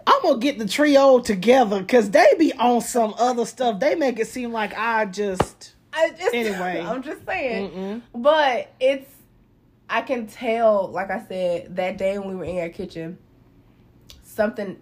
I'm 0.08 0.22
gonna 0.22 0.38
get 0.40 0.60
the 0.60 0.68
trio 0.68 1.20
together 1.20 1.80
because 1.80 2.12
they 2.12 2.26
be 2.38 2.54
on 2.54 2.82
some 2.82 3.14
other 3.18 3.46
stuff. 3.46 3.80
They 3.80 3.96
make 3.96 4.20
it 4.20 4.28
seem 4.28 4.52
like 4.52 4.78
I 4.78 5.06
just. 5.06 5.74
I 5.94 6.10
just 6.12 6.34
Anyway. 6.34 6.82
I'm 6.86 7.02
just 7.02 7.26
saying, 7.26 7.72
Mm-mm. 7.72 8.02
but 8.14 8.72
it's 8.80 9.10
I 9.90 10.02
can 10.02 10.28
tell, 10.28 10.88
like 10.90 11.10
I 11.12 11.24
said, 11.28 11.76
that 11.76 11.98
day 11.98 12.18
when 12.20 12.30
we 12.30 12.36
were 12.36 12.44
in 12.44 12.58
our 12.60 12.70
kitchen, 12.70 13.18
something, 14.24 14.78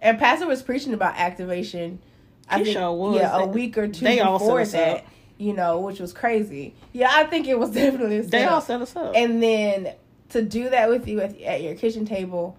and 0.00 0.18
Pastor 0.18 0.46
was 0.46 0.62
preaching 0.62 0.94
about 0.94 1.16
activation. 1.16 2.00
I 2.48 2.58
He 2.58 2.64
think, 2.64 2.76
sure 2.76 2.92
was. 2.92 3.16
yeah, 3.16 3.38
a 3.38 3.46
week 3.46 3.78
or 3.78 3.88
two 3.88 4.04
they 4.04 4.18
before 4.22 4.64
that, 4.64 4.96
up. 4.98 5.04
you 5.38 5.54
know, 5.54 5.80
which 5.80 5.98
was 5.98 6.12
crazy. 6.12 6.74
Yeah, 6.92 7.08
I 7.10 7.24
think 7.24 7.48
it 7.48 7.58
was 7.58 7.70
definitely. 7.72 8.18
a 8.18 8.22
They 8.22 8.44
all 8.44 8.60
set 8.60 8.80
us 8.82 8.94
up. 8.96 9.12
and 9.16 9.42
then 9.42 9.94
to 10.30 10.42
do 10.42 10.68
that 10.70 10.88
with 10.90 11.08
you 11.08 11.20
at, 11.20 11.40
at 11.40 11.62
your 11.62 11.74
kitchen 11.74 12.04
table 12.04 12.56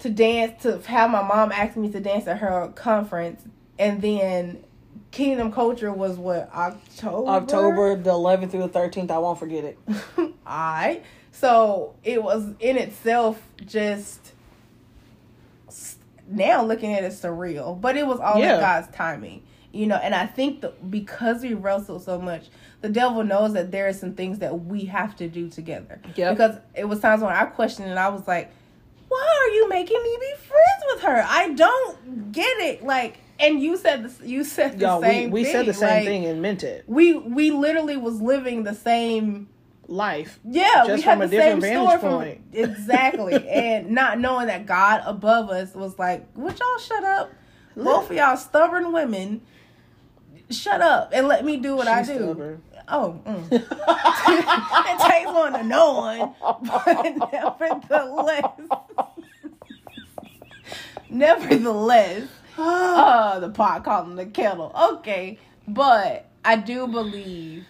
to 0.00 0.10
dance 0.10 0.62
to 0.62 0.78
have 0.82 1.10
my 1.10 1.22
mom 1.22 1.52
ask 1.52 1.76
me 1.76 1.90
to 1.90 2.00
dance 2.00 2.26
at 2.26 2.38
her 2.38 2.68
conference 2.74 3.42
and 3.78 4.02
then 4.02 4.62
kingdom 5.10 5.50
culture 5.50 5.92
was 5.92 6.16
what 6.18 6.50
october 6.54 7.28
October 7.28 7.96
the 7.96 8.10
11th 8.10 8.50
through 8.50 8.62
the 8.66 8.68
13th. 8.68 9.10
I 9.10 9.18
won't 9.18 9.38
forget 9.38 9.64
it. 9.64 9.78
all 10.18 10.28
right 10.46 11.02
So 11.32 11.94
it 12.04 12.22
was 12.22 12.52
in 12.60 12.76
itself 12.76 13.40
just 13.64 14.32
now 16.28 16.62
looking 16.64 16.92
at 16.94 17.04
it 17.04 17.12
surreal, 17.12 17.80
but 17.80 17.96
it 17.96 18.06
was 18.06 18.18
all 18.20 18.38
Yeah. 18.38 18.54
in 18.56 18.60
God's 18.60 18.88
timing, 18.88 19.42
you 19.72 19.86
know. 19.86 19.96
And 19.96 20.14
I 20.14 20.26
think 20.26 20.60
that 20.62 20.90
because 20.90 21.42
we 21.42 21.54
wrestled 21.54 22.02
so 22.02 22.18
much, 22.20 22.48
the 22.80 22.88
devil 22.88 23.22
knows 23.22 23.52
that 23.52 23.70
there 23.70 23.86
are 23.88 23.92
some 23.92 24.14
things 24.14 24.40
that 24.40 24.64
we 24.64 24.86
have 24.86 25.14
to 25.16 25.28
do 25.28 25.48
together. 25.48 26.00
Yep. 26.16 26.36
Because 26.36 26.56
it 26.74 26.88
was 26.88 27.00
times 27.00 27.22
when 27.22 27.32
I 27.32 27.44
questioned 27.44 27.88
and 27.88 27.98
I 27.98 28.08
was 28.08 28.26
like, 28.26 28.50
"Why 29.08 29.38
are 29.42 29.54
you 29.54 29.68
making 29.68 30.02
me 30.02 30.16
be 30.20 30.32
friends 30.36 30.84
with 30.94 31.02
her? 31.02 31.24
I 31.26 31.52
don't 31.52 32.32
get 32.32 32.58
it." 32.58 32.82
Like, 32.82 33.18
and 33.38 33.60
you 33.62 33.76
said 33.76 34.04
this, 34.04 34.20
you 34.22 34.44
said 34.44 34.78
the 34.78 34.98
we, 34.98 35.06
same. 35.06 35.30
we 35.30 35.44
thing. 35.44 35.52
said 35.52 35.66
the 35.66 35.74
same 35.74 35.88
like, 35.90 36.04
thing 36.04 36.24
and 36.24 36.42
meant 36.42 36.62
it. 36.62 36.84
We 36.86 37.14
we 37.14 37.50
literally 37.50 37.96
was 37.96 38.20
living 38.20 38.64
the 38.64 38.74
same 38.74 39.48
Life. 39.88 40.40
yeah, 40.44 40.84
Just 40.86 40.94
we 40.94 41.00
had 41.02 41.12
from 41.12 41.18
the 41.20 41.24
a 41.26 41.28
different 41.28 41.62
same 41.62 41.74
vantage 41.74 41.88
story 41.88 42.00
from 42.00 42.10
point. 42.18 42.40
exactly, 42.52 43.48
and 43.48 43.90
not 43.90 44.18
knowing 44.18 44.48
that 44.48 44.66
God 44.66 45.02
above 45.04 45.48
us 45.50 45.74
was 45.74 45.96
like, 45.98 46.26
"Would 46.34 46.58
y'all 46.58 46.78
shut 46.78 47.04
up? 47.04 47.30
Both 47.76 48.10
of 48.10 48.16
y'all 48.16 48.36
stubborn 48.36 48.92
women, 48.92 49.42
shut 50.50 50.80
up 50.80 51.10
and 51.12 51.28
let 51.28 51.44
me 51.44 51.56
do 51.56 51.76
what 51.76 51.86
I 51.86 52.02
do." 52.02 52.16
stubborn. 52.16 52.62
Oh, 52.88 53.20
mm. 53.26 53.48
it 53.52 55.10
takes 55.10 55.30
one 55.32 55.52
to 55.54 55.62
know 55.64 55.94
one, 55.94 56.34
but 56.40 57.32
nevertheless, 57.32 58.44
nevertheless, 61.10 62.28
uh, 62.58 63.40
the 63.40 63.50
pot 63.50 63.84
calling 63.84 64.14
the 64.14 64.26
kettle. 64.26 64.72
Okay, 64.92 65.38
but 65.66 66.28
I 66.44 66.56
do 66.56 66.86
believe 66.86 67.66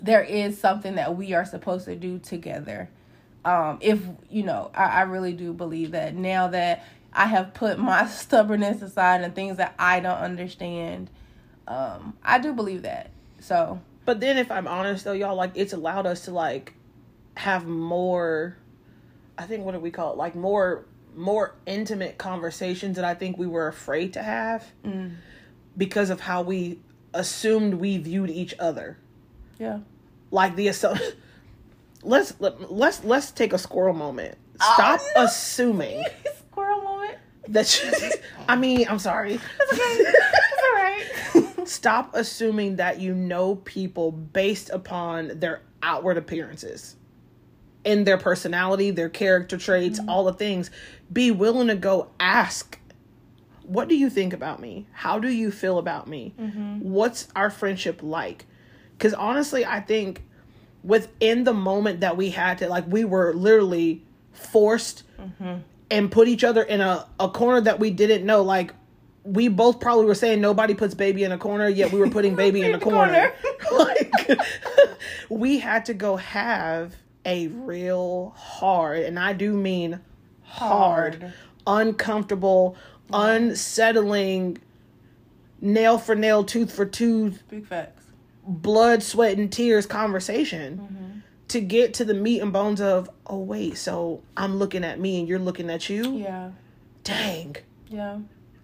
there 0.00 0.22
is 0.22 0.58
something 0.58 0.94
that 0.94 1.16
we 1.16 1.34
are 1.34 1.44
supposed 1.44 1.84
to 1.84 1.94
do 1.94 2.18
together. 2.18 2.88
Um, 3.44 3.78
if 3.82 4.00
you 4.30 4.42
know, 4.42 4.70
I, 4.74 4.84
I 4.84 5.02
really 5.02 5.34
do 5.34 5.52
believe 5.52 5.90
that 5.90 6.14
now 6.14 6.48
that 6.48 6.86
I 7.12 7.26
have 7.26 7.52
put 7.52 7.78
my 7.78 8.06
stubbornness 8.06 8.80
aside 8.80 9.20
and 9.20 9.34
things 9.34 9.58
that 9.58 9.74
I 9.78 10.00
don't 10.00 10.18
understand, 10.18 11.10
um, 11.66 12.16
I 12.22 12.38
do 12.38 12.54
believe 12.54 12.82
that. 12.82 13.10
So 13.40 13.80
But 14.08 14.20
then, 14.20 14.38
if 14.38 14.50
I'm 14.50 14.66
honest, 14.66 15.04
though, 15.04 15.12
y'all, 15.12 15.36
like 15.36 15.50
it's 15.54 15.74
allowed 15.74 16.06
us 16.06 16.24
to 16.24 16.30
like 16.30 16.72
have 17.34 17.66
more. 17.66 18.56
I 19.36 19.42
think 19.42 19.66
what 19.66 19.72
do 19.72 19.80
we 19.80 19.90
call 19.90 20.12
it? 20.12 20.16
Like 20.16 20.34
more, 20.34 20.86
more 21.14 21.56
intimate 21.66 22.16
conversations 22.16 22.96
that 22.96 23.04
I 23.04 23.12
think 23.12 23.36
we 23.36 23.46
were 23.46 23.68
afraid 23.68 24.14
to 24.14 24.22
have 24.22 24.64
mm. 24.82 25.14
because 25.76 26.08
of 26.08 26.20
how 26.20 26.40
we 26.40 26.78
assumed 27.12 27.74
we 27.74 27.98
viewed 27.98 28.30
each 28.30 28.54
other. 28.58 28.96
yeah, 29.58 29.80
Like 30.30 30.56
the 30.56 30.68
assumption. 30.68 31.12
Let's 32.02 32.32
let, 32.40 32.72
let's 32.72 33.04
let's 33.04 33.30
take 33.30 33.52
a 33.52 33.58
squirrel 33.58 33.92
moment. 33.92 34.38
Stop 34.54 35.00
oh, 35.02 35.12
no. 35.16 35.24
assuming 35.24 36.02
squirrel 36.50 36.80
moment. 36.80 37.18
that. 37.48 37.82
You, 37.84 38.10
I 38.48 38.56
mean, 38.56 38.86
I'm 38.88 39.00
sorry. 39.00 39.34
It's 39.34 40.64
all 40.64 40.74
right. 40.76 41.47
Stop 41.68 42.10
assuming 42.14 42.76
that 42.76 43.00
you 43.00 43.14
know 43.14 43.56
people 43.56 44.12
based 44.12 44.70
upon 44.70 45.38
their 45.40 45.62
outward 45.82 46.16
appearances 46.16 46.96
in 47.84 48.04
their 48.04 48.18
personality 48.18 48.90
their 48.90 49.08
character 49.08 49.56
traits 49.56 49.98
mm-hmm. 50.00 50.08
all 50.08 50.24
the 50.24 50.32
things. 50.32 50.70
Be 51.12 51.30
willing 51.30 51.68
to 51.68 51.76
go 51.76 52.10
ask 52.18 52.78
what 53.62 53.86
do 53.86 53.94
you 53.94 54.08
think 54.08 54.32
about 54.32 54.60
me? 54.60 54.86
How 54.92 55.18
do 55.18 55.28
you 55.28 55.50
feel 55.50 55.76
about 55.76 56.08
me? 56.08 56.32
Mm-hmm. 56.40 56.78
What's 56.80 57.28
our 57.36 57.50
friendship 57.50 58.02
like? 58.02 58.46
Because 58.96 59.14
honestly 59.14 59.64
i 59.64 59.80
think 59.80 60.24
within 60.82 61.44
the 61.44 61.52
moment 61.52 62.00
that 62.00 62.16
we 62.16 62.30
had 62.30 62.58
to 62.58 62.68
like 62.68 62.86
we 62.86 63.04
were 63.04 63.34
literally 63.34 64.02
forced 64.32 65.02
mm-hmm. 65.20 65.60
and 65.90 66.10
put 66.10 66.28
each 66.28 66.44
other 66.44 66.62
in 66.62 66.80
a, 66.80 67.06
a 67.18 67.28
corner 67.28 67.60
that 67.60 67.78
we 67.78 67.90
didn't 67.90 68.24
know. 68.24 68.42
Like 68.42 68.72
we 69.32 69.48
both 69.48 69.78
probably 69.80 70.06
were 70.06 70.14
saying 70.14 70.40
nobody 70.40 70.74
puts 70.74 70.94
baby 70.94 71.24
in 71.24 71.32
a 71.32 71.38
corner 71.38 71.68
yet 71.68 71.92
we 71.92 71.98
were 71.98 72.08
putting 72.10 72.34
baby 72.44 72.62
in 72.62 72.74
a 72.74 72.80
corner 72.80 73.32
like 73.72 74.12
we 75.28 75.58
had 75.58 75.84
to 75.84 75.94
go 75.94 76.16
have 76.16 76.94
a 77.24 77.48
real 77.48 78.32
hard 78.36 79.00
and 79.00 79.18
i 79.18 79.32
do 79.32 79.52
mean 79.52 80.00
hard, 80.42 81.20
Hard. 81.20 81.32
uncomfortable 81.66 82.76
unsettling 83.12 84.58
nail 85.60 85.98
for 85.98 86.14
nail 86.14 86.44
tooth 86.44 86.74
for 86.74 86.86
tooth 86.86 87.42
Big 87.48 87.66
facts. 87.66 88.04
blood, 88.46 89.02
sweat, 89.02 89.38
and 89.38 89.52
tears 89.52 89.86
conversation 89.86 90.78
mm-hmm. 90.78 91.18
to 91.48 91.60
get 91.60 91.94
to 91.94 92.04
the 92.04 92.14
meat 92.14 92.40
and 92.40 92.52
bones 92.52 92.80
of, 92.80 93.10
oh, 93.26 93.38
wait, 93.38 93.76
so 93.76 94.22
I'm 94.36 94.56
looking 94.56 94.84
at 94.84 95.00
me 95.00 95.18
and 95.18 95.28
you're 95.28 95.38
looking 95.38 95.70
at 95.70 95.88
you? 95.88 96.16
Yeah, 96.16 96.50
Dang. 97.04 97.56
yeah, 97.88 98.18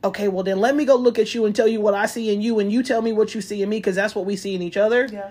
Okay, 0.04 0.28
well, 0.28 0.44
then 0.44 0.60
let 0.60 0.76
me 0.76 0.84
go 0.84 0.96
look 0.96 1.18
at 1.18 1.34
you 1.34 1.46
and 1.46 1.56
tell 1.56 1.66
you 1.66 1.80
what 1.80 1.94
I 1.94 2.04
see 2.04 2.32
in 2.32 2.42
you, 2.42 2.58
and 2.58 2.70
you 2.70 2.82
tell 2.82 3.00
me 3.00 3.12
what 3.12 3.34
you 3.34 3.40
see 3.40 3.62
in 3.62 3.68
me 3.70 3.78
because 3.78 3.96
that's 3.96 4.14
what 4.14 4.26
we 4.26 4.36
see 4.36 4.54
in 4.54 4.62
each 4.62 4.76
other. 4.76 5.08
yeah. 5.10 5.30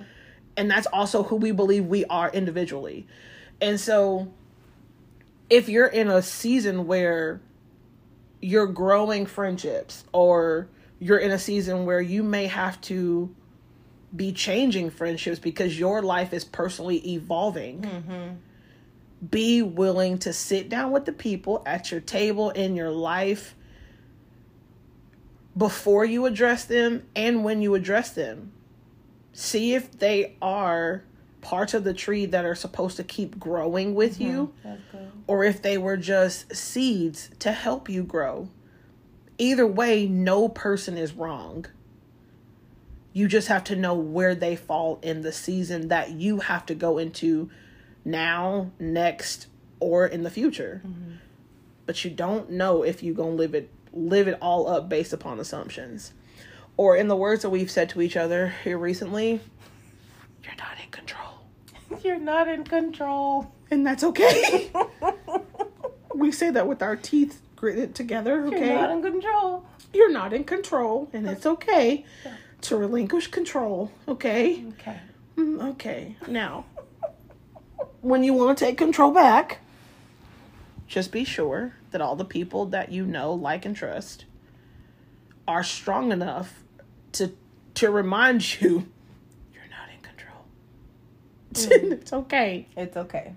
And 0.58 0.70
that's 0.70 0.88
also 0.88 1.24
who 1.24 1.36
we 1.36 1.52
believe 1.52 1.86
we 1.86 2.06
are 2.06 2.30
individually. 2.32 3.08
And 3.62 3.80
so, 3.80 4.32
if 5.50 5.70
you're 5.70 5.88
in 5.88 6.10
a 6.10 6.22
season 6.22 6.86
where 6.88 7.42
you're 8.42 8.68
growing 8.68 9.26
friendships 9.26 10.04
or 10.12 10.68
you're 11.00 11.18
in 11.18 11.32
a 11.32 11.40
season 11.40 11.86
where 11.86 12.02
you 12.02 12.24
may 12.24 12.48
have 12.48 12.80
to 12.82 13.34
be 14.16 14.32
changing 14.32 14.90
friendships 14.90 15.40
because 15.40 15.80
your 15.80 16.02
life 16.02 16.34
is 16.34 16.44
personally 16.44 16.98
evolving. 17.14 17.82
Mm-hmm. 17.82 19.28
Be 19.30 19.62
willing 19.62 20.18
to 20.20 20.34
sit 20.34 20.70
down 20.70 20.92
with 20.92 21.06
the 21.06 21.14
people 21.14 21.64
at 21.66 21.90
your 21.90 22.02
table 22.02 22.50
in 22.52 22.76
your 22.76 22.92
life 22.92 23.56
before 25.58 26.06
you 26.06 26.26
address 26.26 26.66
them 26.66 27.04
and 27.16 27.44
when 27.44 27.62
you 27.62 27.76
address 27.76 28.12
them. 28.12 28.52
See 29.34 29.74
if 29.74 29.92
they 30.00 30.36
are 30.42 31.04
parts 31.42 31.74
of 31.74 31.84
the 31.84 31.94
tree 31.94 32.26
that 32.26 32.46
are 32.46 32.56
supposed 32.56 32.98
to 32.98 33.04
keep 33.04 33.38
growing 33.38 33.94
with 33.94 34.14
mm-hmm. 34.14 34.32
you 34.32 34.54
That's 34.64 34.82
good. 34.92 35.12
or 35.28 35.44
if 35.44 35.62
they 35.62 35.78
were 35.78 35.98
just 35.98 36.56
seeds 36.56 37.30
to 37.40 37.52
help 37.52 37.90
you 37.90 38.04
grow. 38.04 38.50
Either 39.38 39.68
way, 39.68 40.08
no 40.08 40.48
person 40.48 40.98
is 40.98 41.14
wrong. 41.14 41.66
You 43.12 43.28
just 43.28 43.48
have 43.48 43.64
to 43.66 43.76
know 43.76 43.94
where 43.94 44.34
they 44.34 44.56
fall 44.56 45.00
in 45.02 45.22
the 45.22 45.32
season 45.32 45.90
that 45.90 46.12
you 46.12 46.40
have 46.40 46.66
to 46.68 46.76
go 46.76 46.98
into 46.98 47.50
now, 48.06 48.72
next, 48.80 49.48
or 49.80 50.08
in 50.08 50.24
the 50.24 50.30
future. 50.30 50.82
Mm-hmm. 50.86 51.16
But 51.86 52.04
you 52.06 52.12
don't 52.12 52.52
know 52.52 52.84
if 52.84 53.04
you're 53.04 53.16
gonna 53.16 53.32
live 53.32 53.54
it 53.54 53.70
live 53.94 54.28
it 54.28 54.38
all 54.42 54.68
up 54.68 54.90
based 54.90 55.14
upon 55.14 55.40
assumptions. 55.40 56.14
Or 56.76 56.96
in 56.96 57.08
the 57.08 57.16
words 57.16 57.44
that 57.44 57.50
we've 57.52 57.70
said 57.70 57.90
to 57.90 58.02
each 58.02 58.18
other 58.18 58.54
here 58.64 58.78
recently, 58.78 59.40
you're 60.44 60.56
not 60.58 60.78
in 60.84 60.90
control. 60.92 62.00
You're 62.04 62.20
not 62.20 62.48
in 62.48 62.64
control. 62.64 63.54
And 63.70 63.86
that's 63.86 64.04
okay. 64.04 64.72
we 66.16 66.32
say 66.32 66.50
that 66.50 66.68
with 66.68 66.82
our 66.82 66.96
teeth 66.96 67.40
gritted 67.56 67.94
together, 67.96 68.46
okay? 68.48 68.68
You're 68.70 68.82
not 68.82 68.92
in 68.92 69.02
control. 69.04 69.66
You're 69.94 70.12
not 70.12 70.34
in 70.34 70.44
control, 70.44 71.10
and 71.14 71.28
it's 71.30 71.46
okay 71.46 72.04
to 72.62 72.78
relinquish 72.78 73.28
control, 73.28 73.92
okay? 74.08 74.66
Okay. 74.80 75.00
Mm, 75.38 75.72
Okay. 75.74 76.16
Now, 76.28 76.66
when 78.02 78.24
you 78.24 78.34
want 78.34 78.58
to 78.58 78.66
take 78.66 78.78
control 78.78 79.12
back, 79.12 79.60
just 80.88 81.12
be 81.12 81.24
sure 81.24 81.74
that 81.94 82.02
all 82.02 82.16
the 82.16 82.26
people 82.26 82.66
that 82.68 82.92
you 82.92 83.06
know, 83.06 83.34
like, 83.34 83.66
and 83.66 83.76
trust 83.76 84.26
are 85.48 85.64
strong 85.64 86.12
enough 86.12 86.64
to 87.14 87.32
to 87.76 87.90
remind 87.90 88.42
you 88.62 88.86
you're 89.54 89.70
not 89.70 89.90
in 89.96 90.02
control. 90.02 90.46
Mm. 91.54 91.92
it's 91.94 92.14
okay. 92.14 92.68
It's 92.76 92.98
okay. 92.98 93.36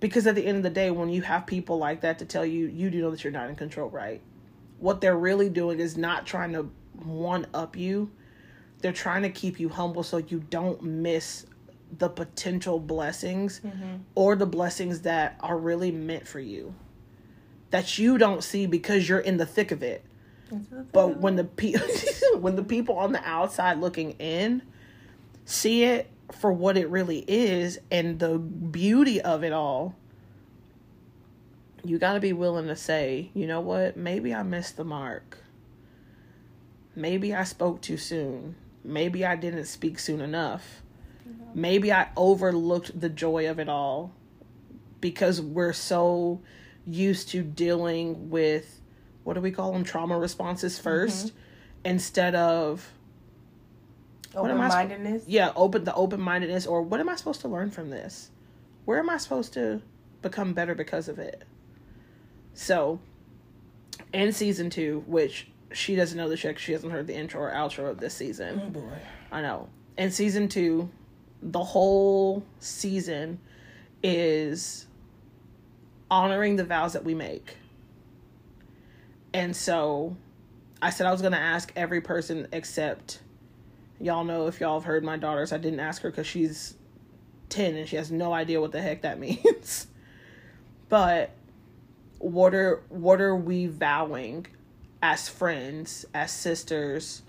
Because 0.00 0.26
at 0.26 0.34
the 0.36 0.46
end 0.46 0.58
of 0.58 0.62
the 0.62 0.70
day, 0.70 0.90
when 0.90 1.08
you 1.08 1.22
have 1.22 1.46
people 1.46 1.78
like 1.78 2.02
that 2.02 2.20
to 2.20 2.24
tell 2.24 2.46
you, 2.46 2.66
you 2.66 2.88
do 2.88 3.00
know 3.00 3.10
that 3.10 3.24
you're 3.24 3.32
not 3.32 3.48
in 3.48 3.56
control, 3.56 3.90
right? 3.90 4.22
What 4.78 5.00
they're 5.00 5.16
really 5.16 5.48
doing 5.48 5.80
is 5.80 5.96
not 5.96 6.24
trying 6.24 6.52
to 6.52 6.70
one 7.04 7.46
up 7.52 7.76
you. 7.76 8.10
They're 8.80 8.92
trying 8.92 9.22
to 9.22 9.30
keep 9.30 9.58
you 9.58 9.68
humble 9.68 10.04
so 10.04 10.18
you 10.18 10.38
don't 10.50 10.80
miss 10.82 11.46
the 11.98 12.08
potential 12.08 12.78
blessings 12.78 13.60
mm-hmm. 13.60 13.96
or 14.14 14.36
the 14.36 14.46
blessings 14.46 15.00
that 15.00 15.36
are 15.40 15.58
really 15.58 15.90
meant 15.90 16.28
for 16.28 16.38
you 16.38 16.74
that 17.70 17.98
you 17.98 18.18
don't 18.18 18.42
see 18.42 18.66
because 18.66 19.08
you're 19.08 19.18
in 19.18 19.36
the 19.36 19.46
thick 19.46 19.70
of 19.70 19.82
it. 19.82 20.04
But 20.92 21.20
when 21.20 21.36
the 21.36 21.44
pe- 21.44 21.74
when 22.38 22.56
the 22.56 22.62
people 22.64 22.96
on 22.98 23.12
the 23.12 23.22
outside 23.28 23.78
looking 23.78 24.12
in 24.12 24.62
see 25.44 25.84
it 25.84 26.10
for 26.32 26.52
what 26.52 26.76
it 26.76 26.88
really 26.88 27.24
is 27.28 27.78
and 27.90 28.18
the 28.18 28.38
beauty 28.38 29.20
of 29.20 29.44
it 29.44 29.52
all, 29.52 29.94
you 31.84 31.98
got 31.98 32.14
to 32.14 32.20
be 32.20 32.32
willing 32.32 32.66
to 32.68 32.76
say, 32.76 33.30
you 33.34 33.46
know 33.46 33.60
what? 33.60 33.96
Maybe 33.96 34.34
I 34.34 34.42
missed 34.42 34.76
the 34.76 34.84
mark. 34.84 35.38
Maybe 36.96 37.34
I 37.34 37.44
spoke 37.44 37.80
too 37.80 37.96
soon. 37.96 38.56
Maybe 38.84 39.24
I 39.24 39.36
didn't 39.36 39.66
speak 39.66 39.98
soon 39.98 40.20
enough. 40.20 40.82
maybe 41.54 41.92
I 41.92 42.08
overlooked 42.16 42.98
the 43.00 43.08
joy 43.08 43.48
of 43.50 43.58
it 43.58 43.68
all 43.68 44.12
because 45.00 45.40
we're 45.40 45.72
so 45.72 46.40
used 46.88 47.28
to 47.30 47.42
dealing 47.42 48.30
with 48.30 48.80
what 49.24 49.34
do 49.34 49.40
we 49.40 49.50
call 49.50 49.72
them 49.72 49.84
trauma 49.84 50.18
responses 50.18 50.78
mm-hmm. 50.78 50.88
1st 50.88 51.32
instead 51.84 52.34
of 52.34 52.90
what 54.32 54.50
am 54.50 54.60
I 54.60 54.66
Open 54.66 54.70
sp- 54.70 54.76
mindedness. 54.76 55.24
yeah 55.26 55.52
open 55.56 55.84
the 55.84 55.94
open 55.94 56.20
mindedness 56.20 56.66
or 56.66 56.82
what 56.82 57.00
am 57.00 57.08
I 57.08 57.16
supposed 57.16 57.40
to 57.42 57.48
learn 57.48 57.70
from 57.70 57.90
this? 57.90 58.30
Where 58.84 58.98
am 58.98 59.10
I 59.10 59.16
supposed 59.18 59.52
to 59.54 59.82
become 60.22 60.52
better 60.54 60.74
because 60.74 61.08
of 61.08 61.18
it? 61.18 61.44
So 62.54 63.00
in 64.12 64.32
season 64.32 64.70
two, 64.70 65.04
which 65.06 65.48
she 65.72 65.94
doesn't 65.94 66.16
know 66.16 66.28
the 66.28 66.36
'cause 66.36 66.60
she 66.60 66.72
hasn't 66.72 66.92
heard 66.92 67.06
the 67.06 67.14
intro 67.14 67.42
or 67.42 67.52
outro 67.52 67.90
of 67.90 68.00
this 68.00 68.14
season. 68.14 68.62
Oh 68.64 68.70
boy. 68.70 68.98
I 69.30 69.42
know. 69.42 69.68
In 69.96 70.10
season 70.10 70.48
two, 70.48 70.88
the 71.42 71.62
whole 71.62 72.42
season 72.58 73.38
is 74.02 74.86
honoring 76.10 76.56
the 76.56 76.64
vows 76.64 76.92
that 76.94 77.04
we 77.04 77.14
make. 77.14 77.56
And 79.32 79.54
so 79.54 80.16
I 80.80 80.90
said 80.90 81.06
I 81.06 81.12
was 81.12 81.20
going 81.20 81.32
to 81.32 81.38
ask 81.38 81.72
every 81.76 82.00
person 82.00 82.48
except 82.52 83.20
y'all 84.00 84.24
know 84.24 84.46
if 84.46 84.60
y'all 84.60 84.78
have 84.78 84.84
heard 84.86 85.04
my 85.04 85.16
daughters. 85.16 85.52
I 85.52 85.58
didn't 85.58 85.80
ask 85.80 86.02
her 86.02 86.10
because 86.10 86.26
she's 86.26 86.74
10 87.50 87.76
and 87.76 87.88
she 87.88 87.96
has 87.96 88.10
no 88.10 88.32
idea 88.32 88.60
what 88.60 88.72
the 88.72 88.80
heck 88.80 89.02
that 89.02 89.18
means. 89.20 89.86
but 90.88 91.30
what 92.18 92.54
are 92.54 92.82
what 92.88 93.20
are 93.20 93.36
we 93.36 93.66
vowing 93.66 94.46
as 95.00 95.28
friends, 95.28 96.04
as 96.12 96.32
sisters? 96.32 97.22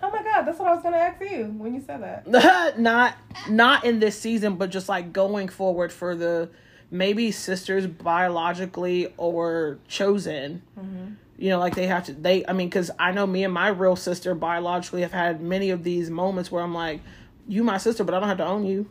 Oh 0.00 0.10
my 0.10 0.22
god, 0.22 0.42
that's 0.42 0.58
what 0.60 0.68
I 0.68 0.74
was 0.74 0.82
gonna 0.82 0.96
ask 0.96 1.20
you 1.20 1.46
when 1.58 1.74
you 1.74 1.80
said 1.80 2.02
that. 2.02 2.78
not 2.78 3.16
not 3.48 3.84
in 3.84 3.98
this 3.98 4.18
season 4.18 4.54
but 4.56 4.70
just 4.70 4.88
like 4.88 5.12
going 5.12 5.48
forward 5.48 5.92
for 5.92 6.14
the 6.14 6.48
maybe 6.90 7.30
sisters 7.30 7.86
biologically 7.86 9.12
or 9.16 9.78
chosen. 9.88 10.62
Mm-hmm. 10.78 11.14
You 11.36 11.50
know 11.50 11.58
like 11.60 11.76
they 11.76 11.86
have 11.86 12.04
to 12.06 12.12
they 12.12 12.44
i 12.48 12.52
mean 12.52 12.68
because 12.68 12.90
i 12.98 13.12
know 13.12 13.24
me 13.24 13.44
and 13.44 13.54
my 13.54 13.68
real 13.68 13.94
sister 13.94 14.34
biologically 14.34 15.02
have 15.02 15.12
had 15.12 15.40
many 15.40 15.70
of 15.70 15.84
these 15.84 16.10
moments 16.10 16.50
where 16.50 16.64
i'm 16.64 16.74
like 16.74 17.00
you 17.46 17.62
my 17.62 17.78
sister 17.78 18.02
but 18.02 18.12
i 18.12 18.18
don't 18.18 18.28
have 18.28 18.38
to 18.38 18.46
own 18.46 18.66
you. 18.66 18.88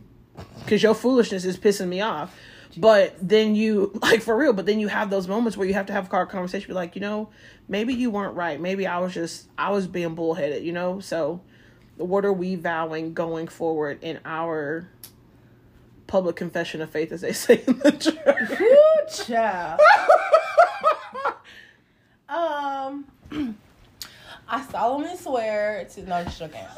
Because 0.64 0.82
your 0.82 0.93
foolishness 0.93 1.43
is 1.45 1.58
pissing 1.58 1.88
me 1.89 2.00
off. 2.00 2.34
But 2.78 3.16
then 3.20 3.56
you 3.56 3.91
like 4.02 4.22
for 4.22 4.38
real 4.38 4.54
but 4.54 4.66
then 4.66 4.80
you 4.80 4.88
have 4.88 5.10
those 5.10 5.28
moments 5.28 5.58
where 5.58 5.68
you 5.68 5.74
have 5.74 5.88
to 5.88 5.93
have 5.93 6.06
a 6.06 6.26
conversation 6.26 6.68
be 6.70 6.74
like 6.74 6.95
you 6.95 7.02
know 7.02 7.30
maybe 7.68 7.93
you 7.93 8.10
weren't 8.10 8.36
right. 8.36 8.62
Maybe 8.62 8.88
i 8.88 8.98
was 9.00 9.14
just 9.14 9.50
i 9.58 9.70
was 9.72 9.86
being 9.88 10.16
bullheaded 10.16 10.64
you 10.64 10.72
know? 10.72 11.02
So 11.02 11.41
what 11.98 12.24
are 12.24 12.34
we 12.34 12.56
vowing 12.56 13.14
going 13.14 13.48
forward 13.48 14.00
in 14.02 14.20
our 14.24 14.88
public 16.08 16.36
confession 16.36 16.82
of 16.82 16.89
faith 16.89 17.12
as 17.12 17.22
they 17.22 17.34
say 17.45 17.64
in 17.68 17.80
the 17.80 17.91
church 17.91 19.28
child. 19.28 19.80
um, 22.30 23.05
I 24.49 24.66
solemnly 24.72 25.18
swear 25.18 25.86
to 25.93 26.03
no, 26.03 26.24
joking. 26.26 26.64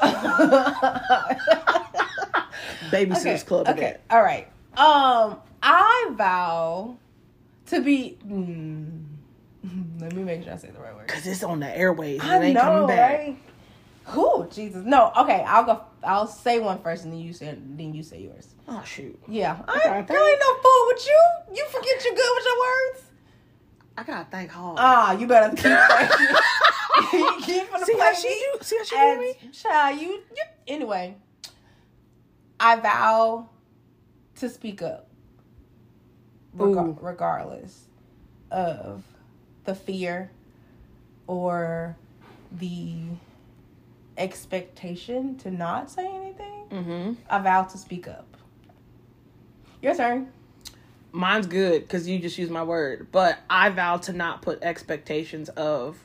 babysitters 2.90 3.46
club 3.46 3.68
okay. 3.68 3.78
again 3.78 3.98
All 4.10 4.22
right. 4.22 4.48
Um, 4.76 5.36
I 5.62 6.10
vow 6.14 6.96
to 7.66 7.80
be. 7.80 8.18
Mm, 8.26 9.04
let 10.00 10.12
me 10.14 10.22
make 10.22 10.42
sure 10.42 10.52
I 10.52 10.56
say 10.56 10.70
the 10.70 10.80
right 10.80 10.94
word. 10.94 11.06
because 11.06 11.26
it's 11.26 11.44
on 11.44 11.60
the 11.60 11.76
airways 11.76 12.20
I 12.22 12.38
it 12.38 12.44
ain't 12.46 12.54
know, 12.54 12.60
coming 12.60 12.86
back 12.88 13.18
right? 13.18 13.38
Who 14.10 14.46
Jesus? 14.50 14.84
No. 14.84 15.12
Okay, 15.16 15.44
I'll 15.46 15.64
go. 15.64 15.80
I'll 16.02 16.26
say 16.26 16.58
one 16.58 16.80
first, 16.82 17.04
and 17.04 17.12
then 17.12 17.20
you 17.20 17.32
say. 17.32 17.56
Then 17.60 17.94
you 17.94 18.02
say 18.02 18.20
yours. 18.22 18.54
oh 18.68 18.82
shoot 18.84 19.18
Yeah. 19.28 19.56
I, 19.68 19.72
ain't- 19.98 20.08
girl, 20.08 20.26
ain't 20.26 20.40
no 20.40 20.54
fool 20.62 20.84
with 20.88 21.06
you. 21.06 21.56
You 21.56 21.66
forget 21.68 22.04
you 22.04 22.14
good 22.14 22.32
with 22.36 22.44
your 22.44 22.58
words. 22.58 23.04
i 23.98 24.02
gotta 24.04 24.26
thank 24.30 24.50
hard 24.50 24.76
Ah, 24.80 25.12
you 25.12 25.26
better 25.26 25.50
keep 25.54 25.62
thinking. 27.10 27.42
keep 27.42 27.70
gonna 27.70 27.84
see 27.86 27.98
how 27.98 28.12
she 28.14 28.28
do 28.28 28.58
see 28.62 28.76
how 28.78 28.84
she 28.84 28.94
do 28.96 29.00
And 29.02 29.20
me 29.20 29.34
child, 29.52 30.00
you, 30.00 30.08
you 30.08 30.44
anyway. 30.68 31.16
I 32.58 32.76
vow 32.76 33.48
to 34.36 34.48
speak 34.48 34.82
up, 34.82 35.08
Ooh. 36.60 36.96
regardless 37.00 37.86
of 38.50 39.02
the 39.64 39.74
fear 39.74 40.30
or 41.26 41.96
the 42.52 43.02
expectation 44.20 45.36
to 45.38 45.50
not 45.50 45.90
say 45.90 46.06
anything. 46.06 46.64
mm-hmm 46.70 47.12
I 47.28 47.38
vow 47.40 47.64
to 47.64 47.78
speak 47.78 48.06
up. 48.06 48.36
Your 49.82 49.94
turn. 49.96 50.30
mine's 51.12 51.46
good 51.46 51.82
because 51.82 52.06
you 52.08 52.18
just 52.20 52.36
used 52.38 52.52
my 52.52 52.62
word 52.62 53.08
but 53.10 53.38
i 53.48 53.68
vow 53.70 53.96
to 53.96 54.12
not 54.12 54.42
put 54.42 54.62
expectations 54.62 55.48
of 55.50 55.96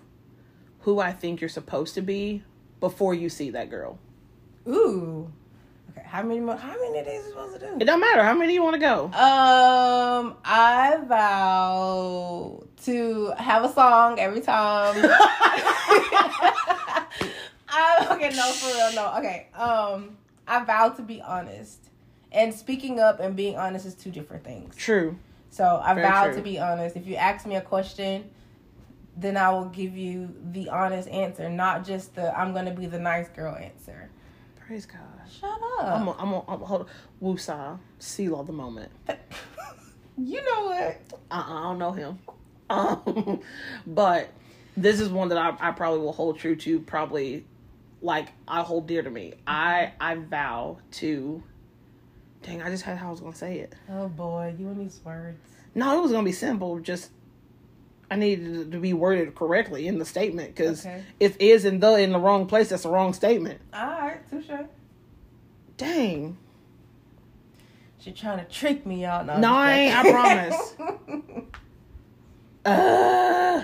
who 0.82 1.00
i 1.00 1.12
think 1.12 1.42
you're 1.42 1.50
supposed 1.50 1.94
to 1.94 2.02
be 2.02 2.42
before 2.80 3.14
you 3.14 3.30
see 3.30 3.50
that 3.52 3.70
girl 3.70 4.00
Ooh. 4.68 5.32
Okay. 5.92 6.02
How 6.08 6.24
many? 6.24 6.40
More, 6.40 6.56
how 6.58 6.74
many 6.82 7.04
days 7.06 7.24
are 7.26 7.30
supposed 7.30 7.60
to 7.60 7.68
do? 7.68 7.78
it 7.80 7.86
don't 7.86 8.00
matter 8.00 8.24
how 8.24 8.34
many 8.34 8.54
you 8.56 8.64
want 8.64 8.74
to 8.74 8.80
go 8.80 9.06
Um, 9.06 10.36
I 10.44 10.98
vow 11.08 12.64
to 12.86 13.32
have 13.38 13.64
a 13.64 13.72
song 13.72 14.20
every 14.20 14.42
time. 14.42 14.96
I, 17.76 18.08
okay, 18.16 18.30
no, 18.36 18.44
for 18.52 18.68
real, 18.76 18.94
no. 18.94 19.14
Okay, 19.20 19.48
um, 19.54 20.18
I 20.48 20.64
vow 20.64 20.90
to 20.90 21.02
be 21.02 21.22
honest, 21.22 21.80
and 22.32 22.54
speaking 22.54 23.00
up 23.00 23.20
and 23.20 23.36
being 23.36 23.58
honest 23.58 23.86
is 23.86 23.96
two 23.96 24.12
different 24.12 24.44
things. 24.44 24.76
true 24.76 25.18
So 25.50 25.82
I 25.84 25.94
Very 25.94 26.08
vow 26.08 26.26
true. 26.26 26.36
to 26.36 26.42
be 26.42 26.60
honest. 26.60 26.96
If 26.96 27.08
you 27.08 27.16
ask 27.16 27.46
me 27.46 27.56
a 27.56 27.62
question, 27.62 28.30
then 29.18 29.38
I 29.38 29.50
will 29.52 29.66
give 29.66 29.96
you 29.96 30.34
the 30.52 30.70
honest 30.70 31.08
answer, 31.10 31.50
not 31.50 31.86
just 31.86 32.16
the 32.16 32.38
I'm 32.38 32.54
gonna 32.54 32.74
be 32.74 32.86
the 32.86 33.00
nice 33.00 33.30
girl 33.30 33.56
answer. 33.56 34.10
praise 34.68 34.86
god 34.86 35.00
Shut 35.32 35.50
I'm 35.80 36.08
up. 36.10 36.20
on, 36.20 36.28
I'm 36.28 36.34
on, 36.34 36.44
I'm 36.48 36.60
hold 36.60 36.90
Woosah, 37.22 37.80
seal 38.00 38.40
of 38.40 38.48
the 38.48 38.54
moment. 38.54 38.92
you 40.18 40.44
know 40.44 40.66
what? 40.66 41.02
Uh-uh, 41.32 41.60
I 41.60 41.64
don't 41.64 41.80
know 41.80 41.92
him. 41.92 42.20
Um, 42.70 43.42
but 43.88 44.30
this 44.78 45.00
is 45.00 45.10
one 45.10 45.30
that 45.30 45.38
I, 45.38 45.56
I 45.60 45.72
probably 45.72 46.00
will 46.00 46.12
hold 46.14 46.38
true 46.38 46.56
to. 46.58 46.80
Probably, 46.82 47.46
like 48.06 48.30
I 48.48 48.62
hold 48.62 48.88
dear 48.88 49.02
to 49.02 49.10
me. 49.10 49.34
I 49.48 49.92
I 50.00 50.16
vow 50.16 50.78
to. 50.94 51.44
Dang, 52.44 52.62
I 52.62 52.70
just 52.70 52.84
had 52.84 52.98
how 52.98 53.08
I 53.08 53.12
was 53.12 53.20
gonna 53.22 53.36
say 53.36 53.60
it. 53.60 53.74
Oh 53.90 54.08
boy, 54.08 54.56
you 54.58 54.68
and 54.70 54.80
these 54.80 55.02
words. 55.04 55.40
No, 55.74 55.98
it 55.98 56.02
was 56.02 56.12
gonna 56.12 56.24
be 56.24 56.32
simple. 56.32 56.80
Just 56.80 57.10
I 58.10 58.16
needed 58.16 58.72
to 58.72 58.78
be 58.80 58.94
worded 58.94 59.34
correctly 59.34 59.88
in 59.88 59.98
the 59.98 60.06
statement 60.06 60.56
because 60.56 60.86
Okay. 60.86 61.04
if 61.20 61.36
is 61.40 61.66
and 61.66 61.82
the 61.82 61.96
in 61.96 62.12
the 62.12 62.20
wrong 62.20 62.46
place, 62.46 62.70
that's 62.70 62.84
the 62.84 62.90
wrong 62.90 63.14
statement. 63.14 63.60
All 63.74 63.82
right, 63.88 64.30
touche. 64.30 64.52
Dang. 65.78 66.38
She 67.98 68.12
trying 68.12 68.38
to 68.38 68.46
trick 68.46 68.86
me 68.86 69.04
out. 69.04 69.26
No, 69.26 69.40
No, 69.40 69.56
I 69.56 69.72
ain't, 69.72 69.98
I 69.98 70.12
promise. 70.12 70.76
Uh, 72.68 73.64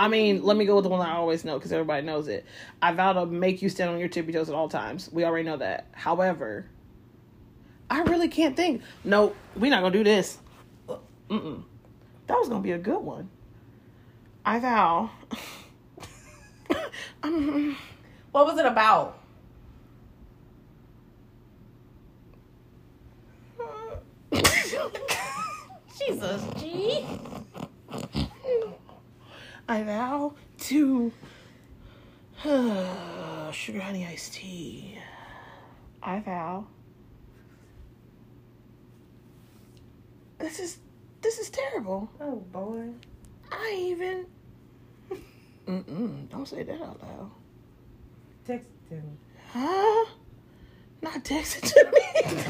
I 0.00 0.08
mean, 0.08 0.42
let 0.42 0.56
me 0.56 0.64
go 0.64 0.76
with 0.76 0.84
the 0.84 0.88
one 0.88 1.06
I 1.06 1.12
always 1.12 1.44
know 1.44 1.58
because 1.58 1.72
everybody 1.72 2.06
knows 2.06 2.26
it. 2.26 2.46
I 2.80 2.94
vow 2.94 3.12
to 3.12 3.26
make 3.26 3.60
you 3.60 3.68
stand 3.68 3.90
on 3.90 3.98
your 3.98 4.08
tippy 4.08 4.32
toes 4.32 4.48
at 4.48 4.54
all 4.54 4.66
times. 4.66 5.10
We 5.12 5.26
already 5.26 5.44
know 5.44 5.58
that. 5.58 5.88
However, 5.92 6.64
I 7.90 8.00
really 8.04 8.28
can't 8.28 8.56
think. 8.56 8.80
No, 9.04 9.34
we're 9.54 9.70
not 9.70 9.82
gonna 9.82 9.92
do 9.92 10.02
this. 10.02 10.38
Mm-mm. 11.28 11.64
That 12.28 12.38
was 12.38 12.48
gonna 12.48 12.62
be 12.62 12.72
a 12.72 12.78
good 12.78 13.00
one. 13.00 13.28
I 14.42 14.58
vow. 14.58 15.10
um, 17.22 17.76
what 18.32 18.46
was 18.46 18.58
it 18.58 18.64
about? 18.64 19.18
Jesus, 25.98 26.42
G. 26.58 27.04
I 29.70 29.82
vow 29.84 30.34
to 30.62 31.12
sugar 33.52 33.80
honey 33.80 34.04
iced 34.04 34.34
tea. 34.34 34.98
I 36.02 36.18
vow. 36.18 36.66
This 40.38 40.58
is 40.58 40.78
this 41.22 41.38
is 41.38 41.50
terrible. 41.50 42.10
Oh 42.20 42.42
boy. 42.50 42.88
I 43.52 43.76
even. 43.80 44.26
Mm-mm, 45.68 46.28
don't 46.30 46.48
say 46.48 46.64
that 46.64 46.82
out 46.82 47.00
loud. 47.00 47.30
Text 48.44 48.66
to 48.88 48.96
me. 48.96 49.18
Huh? 49.52 50.04
Not 51.00 51.24
text 51.24 51.58
it 51.58 51.64
to 51.66 51.92
me. 51.94 52.00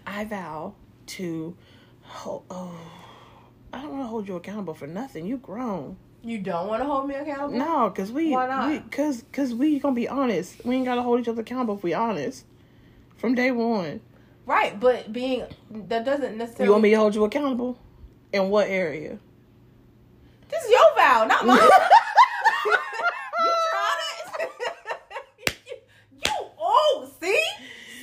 I 0.08 0.24
vow 0.24 0.74
to. 1.06 1.56
Hold, 2.02 2.42
oh, 2.50 3.05
I 3.76 3.82
don't 3.82 3.90
want 3.90 4.04
to 4.04 4.08
hold 4.08 4.26
you 4.26 4.36
accountable 4.36 4.72
for 4.72 4.86
nothing. 4.86 5.26
You 5.26 5.36
grown. 5.36 5.98
You 6.24 6.38
don't 6.38 6.66
want 6.66 6.80
to 6.80 6.86
hold 6.86 7.06
me 7.08 7.14
accountable? 7.14 7.58
No, 7.58 7.90
cause 7.90 8.10
we, 8.10 8.30
Why 8.30 8.46
not? 8.46 8.70
we 8.70 8.78
cause 8.90 9.22
cause 9.32 9.52
we 9.52 9.78
gonna 9.78 9.94
be 9.94 10.08
honest. 10.08 10.64
We 10.64 10.76
ain't 10.76 10.86
gotta 10.86 11.02
hold 11.02 11.20
each 11.20 11.28
other 11.28 11.42
accountable 11.42 11.76
if 11.76 11.82
we 11.82 11.92
honest. 11.92 12.46
From 13.18 13.34
day 13.34 13.50
one. 13.50 14.00
Right, 14.46 14.80
but 14.80 15.12
being 15.12 15.44
that 15.70 16.06
doesn't 16.06 16.38
necessarily. 16.38 16.68
You 16.68 16.70
want 16.72 16.82
me 16.84 16.90
to 16.90 16.96
hold 16.96 17.14
you 17.14 17.24
accountable? 17.24 17.78
In 18.32 18.48
what 18.48 18.66
area? 18.68 19.18
This 20.48 20.64
is 20.64 20.70
your 20.70 20.94
vow, 20.96 21.26
not 21.28 21.46
mine. 21.46 21.58
you 22.64 22.76
trying 23.72 23.98
to? 24.24 24.48
you 26.24 26.32
oh, 26.58 27.10
see, 27.20 27.42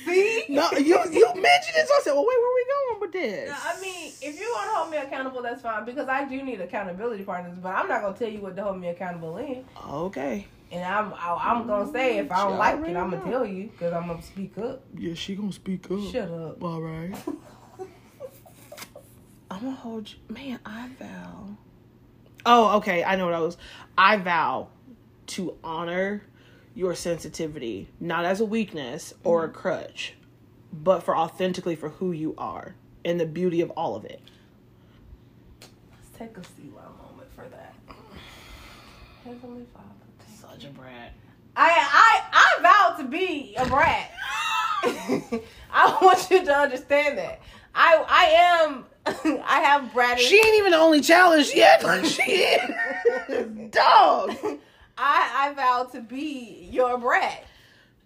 see. 0.04 0.44
No, 0.50 0.70
you 0.70 1.34
you 1.62 1.82
it, 1.82 1.88
so 1.88 1.94
I 1.94 2.00
said, 2.02 2.12
well, 2.12 2.26
wait, 2.26 2.36
where 2.38 2.54
we 2.54 2.66
going 2.66 3.00
with 3.00 3.12
this? 3.12 3.50
No, 3.50 3.56
I 3.62 3.80
mean, 3.80 4.12
if 4.20 4.40
you 4.40 4.50
want 4.52 4.70
to 4.70 4.74
hold 4.76 4.90
me 4.90 4.96
accountable, 4.98 5.42
that's 5.42 5.62
fine 5.62 5.84
because 5.84 6.08
I 6.08 6.24
do 6.24 6.42
need 6.42 6.60
accountability 6.60 7.24
partners. 7.24 7.56
But 7.62 7.74
I'm 7.76 7.88
not 7.88 8.02
gonna 8.02 8.16
tell 8.16 8.28
you 8.28 8.40
what 8.40 8.56
to 8.56 8.64
hold 8.64 8.80
me 8.80 8.88
accountable 8.88 9.36
in. 9.38 9.64
okay. 9.88 10.46
And 10.72 10.82
I'm 10.82 11.14
I, 11.14 11.52
I'm 11.52 11.66
gonna 11.66 11.92
say 11.92 12.18
if 12.18 12.32
I 12.32 12.48
don't 12.48 12.58
like 12.58 12.76
it, 12.76 12.96
I'm 12.96 13.10
gonna 13.10 13.24
tell 13.24 13.46
you 13.46 13.68
because 13.68 13.92
I'm 13.92 14.08
gonna 14.08 14.22
speak 14.22 14.58
up. 14.58 14.82
Yeah, 14.96 15.14
she 15.14 15.36
gonna 15.36 15.52
speak 15.52 15.88
up. 15.90 16.00
Shut 16.10 16.30
up. 16.30 16.62
All 16.62 16.80
right. 16.80 17.14
I'm 19.50 19.60
gonna 19.60 19.72
hold 19.72 20.10
you. 20.10 20.34
Man, 20.34 20.58
I 20.66 20.88
vow. 20.98 21.56
Oh, 22.44 22.78
okay. 22.78 23.04
I 23.04 23.14
know 23.16 23.26
what 23.26 23.34
I 23.34 23.40
was. 23.40 23.56
I 23.96 24.16
vow 24.16 24.68
to 25.28 25.56
honor 25.62 26.22
your 26.74 26.94
sensitivity, 26.94 27.88
not 28.00 28.24
as 28.24 28.40
a 28.40 28.44
weakness 28.44 29.14
or 29.22 29.44
a 29.44 29.48
mm-hmm. 29.48 29.56
crutch, 29.56 30.14
but 30.82 31.02
for 31.02 31.16
authentically 31.16 31.76
for 31.76 31.90
who 31.90 32.12
you 32.12 32.34
are 32.36 32.74
and 33.04 33.20
the 33.20 33.26
beauty 33.26 33.60
of 33.60 33.70
all 33.70 33.94
of 33.94 34.04
it. 34.04 34.20
Let's 35.60 36.18
take 36.18 36.36
a 36.36 36.42
Selah 36.44 36.90
moment 37.02 37.32
for 37.34 37.44
that. 37.48 37.74
Heavenly 39.24 39.66
Father. 39.72 39.86
thank 40.18 40.38
Such 40.38 40.64
a 40.64 40.72
brat. 40.72 41.12
I 41.56 41.70
I 42.32 42.58
I 42.58 42.62
vow 42.62 43.02
to 43.02 43.08
be 43.08 43.54
a 43.56 43.66
brat. 43.66 44.10
I 45.72 45.98
want 46.02 46.30
you 46.30 46.44
to 46.44 46.52
understand 46.52 47.18
that. 47.18 47.40
I 47.74 48.04
I 48.08 48.24
am 48.60 48.84
I 49.44 49.60
have 49.60 49.92
bratted. 49.92 50.24
She 50.24 50.36
ain't 50.36 50.58
even 50.58 50.72
the 50.72 50.78
only 50.78 51.00
challenge 51.00 51.52
yet. 51.54 51.82
Like 51.84 52.04
she 52.04 52.22
is. 52.22 53.70
Dog. 53.70 54.36
I 54.98 55.48
I 55.48 55.52
vow 55.54 55.88
to 55.92 56.00
be 56.00 56.68
your 56.70 56.98
brat. 56.98 57.44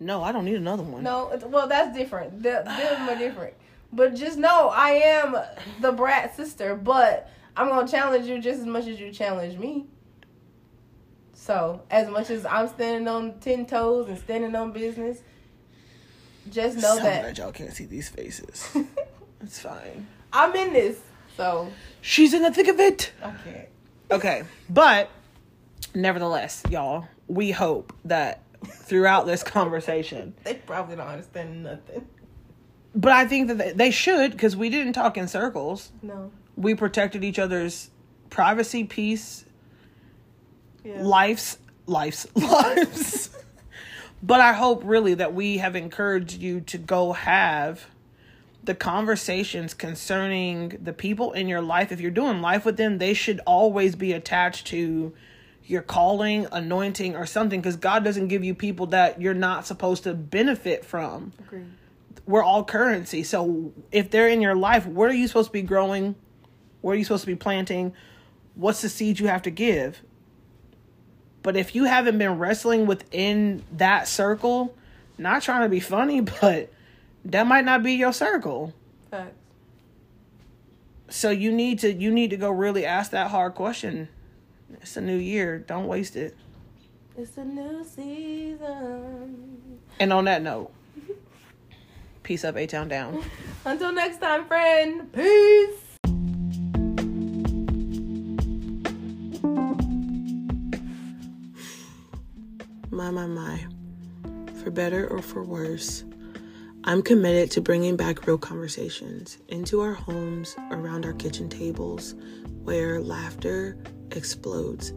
No, 0.00 0.22
I 0.22 0.32
don't 0.32 0.44
need 0.44 0.54
another 0.56 0.82
one. 0.82 1.02
No, 1.02 1.36
well 1.46 1.66
that's 1.66 1.96
different. 1.96 2.42
The, 2.42 2.62
them 2.64 3.08
are 3.08 3.16
different. 3.18 3.54
But 3.92 4.14
just 4.14 4.38
know 4.38 4.68
I 4.68 4.90
am 4.90 5.36
the 5.80 5.92
brat 5.92 6.36
sister. 6.36 6.74
But 6.76 7.30
I'm 7.56 7.68
gonna 7.68 7.88
challenge 7.88 8.26
you 8.26 8.38
just 8.40 8.60
as 8.60 8.66
much 8.66 8.86
as 8.86 9.00
you 9.00 9.10
challenge 9.12 9.58
me. 9.58 9.86
So 11.34 11.82
as 11.90 12.08
much 12.08 12.30
as 12.30 12.44
I'm 12.46 12.68
standing 12.68 13.08
on 13.08 13.38
ten 13.40 13.66
toes 13.66 14.08
and 14.08 14.18
standing 14.18 14.54
on 14.54 14.72
business, 14.72 15.20
just 16.50 16.76
know 16.76 16.96
so 16.96 17.02
that 17.02 17.22
glad 17.22 17.38
y'all 17.38 17.52
can't 17.52 17.72
see 17.72 17.86
these 17.86 18.08
faces. 18.08 18.76
it's 19.40 19.58
fine. 19.58 20.06
I'm 20.32 20.54
in 20.54 20.72
this. 20.72 21.00
So 21.36 21.70
She's 22.00 22.34
in 22.34 22.42
the 22.42 22.52
thick 22.52 22.68
of 22.68 22.78
it. 22.80 23.12
I 23.22 23.30
can't. 23.44 23.68
Okay, 24.10 24.42
but 24.68 25.10
nevertheless, 25.94 26.62
y'all, 26.68 27.06
we 27.28 27.50
hope 27.50 27.92
that 28.04 28.42
throughout 28.64 29.26
this 29.26 29.42
conversation, 29.42 30.34
They 30.44 30.54
probably 30.54 30.96
don't 30.96 31.06
understand 31.06 31.62
nothing. 31.64 32.06
but 32.94 33.12
I 33.12 33.26
think 33.26 33.48
that 33.48 33.58
they- 33.58 33.72
they 33.72 33.90
should 33.90 34.32
because 34.32 34.56
we 34.56 34.70
didn't 34.70 34.92
talk 34.94 35.16
in 35.16 35.28
circles. 35.28 35.92
No. 36.02 36.30
We 36.56 36.74
protected 36.74 37.22
each 37.24 37.38
other's 37.38 37.90
privacy, 38.30 38.84
peace, 38.84 39.44
Yeah. 40.84 41.02
lives, 41.02 41.58
lives, 41.86 42.26
lives. 42.34 43.30
but 44.22 44.40
I 44.40 44.52
hope 44.52 44.82
really 44.84 45.14
that 45.14 45.34
we 45.34 45.58
have 45.58 45.76
encouraged 45.76 46.40
you 46.40 46.60
to 46.62 46.78
go 46.78 47.12
have 47.12 47.86
the 48.64 48.74
conversations 48.74 49.72
concerning 49.72 50.78
the 50.82 50.92
people 50.92 51.32
in 51.32 51.48
your 51.48 51.62
life. 51.62 51.90
If 51.92 52.00
you're 52.00 52.10
doing 52.10 52.42
life 52.42 52.64
with 52.64 52.76
them, 52.76 52.98
they 52.98 53.14
should 53.14 53.40
always 53.46 53.94
be 53.96 54.12
attached 54.12 54.66
to 54.68 55.14
your 55.68 55.82
calling, 55.82 56.46
anointing, 56.50 57.14
or 57.14 57.26
something 57.26 57.60
because 57.60 57.76
God 57.76 58.02
doesn't 58.02 58.28
give 58.28 58.42
you 58.42 58.54
people 58.54 58.86
that 58.86 59.20
you're 59.20 59.34
not 59.34 59.66
supposed 59.66 60.04
to 60.04 60.14
benefit 60.14 60.84
from. 60.84 61.32
Agreed. 61.38 61.66
We're 62.26 62.42
all 62.42 62.64
currency. 62.64 63.22
So 63.22 63.72
if 63.92 64.10
they're 64.10 64.28
in 64.28 64.40
your 64.40 64.54
life, 64.54 64.86
where 64.86 65.10
are 65.10 65.14
you 65.14 65.28
supposed 65.28 65.48
to 65.48 65.52
be 65.52 65.62
growing? 65.62 66.14
Where 66.80 66.94
are 66.94 66.98
you 66.98 67.04
supposed 67.04 67.22
to 67.22 67.26
be 67.26 67.36
planting? 67.36 67.92
What's 68.54 68.82
the 68.82 68.88
seed 68.88 69.20
you 69.20 69.28
have 69.28 69.42
to 69.42 69.50
give? 69.50 70.02
But 71.42 71.56
if 71.56 71.74
you 71.74 71.84
haven't 71.84 72.18
been 72.18 72.38
wrestling 72.38 72.86
within 72.86 73.62
that 73.76 74.08
circle, 74.08 74.74
not 75.18 75.42
trying 75.42 75.62
to 75.62 75.68
be 75.68 75.80
funny, 75.80 76.20
but 76.40 76.72
that 77.26 77.46
might 77.46 77.64
not 77.64 77.82
be 77.82 77.92
your 77.92 78.12
circle. 78.12 78.72
Facts. 79.10 79.34
So 81.10 81.30
you 81.30 81.50
need 81.52 81.78
to 81.80 81.92
you 81.92 82.10
need 82.10 82.30
to 82.30 82.36
go 82.36 82.50
really 82.50 82.84
ask 82.84 83.10
that 83.12 83.30
hard 83.30 83.54
question. 83.54 84.08
It's 84.74 84.96
a 84.96 85.00
new 85.00 85.16
year. 85.16 85.58
Don't 85.58 85.86
waste 85.86 86.16
it. 86.16 86.36
It's 87.16 87.36
a 87.36 87.44
new 87.44 87.84
season. 87.84 89.80
And 89.98 90.12
on 90.12 90.26
that 90.26 90.42
note, 90.42 90.70
peace 92.22 92.44
up, 92.44 92.56
A 92.56 92.66
Town 92.66 92.88
down. 92.88 93.24
Until 93.64 93.92
next 93.92 94.18
time, 94.18 94.44
friend. 94.46 95.12
Peace. 95.12 95.74
My, 102.90 103.10
my, 103.10 103.26
my. 103.26 103.66
For 104.62 104.70
better 104.70 105.08
or 105.08 105.22
for 105.22 105.42
worse, 105.42 106.04
I'm 106.84 107.02
committed 107.02 107.50
to 107.52 107.60
bringing 107.60 107.96
back 107.96 108.26
real 108.26 108.38
conversations 108.38 109.38
into 109.48 109.80
our 109.80 109.94
homes, 109.94 110.56
around 110.70 111.04
our 111.04 111.12
kitchen 111.14 111.48
tables, 111.48 112.14
where 112.62 113.00
laughter 113.00 113.76
explodes. 114.16 114.90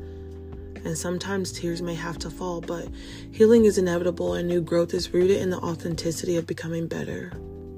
And 0.83 0.97
sometimes 0.97 1.51
tears 1.51 1.81
may 1.81 1.93
have 1.93 2.17
to 2.19 2.29
fall, 2.29 2.61
but 2.61 2.88
healing 3.31 3.65
is 3.65 3.77
inevitable 3.77 4.33
and 4.33 4.47
new 4.47 4.61
growth 4.61 4.93
is 4.93 5.13
rooted 5.13 5.38
in 5.38 5.49
the 5.49 5.59
authenticity 5.59 6.38
of 6.38 6.47
becoming 6.47 6.88
better. 6.88 7.31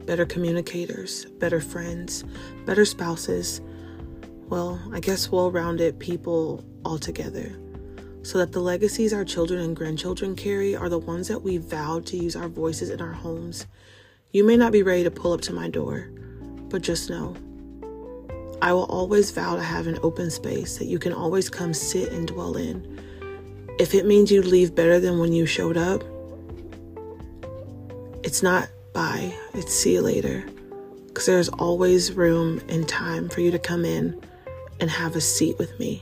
Better 0.05 0.25
communicators, 0.25 1.25
better 1.39 1.59
friends, 1.59 2.23
better 2.65 2.85
spouses. 2.85 3.61
Well, 4.47 4.81
I 4.91 4.99
guess 4.99 5.31
well 5.31 5.51
rounded 5.51 5.99
people 5.99 6.63
altogether 6.85 7.57
so 8.23 8.37
that 8.37 8.53
the 8.53 8.61
legacies 8.61 9.13
our 9.13 9.25
children 9.25 9.59
and 9.59 9.75
grandchildren 9.75 10.35
carry 10.35 10.75
are 10.75 10.89
the 10.89 10.97
ones 10.97 11.27
that 11.27 11.41
we 11.41 11.57
vowed 11.57 12.05
to 12.07 12.17
use 12.17 12.35
our 12.35 12.47
voices 12.47 12.89
in 12.89 13.01
our 13.01 13.11
homes. 13.11 13.67
You 14.31 14.45
may 14.45 14.57
not 14.57 14.71
be 14.71 14.81
ready 14.81 15.03
to 15.03 15.11
pull 15.11 15.33
up 15.33 15.41
to 15.41 15.53
my 15.53 15.69
door, 15.69 16.09
but 16.69 16.81
just 16.81 17.09
know 17.09 17.35
I 18.63 18.71
will 18.71 18.85
always 18.85 19.29
vow 19.29 19.57
to 19.57 19.61
have 19.61 19.87
an 19.87 19.99
open 20.03 20.31
space 20.31 20.77
that 20.77 20.85
you 20.85 20.97
can 20.97 21.11
always 21.11 21.49
come 21.49 21.73
sit 21.73 22.13
and 22.13 22.25
dwell 22.25 22.55
in. 22.55 22.97
If 23.77 23.93
it 23.93 24.05
means 24.05 24.31
you 24.31 24.41
leave 24.41 24.73
better 24.73 25.01
than 25.01 25.19
when 25.19 25.33
you 25.33 25.45
showed 25.45 25.75
up, 25.75 26.01
it's 28.23 28.41
not 28.41 28.69
bye, 28.93 29.33
it's 29.53 29.73
see 29.73 29.95
you 29.95 30.01
later. 30.01 30.45
Because 31.07 31.25
there's 31.25 31.49
always 31.49 32.13
room 32.13 32.61
and 32.69 32.87
time 32.87 33.27
for 33.27 33.41
you 33.41 33.51
to 33.51 33.59
come 33.59 33.83
in 33.83 34.17
and 34.79 34.89
have 34.89 35.17
a 35.17 35.21
seat 35.21 35.59
with 35.59 35.77
me. 35.77 36.01